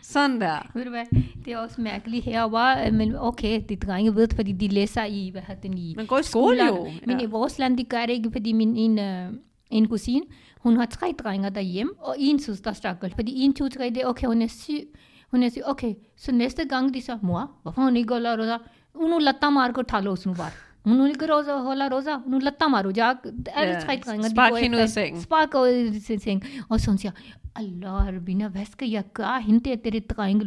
Sådan 0.02 0.40
der. 0.40 0.70
Ved 0.74 0.84
du 0.84 0.90
hvad, 0.90 1.04
det 1.44 1.52
er 1.52 1.58
også 1.58 1.80
mærkeligt 1.80 2.24
herovre, 2.24 2.86
øh, 2.86 2.94
men 2.94 3.16
okay, 3.16 3.62
de 3.68 3.76
drenge 3.76 4.14
ved, 4.14 4.28
fordi 4.34 4.52
de 4.52 4.68
læser 4.68 5.04
i, 5.04 5.28
hvad 5.32 5.42
har 5.42 5.54
den 5.54 5.78
i 5.78 5.94
Man 5.96 6.06
går 6.06 6.18
i 6.18 6.22
skole 6.22 6.56
skoler. 6.56 6.66
jo. 6.66 6.90
Men 7.06 7.20
ja. 7.20 7.26
i 7.26 7.26
vores 7.26 7.58
land, 7.58 7.78
de 7.78 7.84
gør 7.84 8.06
det 8.06 8.10
ikke, 8.10 8.30
fordi 8.32 8.52
min 8.52 8.76
en, 8.76 8.98
øh, 8.98 9.32
en 9.70 9.88
kusine, 9.88 10.24
hun 10.60 10.76
har 10.76 10.86
tre 10.86 11.14
drenge 11.18 11.50
derhjemme, 11.50 11.92
og 11.98 12.16
en 12.18 12.40
søster 12.40 12.72
stakkels. 12.72 13.14
Fordi 13.14 13.40
en, 13.40 13.54
to, 13.54 13.68
tre, 13.68 13.84
det 13.88 13.96
er 13.96 14.06
okay, 14.06 14.26
hun 14.26 14.42
er 14.42 14.46
syg. 14.46 14.88
Hun 15.30 15.42
er 15.42 15.48
syg, 15.48 15.62
okay, 15.66 15.94
så 16.16 16.32
næste 16.32 16.64
gang 16.64 16.94
de 16.94 17.02
så, 17.02 17.18
mor, 17.22 17.50
hvorfor 17.62 17.82
hun 17.82 17.96
ikke 17.96 18.08
går 18.08 18.18
lørdag? 18.18 18.58
Hun 18.94 19.22
lader 19.22 19.50
mig 19.50 19.74
gå 19.74 19.82
tale 19.82 20.10
hos 20.10 20.26
nu 20.26 20.34
bare 20.34 20.50
unu 20.84 21.04
ikke 21.06 21.26
rosa, 21.34 21.56
holder 21.56 21.90
rosa, 21.94 22.10
unu 22.26 22.38
latta 22.38 22.68
maru, 22.68 22.90
ja, 22.96 23.12
alle 23.54 23.80
tre 23.80 24.00
drenge, 24.06 24.24
de 24.24 24.30
spark 24.30 24.50
går 24.50 24.56
hende 24.56 24.76
ud 24.76 24.82
af 24.82 24.88
sengen. 24.88 25.22
Spark 25.22 25.54
ud 25.54 25.68
af 26.10 26.20
sengen. 26.20 26.42
Og 26.68 26.80
så 26.80 26.90
hun 26.90 26.98
siger, 26.98 27.12
अल्लाह 27.56 28.08
रबीना 28.08 28.48
बस 28.48 28.74
कया 28.80 29.02
क्या 29.16 29.36
हिंदे 29.48 29.76
तेरे 29.84 30.00
त्राइंग 30.12 30.42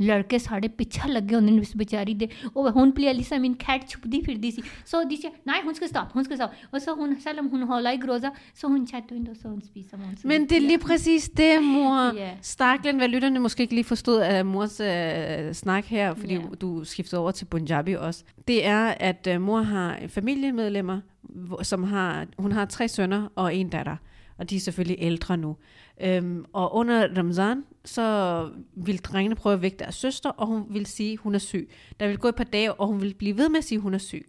लड़के 0.00 0.38
साढ़े 0.38 0.68
पिच्छा 0.80 1.06
लगे 1.06 1.34
होंदे 1.34 1.60
उस 1.60 1.76
बेचारी 1.76 2.14
दे 2.14 2.28
ओह् 2.56 2.70
हून 2.76 2.90
पलेली 2.96 3.22
समीन 3.22 3.54
खैट 3.60 3.88
छुपदी 3.88 4.20
फिरदी 4.26 4.50
सी 4.52 4.62
सो 4.92 5.02
दिस 5.12 5.24
ना 5.46 5.60
हुन 5.64 5.74
के 5.74 5.88
स्टॉप 5.88 6.16
हुन 6.16 6.24
के 6.24 6.36
स्टॉप 6.36 6.74
और 6.74 6.80
सो 6.80 6.94
हुन 6.94 7.14
सलम 7.24 7.46
हुन 7.52 7.62
होलाई 7.72 7.98
groza 7.98 8.30
så 8.54 8.68
hun 8.68 8.86
chatte 8.86 9.16
ind 9.16 9.28
og 9.28 9.36
så 9.36 9.48
hun 9.48 9.62
spiser 9.62 9.96
morgens 9.96 10.24
Men 10.24 10.48
det 10.48 10.56
er 10.56 10.60
lige 10.60 10.78
præcis 10.78 11.28
det, 11.28 11.62
mor. 11.62 12.14
Yeah. 12.14 12.36
Starkland, 12.42 12.96
hvad 12.96 13.08
lytterne 13.08 13.38
måske 13.40 13.62
ikke 13.62 13.74
lige 13.74 13.84
forstod 13.84 14.20
af 14.20 14.44
mors 14.44 14.80
øh, 14.80 15.54
snak 15.54 15.84
her, 15.84 16.14
fordi 16.14 16.34
yeah. 16.34 16.44
du 16.60 16.84
skiftede 16.84 17.20
over 17.20 17.30
til 17.30 17.44
Punjabi 17.44 17.92
også, 17.94 18.24
det 18.48 18.66
er, 18.66 18.94
at 19.00 19.26
øh, 19.30 19.40
mor 19.40 19.60
har 19.60 19.98
familiemedlemmer, 20.08 21.00
som 21.62 21.84
har, 21.84 22.26
hun 22.38 22.52
har 22.52 22.64
tre 22.64 22.88
sønner 22.88 23.28
og 23.34 23.54
en 23.54 23.68
datter, 23.68 23.96
og 24.38 24.50
de 24.50 24.56
er 24.56 24.60
selvfølgelig 24.60 24.96
ældre 25.00 25.36
nu. 25.36 25.56
Øhm, 26.00 26.44
og 26.52 26.74
under 26.74 27.08
Ramzan, 27.16 27.64
så 27.84 28.48
vil 28.74 28.98
drengene 28.98 29.34
prøve 29.34 29.52
at 29.52 29.62
vække 29.62 29.76
deres 29.78 29.94
søster, 29.94 30.30
og 30.30 30.46
hun 30.46 30.64
vil 30.70 30.86
sige, 30.86 31.12
at 31.12 31.18
hun 31.18 31.34
er 31.34 31.38
syg. 31.38 31.70
Der 32.00 32.08
vil 32.08 32.18
gå 32.18 32.28
et 32.28 32.34
par 32.34 32.44
dage, 32.44 32.74
og 32.74 32.86
hun 32.86 33.00
vil 33.00 33.14
blive 33.14 33.36
ved 33.36 33.48
med 33.48 33.58
at 33.58 33.64
sige, 33.64 33.76
at 33.76 33.82
hun 33.82 33.94
er 33.94 33.98
syg. 33.98 34.28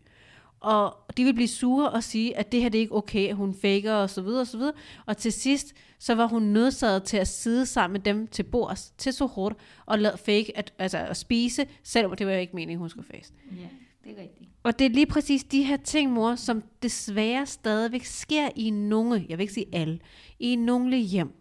Og 0.60 0.98
de 1.18 1.24
vil 1.24 1.34
blive 1.34 1.48
sure 1.48 1.90
og 1.90 2.04
sige, 2.04 2.38
at 2.38 2.52
det 2.52 2.62
her 2.62 2.70
det 2.70 2.78
er 2.78 2.82
ikke 2.82 2.96
okay, 2.96 3.30
at 3.30 3.36
hun 3.36 3.54
faker 3.54 3.94
og 3.94 4.10
så 4.10 4.22
videre 4.22 4.42
og 4.42 4.48
så 4.48 4.58
videre. 4.58 4.74
Og 5.06 5.18
til 5.18 5.34
sidst, 5.34 5.74
så 6.00 6.16
var 6.16 6.28
hun 6.28 6.44
nødsaget 6.44 7.04
til 7.04 7.18
at 7.18 7.28
sidde 7.28 7.66
sammen 7.66 7.94
med 7.94 8.00
dem 8.02 8.28
til 8.28 8.44
bords, 8.44 8.94
til 8.98 9.14
så 9.14 9.26
hårdt, 9.26 9.56
og 9.86 10.00
lade 10.00 10.18
fake, 10.18 10.58
at, 10.58 10.74
altså 10.80 10.98
at 10.98 11.18
spise, 11.18 11.66
selvom 11.84 12.16
det 12.16 12.28
var 12.28 12.34
ikke 12.34 12.56
meningen, 12.56 12.80
hun 12.80 12.90
skulle 12.90 13.08
faste. 13.16 13.34
Ja, 13.52 13.68
det 14.08 14.18
er 14.18 14.22
rigtigt. 14.22 14.50
Og 14.64 14.80
det 14.80 14.86
er 14.86 14.90
lige 14.90 15.06
præcis 15.06 15.44
de 15.44 15.64
her 15.64 15.78
ting, 15.78 16.12
mor, 16.12 16.36
som 16.36 16.64
desværre 16.84 17.46
stadigvæk 17.46 18.06
sker 18.06 18.50
i 18.56 18.70
nogle, 18.70 19.26
jeg 19.30 19.38
vil 19.38 19.44
ikke 19.44 19.54
sige 19.54 19.70
alle, 19.74 20.00
i 20.40 20.56
nogle 20.56 20.98
hjem. 20.98 21.32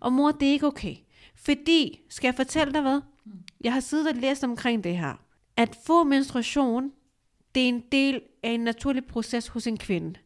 Og 0.00 0.12
mor, 0.12 0.30
det 0.30 0.48
er 0.48 0.52
ikke 0.52 0.66
okay. 0.66 0.96
Fordi, 1.34 2.00
skal 2.08 2.28
jeg 2.28 2.34
fortælle 2.34 2.72
dig 2.72 2.82
hvad? 2.82 3.00
jeg 3.60 3.72
har 3.72 3.80
siddet 3.80 4.08
og 4.08 4.14
læst 4.14 4.44
omkring 4.44 4.84
det 4.84 4.96
her. 4.96 5.14
At 5.56 5.78
få 5.86 6.04
menstruation, 6.04 6.92
det 7.54 7.62
er 7.62 7.68
en 7.68 7.82
del 7.92 8.20
af 8.42 8.50
en 8.50 8.60
naturlig 8.60 9.04
proces 9.04 9.48
hos 9.48 9.66
en 9.66 9.76
kvinde. 9.76 10.20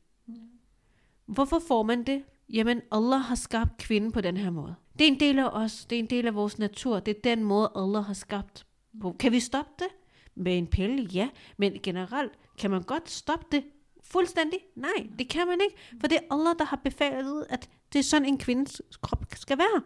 Hvorfor 1.26 1.62
får 1.68 1.82
man 1.82 2.04
det? 2.04 2.22
Jamen, 2.48 2.80
Allah 2.92 3.20
har 3.20 3.34
skabt 3.34 3.76
kvinden 3.76 4.12
på 4.12 4.20
den 4.20 4.36
her 4.36 4.50
måde. 4.50 4.74
Det 4.98 5.04
er 5.04 5.12
en 5.12 5.20
del 5.20 5.38
af 5.38 5.48
os. 5.48 5.86
Det 5.90 5.96
er 5.96 6.00
en 6.02 6.10
del 6.10 6.26
af 6.26 6.34
vores 6.34 6.58
natur. 6.58 7.00
Det 7.00 7.16
er 7.16 7.20
den 7.24 7.44
måde, 7.44 7.72
Allah 7.76 8.04
har 8.04 8.14
skabt 8.14 8.66
på. 9.00 9.16
Kan 9.18 9.32
vi 9.32 9.40
stoppe 9.40 9.72
det? 9.78 9.88
Med 10.36 10.58
en 10.58 10.66
pille? 10.66 11.08
Ja. 11.12 11.28
Men 11.56 11.72
generelt, 11.82 12.32
kan 12.58 12.70
man 12.70 12.82
godt 12.82 13.10
stoppe 13.10 13.46
det 13.52 13.64
fuldstændig? 14.04 14.58
Nej, 14.76 15.08
det 15.18 15.28
kan 15.28 15.46
man 15.46 15.60
ikke. 15.64 15.76
For 16.00 16.06
det 16.06 16.18
er 16.18 16.34
Allah, 16.34 16.54
der 16.58 16.64
har 16.64 16.80
befalet, 16.84 17.46
at 17.50 17.70
det 17.92 17.98
er 17.98 18.02
sådan, 18.02 18.28
en 18.28 18.38
kvindes 18.38 18.82
krop 19.02 19.24
skal 19.34 19.58
være. 19.58 19.82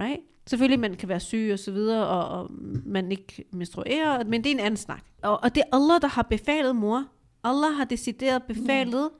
Right? 0.00 0.20
Selvfølgelig, 0.46 0.80
man 0.80 0.94
kan 0.94 1.08
være 1.08 1.20
syg 1.20 1.50
og 1.52 1.58
så 1.58 1.72
videre, 1.72 2.06
og, 2.06 2.38
og 2.38 2.50
man 2.84 3.12
ikke 3.12 3.44
menstruerer, 3.52 4.24
men 4.24 4.44
det 4.44 4.50
er 4.50 4.54
en 4.54 4.60
anden 4.60 4.76
snak. 4.76 5.04
Og, 5.22 5.42
og 5.42 5.54
det 5.54 5.62
er 5.62 5.76
Allah, 5.76 6.02
der 6.02 6.08
har 6.08 6.22
befalet 6.22 6.76
mor. 6.76 7.04
Allah 7.44 7.76
har 7.76 7.84
decideret 7.84 8.42
befalet, 8.42 9.10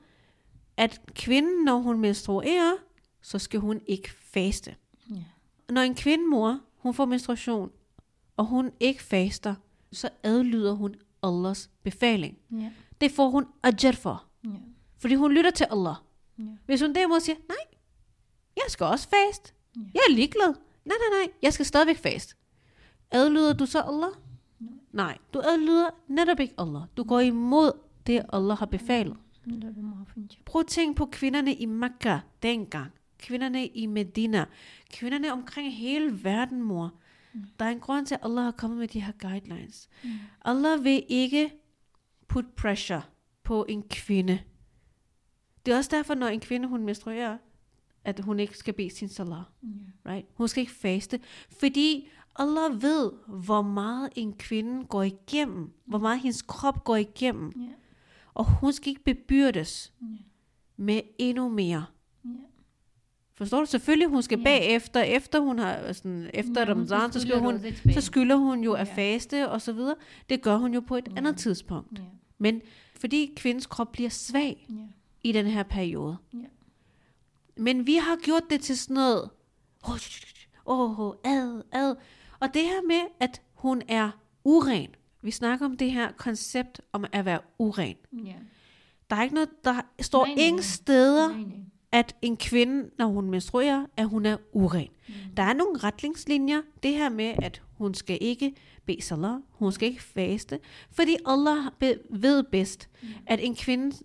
at 0.77 1.01
kvinden, 1.15 1.65
når 1.65 1.77
hun 1.77 1.99
menstruerer, 1.99 2.73
så 3.21 3.39
skal 3.39 3.59
hun 3.59 3.81
ikke 3.87 4.09
faste. 4.09 4.75
Ja. 5.09 5.23
Når 5.69 5.81
en 5.81 5.95
kvinde 5.95 6.29
mor, 6.29 6.59
hun 6.77 6.93
får 6.93 7.05
menstruation, 7.05 7.71
og 8.37 8.45
hun 8.45 8.71
ikke 8.79 9.03
faster, 9.03 9.55
så 9.95 10.09
adlyder 10.23 10.71
hun 10.73 10.95
Allahs 11.23 11.69
befaling. 11.83 12.37
Ja. 12.51 12.71
Det 13.01 13.11
får 13.11 13.29
hun 13.29 13.45
ajr 13.63 13.91
for, 13.95 14.23
Ja. 14.43 14.49
fordi 14.97 15.15
hun 15.15 15.31
lytter 15.33 15.51
til 15.51 15.67
Allah. 15.71 15.95
Ja. 16.39 16.43
Hvis 16.65 16.81
hun 16.81 16.95
derimod 16.95 17.19
siger, 17.19 17.35
nej, 17.49 17.77
jeg 18.55 18.63
skal 18.67 18.85
også 18.85 19.07
fast. 19.09 19.53
Ja. 19.75 19.81
Jeg 19.93 20.01
er 20.09 20.13
ligeglad. 20.15 20.47
Nej, 20.85 20.95
nej, 21.09 21.19
nej, 21.23 21.31
jeg 21.41 21.53
skal 21.53 21.65
stadigvæk 21.65 21.97
fast. 21.97 22.35
Adlyder 23.11 23.53
du 23.53 23.65
så 23.65 23.81
Allah? 23.81 24.09
Nej, 24.91 25.17
du 25.33 25.39
adlyder 25.39 25.89
netop 26.07 26.39
ikke 26.39 26.53
Allah. 26.57 26.81
Du 26.97 27.03
går 27.03 27.19
imod 27.19 27.71
det, 28.07 28.25
Allah 28.33 28.57
har 28.57 28.65
befalet. 28.65 29.17
Prøv 30.45 30.59
at 30.59 30.67
tænke 30.67 30.97
på 30.97 31.05
kvinderne 31.11 31.53
i 31.55 31.65
Makkah 31.65 32.19
dengang. 32.43 32.91
Kvinderne 33.17 33.67
i 33.67 33.85
Medina. 33.85 34.45
Kvinderne 34.91 35.31
omkring 35.31 35.73
hele 35.73 36.23
verden, 36.23 36.61
mor. 36.61 36.91
Der 37.59 37.65
er 37.65 37.69
en 37.69 37.79
grund 37.79 38.05
til, 38.05 38.15
at 38.15 38.21
Allah 38.23 38.43
har 38.43 38.51
kommet 38.51 38.79
med 38.79 38.87
de 38.87 38.99
her 39.01 39.11
guidelines. 39.19 39.89
Allah 40.45 40.83
vil 40.83 41.03
ikke 41.09 41.51
put 42.27 42.45
pressure 42.57 43.01
på 43.43 43.65
en 43.69 43.83
kvinde. 43.89 44.39
Det 45.65 45.71
er 45.73 45.77
også 45.77 45.89
derfor, 45.93 46.15
når 46.15 46.27
en 46.27 46.39
kvinde 46.39 46.67
hun 46.67 46.83
menstruerer, 46.83 47.37
at 48.03 48.19
hun 48.19 48.39
ikke 48.39 48.57
skal 48.57 48.73
bede 48.73 48.89
sin 48.95 49.09
salat. 49.09 49.43
Ja. 49.63 50.11
Right? 50.11 50.27
Hun 50.33 50.47
skal 50.47 50.61
ikke 50.61 50.73
faste. 50.73 51.19
Fordi 51.59 52.07
Allah 52.35 52.81
ved, 52.81 53.11
hvor 53.27 53.61
meget 53.61 54.09
en 54.15 54.33
kvinde 54.33 54.85
går 54.85 55.03
igennem. 55.03 55.71
Hvor 55.85 55.99
meget 55.99 56.19
hendes 56.19 56.41
krop 56.41 56.83
går 56.83 56.95
igennem. 56.95 57.53
Ja. 57.55 57.73
Og 58.33 58.59
hun 58.59 58.73
skal 58.73 58.89
ikke 58.89 59.03
bebyrdes 59.03 59.93
Ja. 60.01 60.05
med 60.77 61.01
endnu 61.17 61.49
mere. 61.49 61.85
Ja. 62.25 62.29
Forstår 63.37 63.59
du? 63.59 63.65
Selvfølgelig, 63.65 64.07
hun 64.07 64.21
skal 64.21 64.37
Ja. 64.39 64.43
bagefter, 64.43 65.01
efter 65.01 65.39
hun 65.39 65.59
har, 65.59 65.93
sådan, 65.93 66.29
efter 66.33 66.61
Ja, 66.61 66.71
Ramadan, 66.71 67.11
så, 67.11 67.19
skylder 67.19 67.39
hun, 67.39 67.61
så 67.93 68.01
skylder 68.01 68.35
hun 68.35 68.63
jo 68.63 68.73
at 68.73 68.87
Ja. 68.87 68.93
faste 68.95 69.49
og 69.49 69.61
så 69.61 69.71
videre. 69.73 69.95
Det 70.29 70.41
gør 70.41 70.55
hun 70.57 70.73
jo 70.73 70.79
på 70.79 70.95
et 70.95 71.07
Ja. 71.11 71.17
andet 71.17 71.37
tidspunkt. 71.37 71.99
Ja. 71.99 72.03
Men 72.37 72.61
fordi 72.99 73.33
kvindens 73.35 73.65
krop 73.65 73.91
bliver 73.91 74.09
svag 74.09 74.65
Ja. 74.69 74.75
i 75.23 75.31
den 75.31 75.45
her 75.45 75.63
periode. 75.63 76.17
Ja. 76.33 76.37
Men 77.57 77.87
vi 77.87 77.95
har 77.95 78.15
gjort 78.23 78.43
det 78.49 78.61
til 78.61 78.77
sådan 78.77 78.93
noget, 78.93 79.29
åh, 79.87 79.95
oh, 80.65 80.99
oh, 80.99 81.13
ad, 81.23 81.61
ad. 81.71 81.95
Og 82.39 82.53
det 82.53 82.61
her 82.61 82.87
med, 82.87 83.01
at 83.19 83.41
hun 83.53 83.81
er 83.87 84.11
uren. 84.43 84.87
Vi 85.21 85.31
snakker 85.31 85.65
om 85.65 85.77
det 85.77 85.91
her 85.91 86.11
koncept 86.11 86.81
om 86.91 87.05
at 87.11 87.25
være 87.25 87.39
uren. 87.59 87.95
Ja. 88.25 88.33
Der 89.09 89.15
er 89.15 89.23
ikke 89.23 89.35
noget, 89.35 89.49
der 89.63 89.81
står 90.01 90.25
Nej, 90.25 90.35
nej, 90.35 90.43
ingen 90.43 90.55
nej. 90.55 90.61
steder, 90.63 91.27
Nej, 91.27 91.37
nej. 91.41 91.57
At 91.95 92.15
en 92.21 92.37
kvinde, 92.37 92.89
når 92.97 93.05
hun 93.05 93.29
menstruerer, 93.29 93.85
at 93.97 94.07
hun 94.09 94.25
er 94.25 94.37
uren. 94.53 94.87
Mm. 95.07 95.13
Der 95.37 95.43
er 95.43 95.53
nogle 95.53 95.77
retningslinjer. 95.77 96.61
Det 96.83 96.91
her 96.93 97.09
med, 97.09 97.33
at 97.41 97.61
hun 97.77 97.93
skal 97.93 98.17
ikke 98.21 98.53
bede 98.85 99.01
salat, 99.01 99.39
hun 99.51 99.71
skal 99.71 99.87
ikke 99.87 100.03
faste, 100.03 100.59
fordi 100.91 101.15
Allah 101.25 101.57
ved 102.09 102.43
bedst, 102.43 102.89
Mm. 103.01 103.07
at 103.27 103.39
en 103.43 103.55
kvinde 103.55 103.95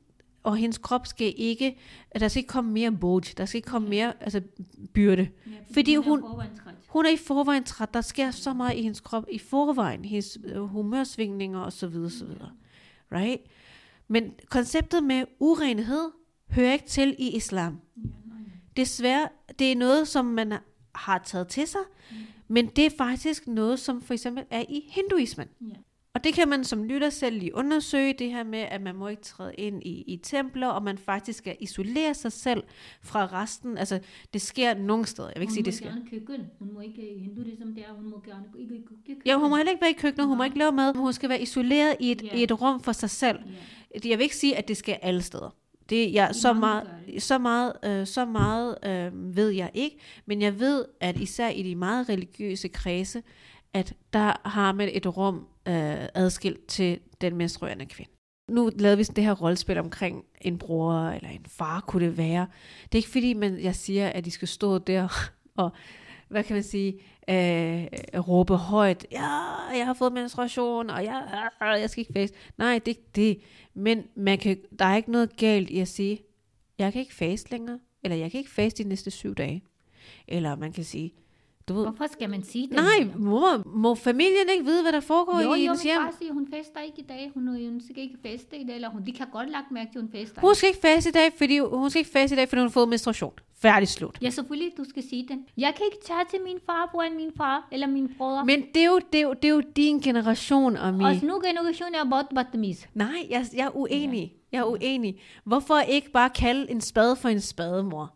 og 0.43 0.57
hendes 0.57 0.79
krop 0.79 1.07
skal 1.07 1.35
ikke, 1.37 1.79
at 2.11 2.21
der 2.21 2.29
skal 2.29 2.39
ikke 2.41 2.49
komme 2.49 2.73
mere 2.73 2.93
boj, 2.93 3.21
der 3.37 3.45
skal 3.45 3.59
ikke 3.59 3.69
komme 3.69 3.89
mere 3.89 4.13
altså, 4.21 4.41
byrde. 4.95 5.29
Ja, 5.47 5.51
Fordi 5.75 5.95
er 5.95 5.99
hun- 5.99 6.21
forvandret. 6.21 6.75
Hun 6.89 7.07
er 7.07 7.11
i 7.11 7.17
forvejen 7.17 7.65
træt, 7.65 7.95
der 7.95 8.01
sker 8.01 8.31
så 8.31 8.53
meget 8.55 8.77
i 8.79 8.83
hendes 8.83 9.01
krop 9.01 9.25
i 9.33 9.39
forvejen, 9.39 10.05
hendes 10.05 10.39
øh, 10.45 10.61
humørsvingninger 10.63 11.61
osv. 11.61 11.85
osv. 11.85 12.27
Right? 13.13 13.41
Men 14.09 14.33
konceptet 14.51 15.05
med 15.05 15.25
urenhed 15.41 16.11
hører 16.53 16.73
ikke 16.73 16.87
til 16.87 17.15
i 17.19 17.37
islam. 17.37 17.81
Desværre, 18.77 19.29
det 19.59 19.73
er 19.73 19.77
noget, 19.77 20.09
som 20.09 20.25
man 20.25 20.53
har 20.95 21.19
taget 21.27 21.49
til 21.49 21.67
sig, 21.67 21.81
men 22.49 22.67
det 22.67 22.87
er 22.87 22.91
faktisk 22.99 23.47
noget, 23.47 23.79
som 23.81 24.03
for 24.03 24.15
eksempel 24.15 24.45
er 24.51 24.65
i 24.69 24.85
hinduismen. 24.91 25.49
Ja. 25.61 25.75
Og 26.15 26.25
det 26.25 26.35
kan 26.35 26.49
man 26.49 26.65
som 26.65 26.85
lytter 26.85 27.11
selv 27.11 27.39
lige 27.39 27.55
undersøge, 27.55 28.13
det 28.13 28.31
her 28.31 28.45
med, 28.45 28.59
at 28.59 28.83
man 28.83 28.95
må 28.97 29.09
ikke 29.09 29.23
træde 29.23 29.55
ind 29.55 29.83
i, 29.83 30.03
i 30.07 30.17
templer, 30.17 30.67
og 30.69 30.83
man 30.83 30.99
faktisk 30.99 31.39
skal 31.39 31.57
isolere 31.61 32.15
sig 32.15 32.33
selv 32.33 32.63
fra 33.03 33.27
resten. 33.27 33.79
Altså, 33.79 34.01
det 34.33 34.41
sker 34.43 34.75
nogle 34.75 35.07
steder. 35.07 35.29
Jeg 35.29 35.35
vil 35.37 35.43
ikke 35.43 35.51
Hun 35.51 35.55
sige, 35.55 35.63
må 35.63 35.65
det 35.65 35.75
sker. 35.75 35.87
gerne 35.89 36.07
køkken. 36.11 36.47
Hun 36.59 36.73
må 36.75 36.81
ikke 36.81 37.15
i 37.17 37.19
hinduism 37.19 37.63
der, 37.75 37.83
hun 37.97 38.11
må 38.11 38.23
gerne 38.27 38.45
ikke 38.59 38.75
i 38.75 38.83
køkken. 39.07 39.23
Ja, 39.27 39.37
hun 39.39 39.51
må 39.51 39.57
heller 39.57 39.71
ikke 39.73 39.81
være 39.83 39.91
i 39.91 39.99
køkkenet, 39.99 40.27
hun 40.29 40.37
må 40.37 40.45
ikke 40.45 40.59
lave 40.59 40.73
mad, 40.73 40.95
hun 40.97 41.13
skal 41.13 41.29
være 41.29 41.43
isoleret 41.43 41.97
i 42.01 42.11
et, 42.13 42.23
Ja. 42.23 42.37
i 42.37 42.43
et 42.43 42.61
rum 42.63 42.81
for 42.81 42.93
sig 42.93 43.11
selv. 43.11 43.39
Ja. 44.05 44.09
Jeg 44.09 44.19
vil 44.19 44.25
ikke 44.25 44.37
sige, 44.37 44.57
at 44.57 44.69
det 44.69 44.77
skal 44.77 44.99
alle 45.03 45.23
steder. 45.23 45.57
Det 45.91 46.15
jeg, 46.15 46.31
så 46.33 46.53
meget, 46.53 46.89
så 47.19 47.39
meget, 47.39 47.73
øh, 47.85 48.07
så 48.07 48.25
meget 48.25 48.79
øh, 48.85 49.37
ved 49.37 49.49
jeg 49.51 49.71
ikke, 49.75 49.99
men 50.27 50.43
jeg 50.43 50.61
ved, 50.61 50.85
at 51.01 51.17
især 51.17 51.49
i 51.49 51.63
de 51.63 51.75
meget 51.75 52.09
religiøse 52.09 52.69
kredse, 52.69 53.23
at 53.75 53.95
der 54.13 54.49
har 54.49 54.73
man 54.73 54.89
et 54.93 55.17
rum 55.17 55.47
øh, 55.69 56.09
adskilt 56.15 56.67
til 56.67 56.99
den 57.21 57.37
menstruerende 57.37 57.87
kvinde. 57.87 58.13
Nu 58.51 58.71
lavede 58.79 58.97
vi 58.97 59.05
sådan 59.05 59.17
det 59.17 59.25
her 59.25 59.33
rollespil 59.33 59.79
omkring 59.79 60.25
en 60.41 60.59
bror 60.59 61.09
eller 61.09 61.29
en 61.29 61.47
far, 61.49 61.81
kunne 61.81 62.07
det 62.07 62.19
være. 62.19 62.47
Det 62.83 62.95
er 62.95 62.99
ikke 62.99 63.09
fordi, 63.09 63.35
man, 63.35 63.61
jeg 63.61 63.75
siger, 63.75 64.09
at 64.09 64.25
de 64.25 64.31
skal 64.31 64.49
stå 64.49 64.79
der 64.79 65.31
og, 65.57 65.71
hvad 66.29 66.45
kan 66.45 66.55
man 66.55 66.63
sige, 66.63 66.93
øh, 67.29 67.87
råbe 68.21 68.57
højt, 68.57 69.07
ja, 69.13 69.29
jeg 69.77 69.87
har 69.87 69.95
fået 69.95 70.13
menstruation, 70.13 70.91
og 70.91 71.05
jeg, 71.05 71.49
jeg 71.61 71.91
skal 71.91 72.01
ikke 72.01 72.13
faste. 72.13 72.37
Nej, 72.59 72.73
det 72.73 72.85
er 72.85 72.89
ikke 72.89 73.11
det. 73.15 73.41
Men 73.81 74.05
man 74.15 74.39
kan, 74.39 74.57
der 74.79 74.85
er 74.85 74.97
ikke 74.97 75.13
noget 75.13 75.37
galt 75.37 75.71
i 75.71 75.79
at 75.79 75.89
sige, 75.89 76.21
jeg 76.79 76.93
kan 76.93 77.01
ikke 77.01 77.15
faste 77.15 77.51
længere, 77.51 77.81
eller 78.03 78.17
jeg 78.17 78.31
kan 78.31 78.39
ikke 78.39 78.51
faste 78.51 78.83
de 78.83 78.89
næste 78.89 79.11
syv 79.11 79.35
dage. 79.35 79.63
Eller 80.29 80.57
man 80.57 80.73
kan 80.73 80.85
sige, 80.85 81.15
du 81.71 81.75
ved. 81.75 81.83
Hvorfor 81.83 82.07
skal 82.13 82.31
man 82.31 82.43
sige 82.45 82.67
det? 82.67 82.77
Nej, 82.77 83.09
mor, 83.19 83.63
må 83.69 83.95
familien 83.95 84.49
ikke 84.53 84.65
vide, 84.65 84.83
hvad 84.83 84.93
der 84.93 85.01
foregår 85.01 85.41
jo, 85.41 85.55
i 85.55 85.61
hendes 85.61 85.83
hjem? 85.83 85.95
Jo, 85.97 86.03
bare 86.03 86.13
sige, 86.19 86.33
hun 86.33 86.47
fester 86.55 86.81
ikke 86.81 87.01
i 87.01 87.05
dag. 87.09 87.31
Hun, 87.35 87.49
øh, 87.49 87.71
hun 87.71 87.81
skal 87.81 88.03
ikke 88.03 88.17
feste 88.23 88.59
i 88.59 88.65
dag, 88.65 88.75
eller 88.75 88.91
hun, 88.91 89.07
de 89.07 89.13
kan 89.13 89.27
godt 89.33 89.51
lagt 89.51 89.71
mærke 89.71 89.93
til, 89.93 89.99
at 89.99 90.03
hun 90.03 90.13
fester. 90.13 90.41
Hun 90.41 90.55
skal 90.55 90.69
ikke 90.69 90.81
feste 90.81 91.11
i 91.11 91.13
dag, 91.13 91.33
fordi 91.39 91.59
hun 91.59 91.91
skal 91.91 91.99
ikke 91.99 92.11
feste 92.11 92.35
i 92.35 92.37
dag, 92.37 92.49
fordi 92.49 92.61
hun 92.61 92.69
har 92.69 92.73
fået 92.73 92.89
menstruation. 92.89 93.33
Færdig 93.63 93.89
slut. 93.89 94.19
Ja, 94.23 94.31
selvfølgelig, 94.31 94.73
du 94.77 94.85
skal 94.85 95.03
sige 95.09 95.27
den. 95.29 95.47
Jeg 95.57 95.75
kan 95.77 95.87
ikke 95.93 96.05
tage 96.07 96.25
til 96.31 96.39
min 96.45 96.59
farbror 96.67 97.03
end 97.03 97.15
min 97.15 97.33
far, 97.37 97.69
eller 97.73 97.87
min 97.87 98.11
bror. 98.19 98.45
Men 98.45 98.65
det 98.75 98.83
er 98.83 98.87
jo, 98.87 99.01
det 99.13 99.19
er 99.19 99.23
jo, 99.23 99.33
det 99.33 99.45
er 99.45 99.53
jo 99.55 99.63
din 99.77 100.01
generation, 100.01 100.77
Ami. 100.77 101.05
Og 101.05 101.15
nu 101.23 101.41
generation 101.45 101.95
er 101.95 102.11
bort 102.11 102.27
batmis. 102.35 102.89
Nej, 102.95 103.27
jeg, 103.31 103.47
jeg 103.57 103.67
er 103.67 103.77
uenig. 103.77 104.33
Ja. 104.53 104.57
Jeg 104.59 104.61
er 104.61 104.65
uenig. 104.71 105.21
Hvorfor 105.45 105.79
ikke 105.79 106.11
bare 106.11 106.31
kalde 106.31 106.71
en 106.71 106.81
spade 106.81 107.17
for 107.17 107.29
en 107.29 107.41
spademor? 107.41 108.15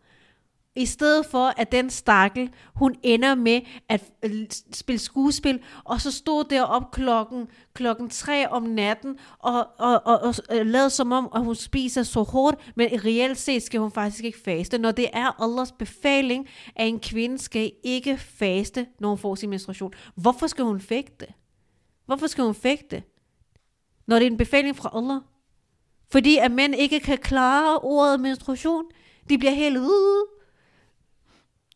I 0.76 0.86
stedet 0.86 1.26
for, 1.26 1.54
at 1.56 1.72
den 1.72 1.90
stakkel, 1.90 2.50
hun 2.74 2.94
ender 3.02 3.34
med 3.34 3.60
at 3.88 4.02
øh, 4.22 4.46
spille 4.72 4.98
skuespil, 4.98 5.60
og 5.84 6.00
så 6.00 6.10
stod 6.10 6.44
der 6.44 6.62
op 6.62 6.90
klokken, 6.90 7.48
klokken 7.74 8.10
tre 8.10 8.48
om 8.48 8.62
natten, 8.62 9.18
og, 9.38 9.66
og, 9.78 10.02
og, 10.04 10.20
og 10.20 10.34
øh, 10.52 10.66
lavede 10.66 10.90
som 10.90 11.12
om, 11.12 11.28
at 11.34 11.44
hun 11.44 11.54
spiser 11.54 12.02
så 12.02 12.22
hårdt, 12.22 12.72
men 12.76 12.88
reelt 13.04 13.38
set 13.38 13.62
skal 13.62 13.80
hun 13.80 13.90
faktisk 13.90 14.24
ikke 14.24 14.38
faste. 14.44 14.78
Når 14.78 14.92
det 14.92 15.08
er 15.12 15.42
Allahs 15.42 15.72
befaling, 15.72 16.48
at 16.76 16.88
en 16.88 17.00
kvinde 17.00 17.38
skal 17.38 17.72
ikke 17.82 18.18
faste, 18.18 18.86
når 19.00 19.08
hun 19.08 19.18
får 19.18 19.34
sin 19.34 19.50
menstruation. 19.50 19.92
Hvorfor 20.14 20.46
skal 20.46 20.64
hun 20.64 20.80
fægte? 20.80 21.26
Hvorfor 22.06 22.26
skal 22.26 22.44
hun 22.44 22.54
fægte? 22.54 23.02
Når 24.06 24.18
det 24.18 24.26
er 24.26 24.30
en 24.30 24.36
befaling 24.36 24.76
fra 24.76 24.90
Allah. 24.94 25.20
Fordi 26.12 26.36
at 26.36 26.50
mænd 26.50 26.74
ikke 26.74 27.00
kan 27.00 27.18
klare 27.18 27.78
ordet 27.78 28.20
menstruation. 28.20 28.84
De 29.28 29.38
bliver 29.38 29.52
helt 29.52 29.78
ude. 29.78 30.33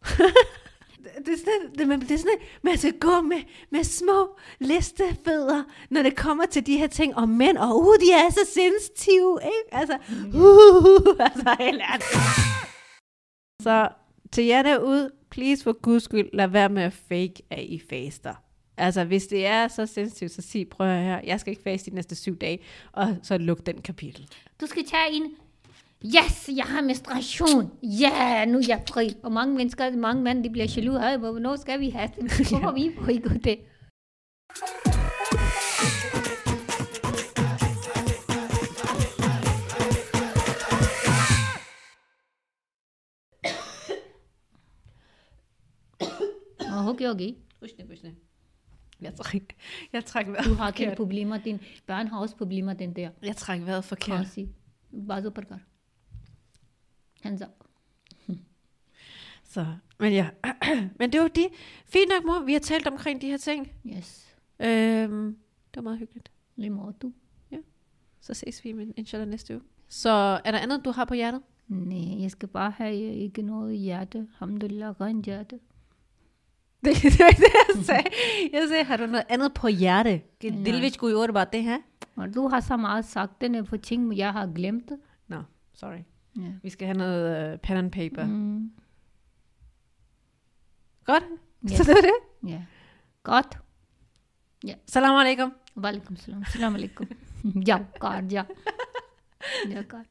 det, 1.27 1.33
er 1.33 1.39
sådan, 1.39 1.79
det, 1.79 1.89
man, 1.89 2.01
det 2.01 2.11
er 2.11 2.19
sådan, 2.19 2.39
man 2.63 2.79
skal 2.79 2.99
gå 2.99 3.21
med, 3.21 3.43
med 3.71 3.85
små 3.85 4.39
listefødder, 4.61 5.63
når 5.91 6.03
det 6.03 6.17
kommer 6.17 6.47
til 6.47 6.67
de 6.67 6.77
her 6.77 6.87
ting. 6.87 7.17
Og 7.17 7.29
mænd, 7.29 7.57
og 7.57 7.81
uh, 7.81 7.95
de 7.95 8.13
er 8.13 8.31
så 8.31 8.47
sensitive, 8.55 9.39
ikke? 9.45 9.75
Altså, 9.75 9.95
uh, 10.35 11.17
altså 11.27 11.57
helt. 11.59 11.83
Så 13.63 13.89
til 14.33 14.45
jer 14.45 14.63
derude, 14.63 15.11
please 15.31 15.65
for 15.65 15.73
guds 15.73 16.03
skyld, 16.03 16.29
lad 16.33 16.49
være 16.49 16.69
med 16.69 16.83
at 16.83 16.93
fake, 16.93 17.35
at 17.51 17.63
I 17.63 17.83
faster. 17.91 18.35
Altså, 18.77 19.05
hvis 19.05 19.27
det 19.27 19.47
er 19.47 19.69
så 19.69 19.87
sensitivt, 19.87 20.33
så 20.33 20.43
sig, 20.43 20.69
prøv 20.69 20.87
at 20.87 20.93
høre 20.93 21.05
her, 21.05 21.21
jeg 21.25 21.41
skal 21.41 21.51
ikke 21.51 21.63
faste 21.63 21.91
de 21.91 21.95
næste 21.95 22.15
syv 22.15 22.37
dage, 22.37 22.59
og 22.93 23.17
så 23.23 23.39
luk 23.39 23.67
den 23.67 23.81
kapitel. 23.83 24.29
Du 24.61 24.67
skal 24.67 24.85
tage 24.85 25.13
en, 25.13 25.37
Yes, 26.05 26.49
jeg 26.57 26.65
har 26.65 26.81
menstruation. 26.81 27.79
Ja, 27.83 28.11
yeah, 28.11 28.49
nu 28.49 28.59
er 28.59 28.65
jeg 28.69 28.83
fri. 28.89 29.17
Og 29.23 29.33
mange 29.33 29.57
mennesker, 29.57 29.97
mange 29.97 30.23
mænd, 30.23 30.45
de 30.45 30.51
bliver 30.51 30.67
jaloux. 30.77 31.01
Hey, 31.01 31.17
hvornår 31.17 31.57
skal 31.57 31.81
vi 31.81 31.91
have 31.91 32.11
den? 32.17 32.31
Hvorfor 32.51 32.73
vi 32.73 32.91
får 32.99 33.09
ikke 33.09 33.29
det? 33.29 33.59
Og 46.61 46.85
hun 46.85 46.97
gjorde 46.97 47.25
ikke. 47.25 47.39
Husk 47.61 47.77
det, 47.77 48.15
jeg 49.01 49.15
træk, 49.15 49.57
jeg 49.93 50.05
træk 50.05 50.27
vejret 50.27 50.45
Du 50.45 50.55
har 50.55 50.69
ikke 50.69 50.97
problemer, 50.97 51.39
Din 51.39 51.61
børn 51.87 52.07
har 52.07 52.21
også 52.21 52.37
problemer, 52.37 52.73
den 52.73 52.97
der. 52.97 53.11
Jeg 53.23 53.37
træk 53.37 53.67
vejret 53.67 53.85
forkert. 53.85 54.19
Kasi. 54.19 54.49
Bazo 55.09 55.31
Parkar 55.31 55.61
hands 57.23 57.43
up 57.43 57.65
Så, 59.45 59.67
men 59.99 60.13
ja. 60.13 60.29
men 60.99 61.13
det 61.13 61.21
var 61.21 61.29
det. 61.29 61.47
Fint 61.87 62.09
nok, 62.09 62.25
mor. 62.25 62.45
Vi 62.45 62.53
har 62.53 62.61
talt 62.61 62.87
omkring 62.87 63.21
de 63.21 63.27
her 63.27 63.37
ting. 63.37 63.73
yes 63.87 64.37
Øhm, 64.61 65.37
det 65.71 65.77
var 65.77 65.83
meget 65.83 65.99
hyggeligt. 65.99 66.31
limotu 66.57 67.11
Så 68.21 68.35
ses 68.35 68.65
vi 68.65 68.73
men 68.73 68.95
inshallah 68.97 69.29
næste 69.29 69.55
uge. 69.55 69.63
Så 69.89 70.41
er 70.45 70.51
der 70.51 70.59
andet, 70.59 70.85
du 70.85 70.91
har 70.91 71.05
på 71.05 71.15
hjertet? 71.15 71.43
nej 71.69 72.23
jeg 72.23 72.31
skal 72.31 72.49
bare 72.49 72.71
have 72.71 72.95
ikke 72.95 73.43
noget 73.43 73.79
hjerte 73.79 74.19
alhamdulillah 74.19 75.01
rent 75.01 75.25
hjerte 75.27 75.61
Det, 76.85 76.95
det 77.03 77.19
var 77.21 77.31
det, 77.31 77.53
jeg 77.77 77.85
sagde. 77.85 78.05
Jeg 78.53 78.69
sagde, 78.69 78.85
har 78.85 78.97
du 78.97 79.07
noget 79.07 79.27
andet 79.29 79.55
på 79.55 79.69
hjerte? 79.69 80.11
Nej. 80.11 80.65
Dil 80.65 80.83
vil 80.83 80.93
skulle 80.93 81.13
gjorde 81.15 81.33
bare 81.33 81.47
det 81.53 81.63
her. 81.63 81.79
og 82.17 82.35
du 82.35 82.49
har 82.49 82.61
så 82.61 82.77
meget 82.77 83.05
sagt 83.05 83.41
den 83.41 83.67
på 83.67 83.77
ting 83.77 84.17
jeg 84.17 84.33
har 84.33 84.47
glemt 84.55 84.93
Nå, 85.29 85.43
sorry. 85.75 85.99
Ja. 86.39 86.53
Vi 86.63 86.71
skal 86.71 86.87
have 86.87 86.99
noget 86.99 87.55
uh, 87.55 87.61
pen 87.61 87.77
and 87.77 87.93
paper. 87.93 88.27
Mm. 88.27 88.73
Godt. 91.05 91.25
Ja. 91.71 91.77
Så 91.77 91.83
det 91.85 91.95
var 91.95 92.01
det. 92.01 92.51
ja 92.51 92.65
godt 93.23 93.59
Salam 94.87 95.17
alaikum. 95.17 95.53
Walaikum 95.77 96.17
salam 96.17 96.45
salam 96.45 96.75
alaikum 96.75 97.07
ja 97.67 97.79
godt 97.99 98.33
ja 98.33 98.45
ja 99.73 99.83
godt 99.83 100.07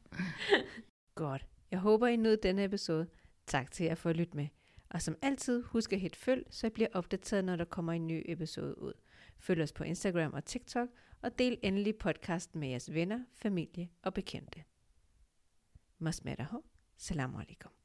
Godt. 1.15 1.45
Jeg 1.71 1.79
håber, 1.79 2.07
I 2.07 2.15
nød 2.15 2.37
denne 2.37 2.63
episode. 2.63 3.07
Tak 3.47 3.71
til 3.71 3.85
jer 3.85 3.95
for 3.95 4.09
at 4.09 4.15
lytte 4.17 4.37
med. 4.37 4.47
Og 4.89 5.01
som 5.01 5.15
altid, 5.21 5.63
husk 5.63 5.93
at 5.93 5.99
hit 5.99 6.15
følg, 6.15 6.45
så 6.49 6.67
I 6.67 6.69
bliver 6.69 6.89
opdateret, 6.93 7.45
når 7.45 7.55
der 7.55 7.65
kommer 7.65 7.93
en 7.93 8.07
ny 8.07 8.23
episode 8.25 8.81
ud. 8.81 8.93
Følg 9.39 9.61
os 9.61 9.71
på 9.71 9.83
Instagram 9.83 10.33
og 10.33 10.45
TikTok, 10.45 10.89
og 11.21 11.39
del 11.39 11.57
endelig 11.63 11.95
podcasten 11.95 12.59
med 12.59 12.69
jeres 12.69 12.93
venner, 12.93 13.19
familie 13.35 13.89
og 14.03 14.13
bekendte. 14.13 14.63
Masmeraho. 15.99 16.63
Salam 16.95 17.35
alaikum. 17.35 17.76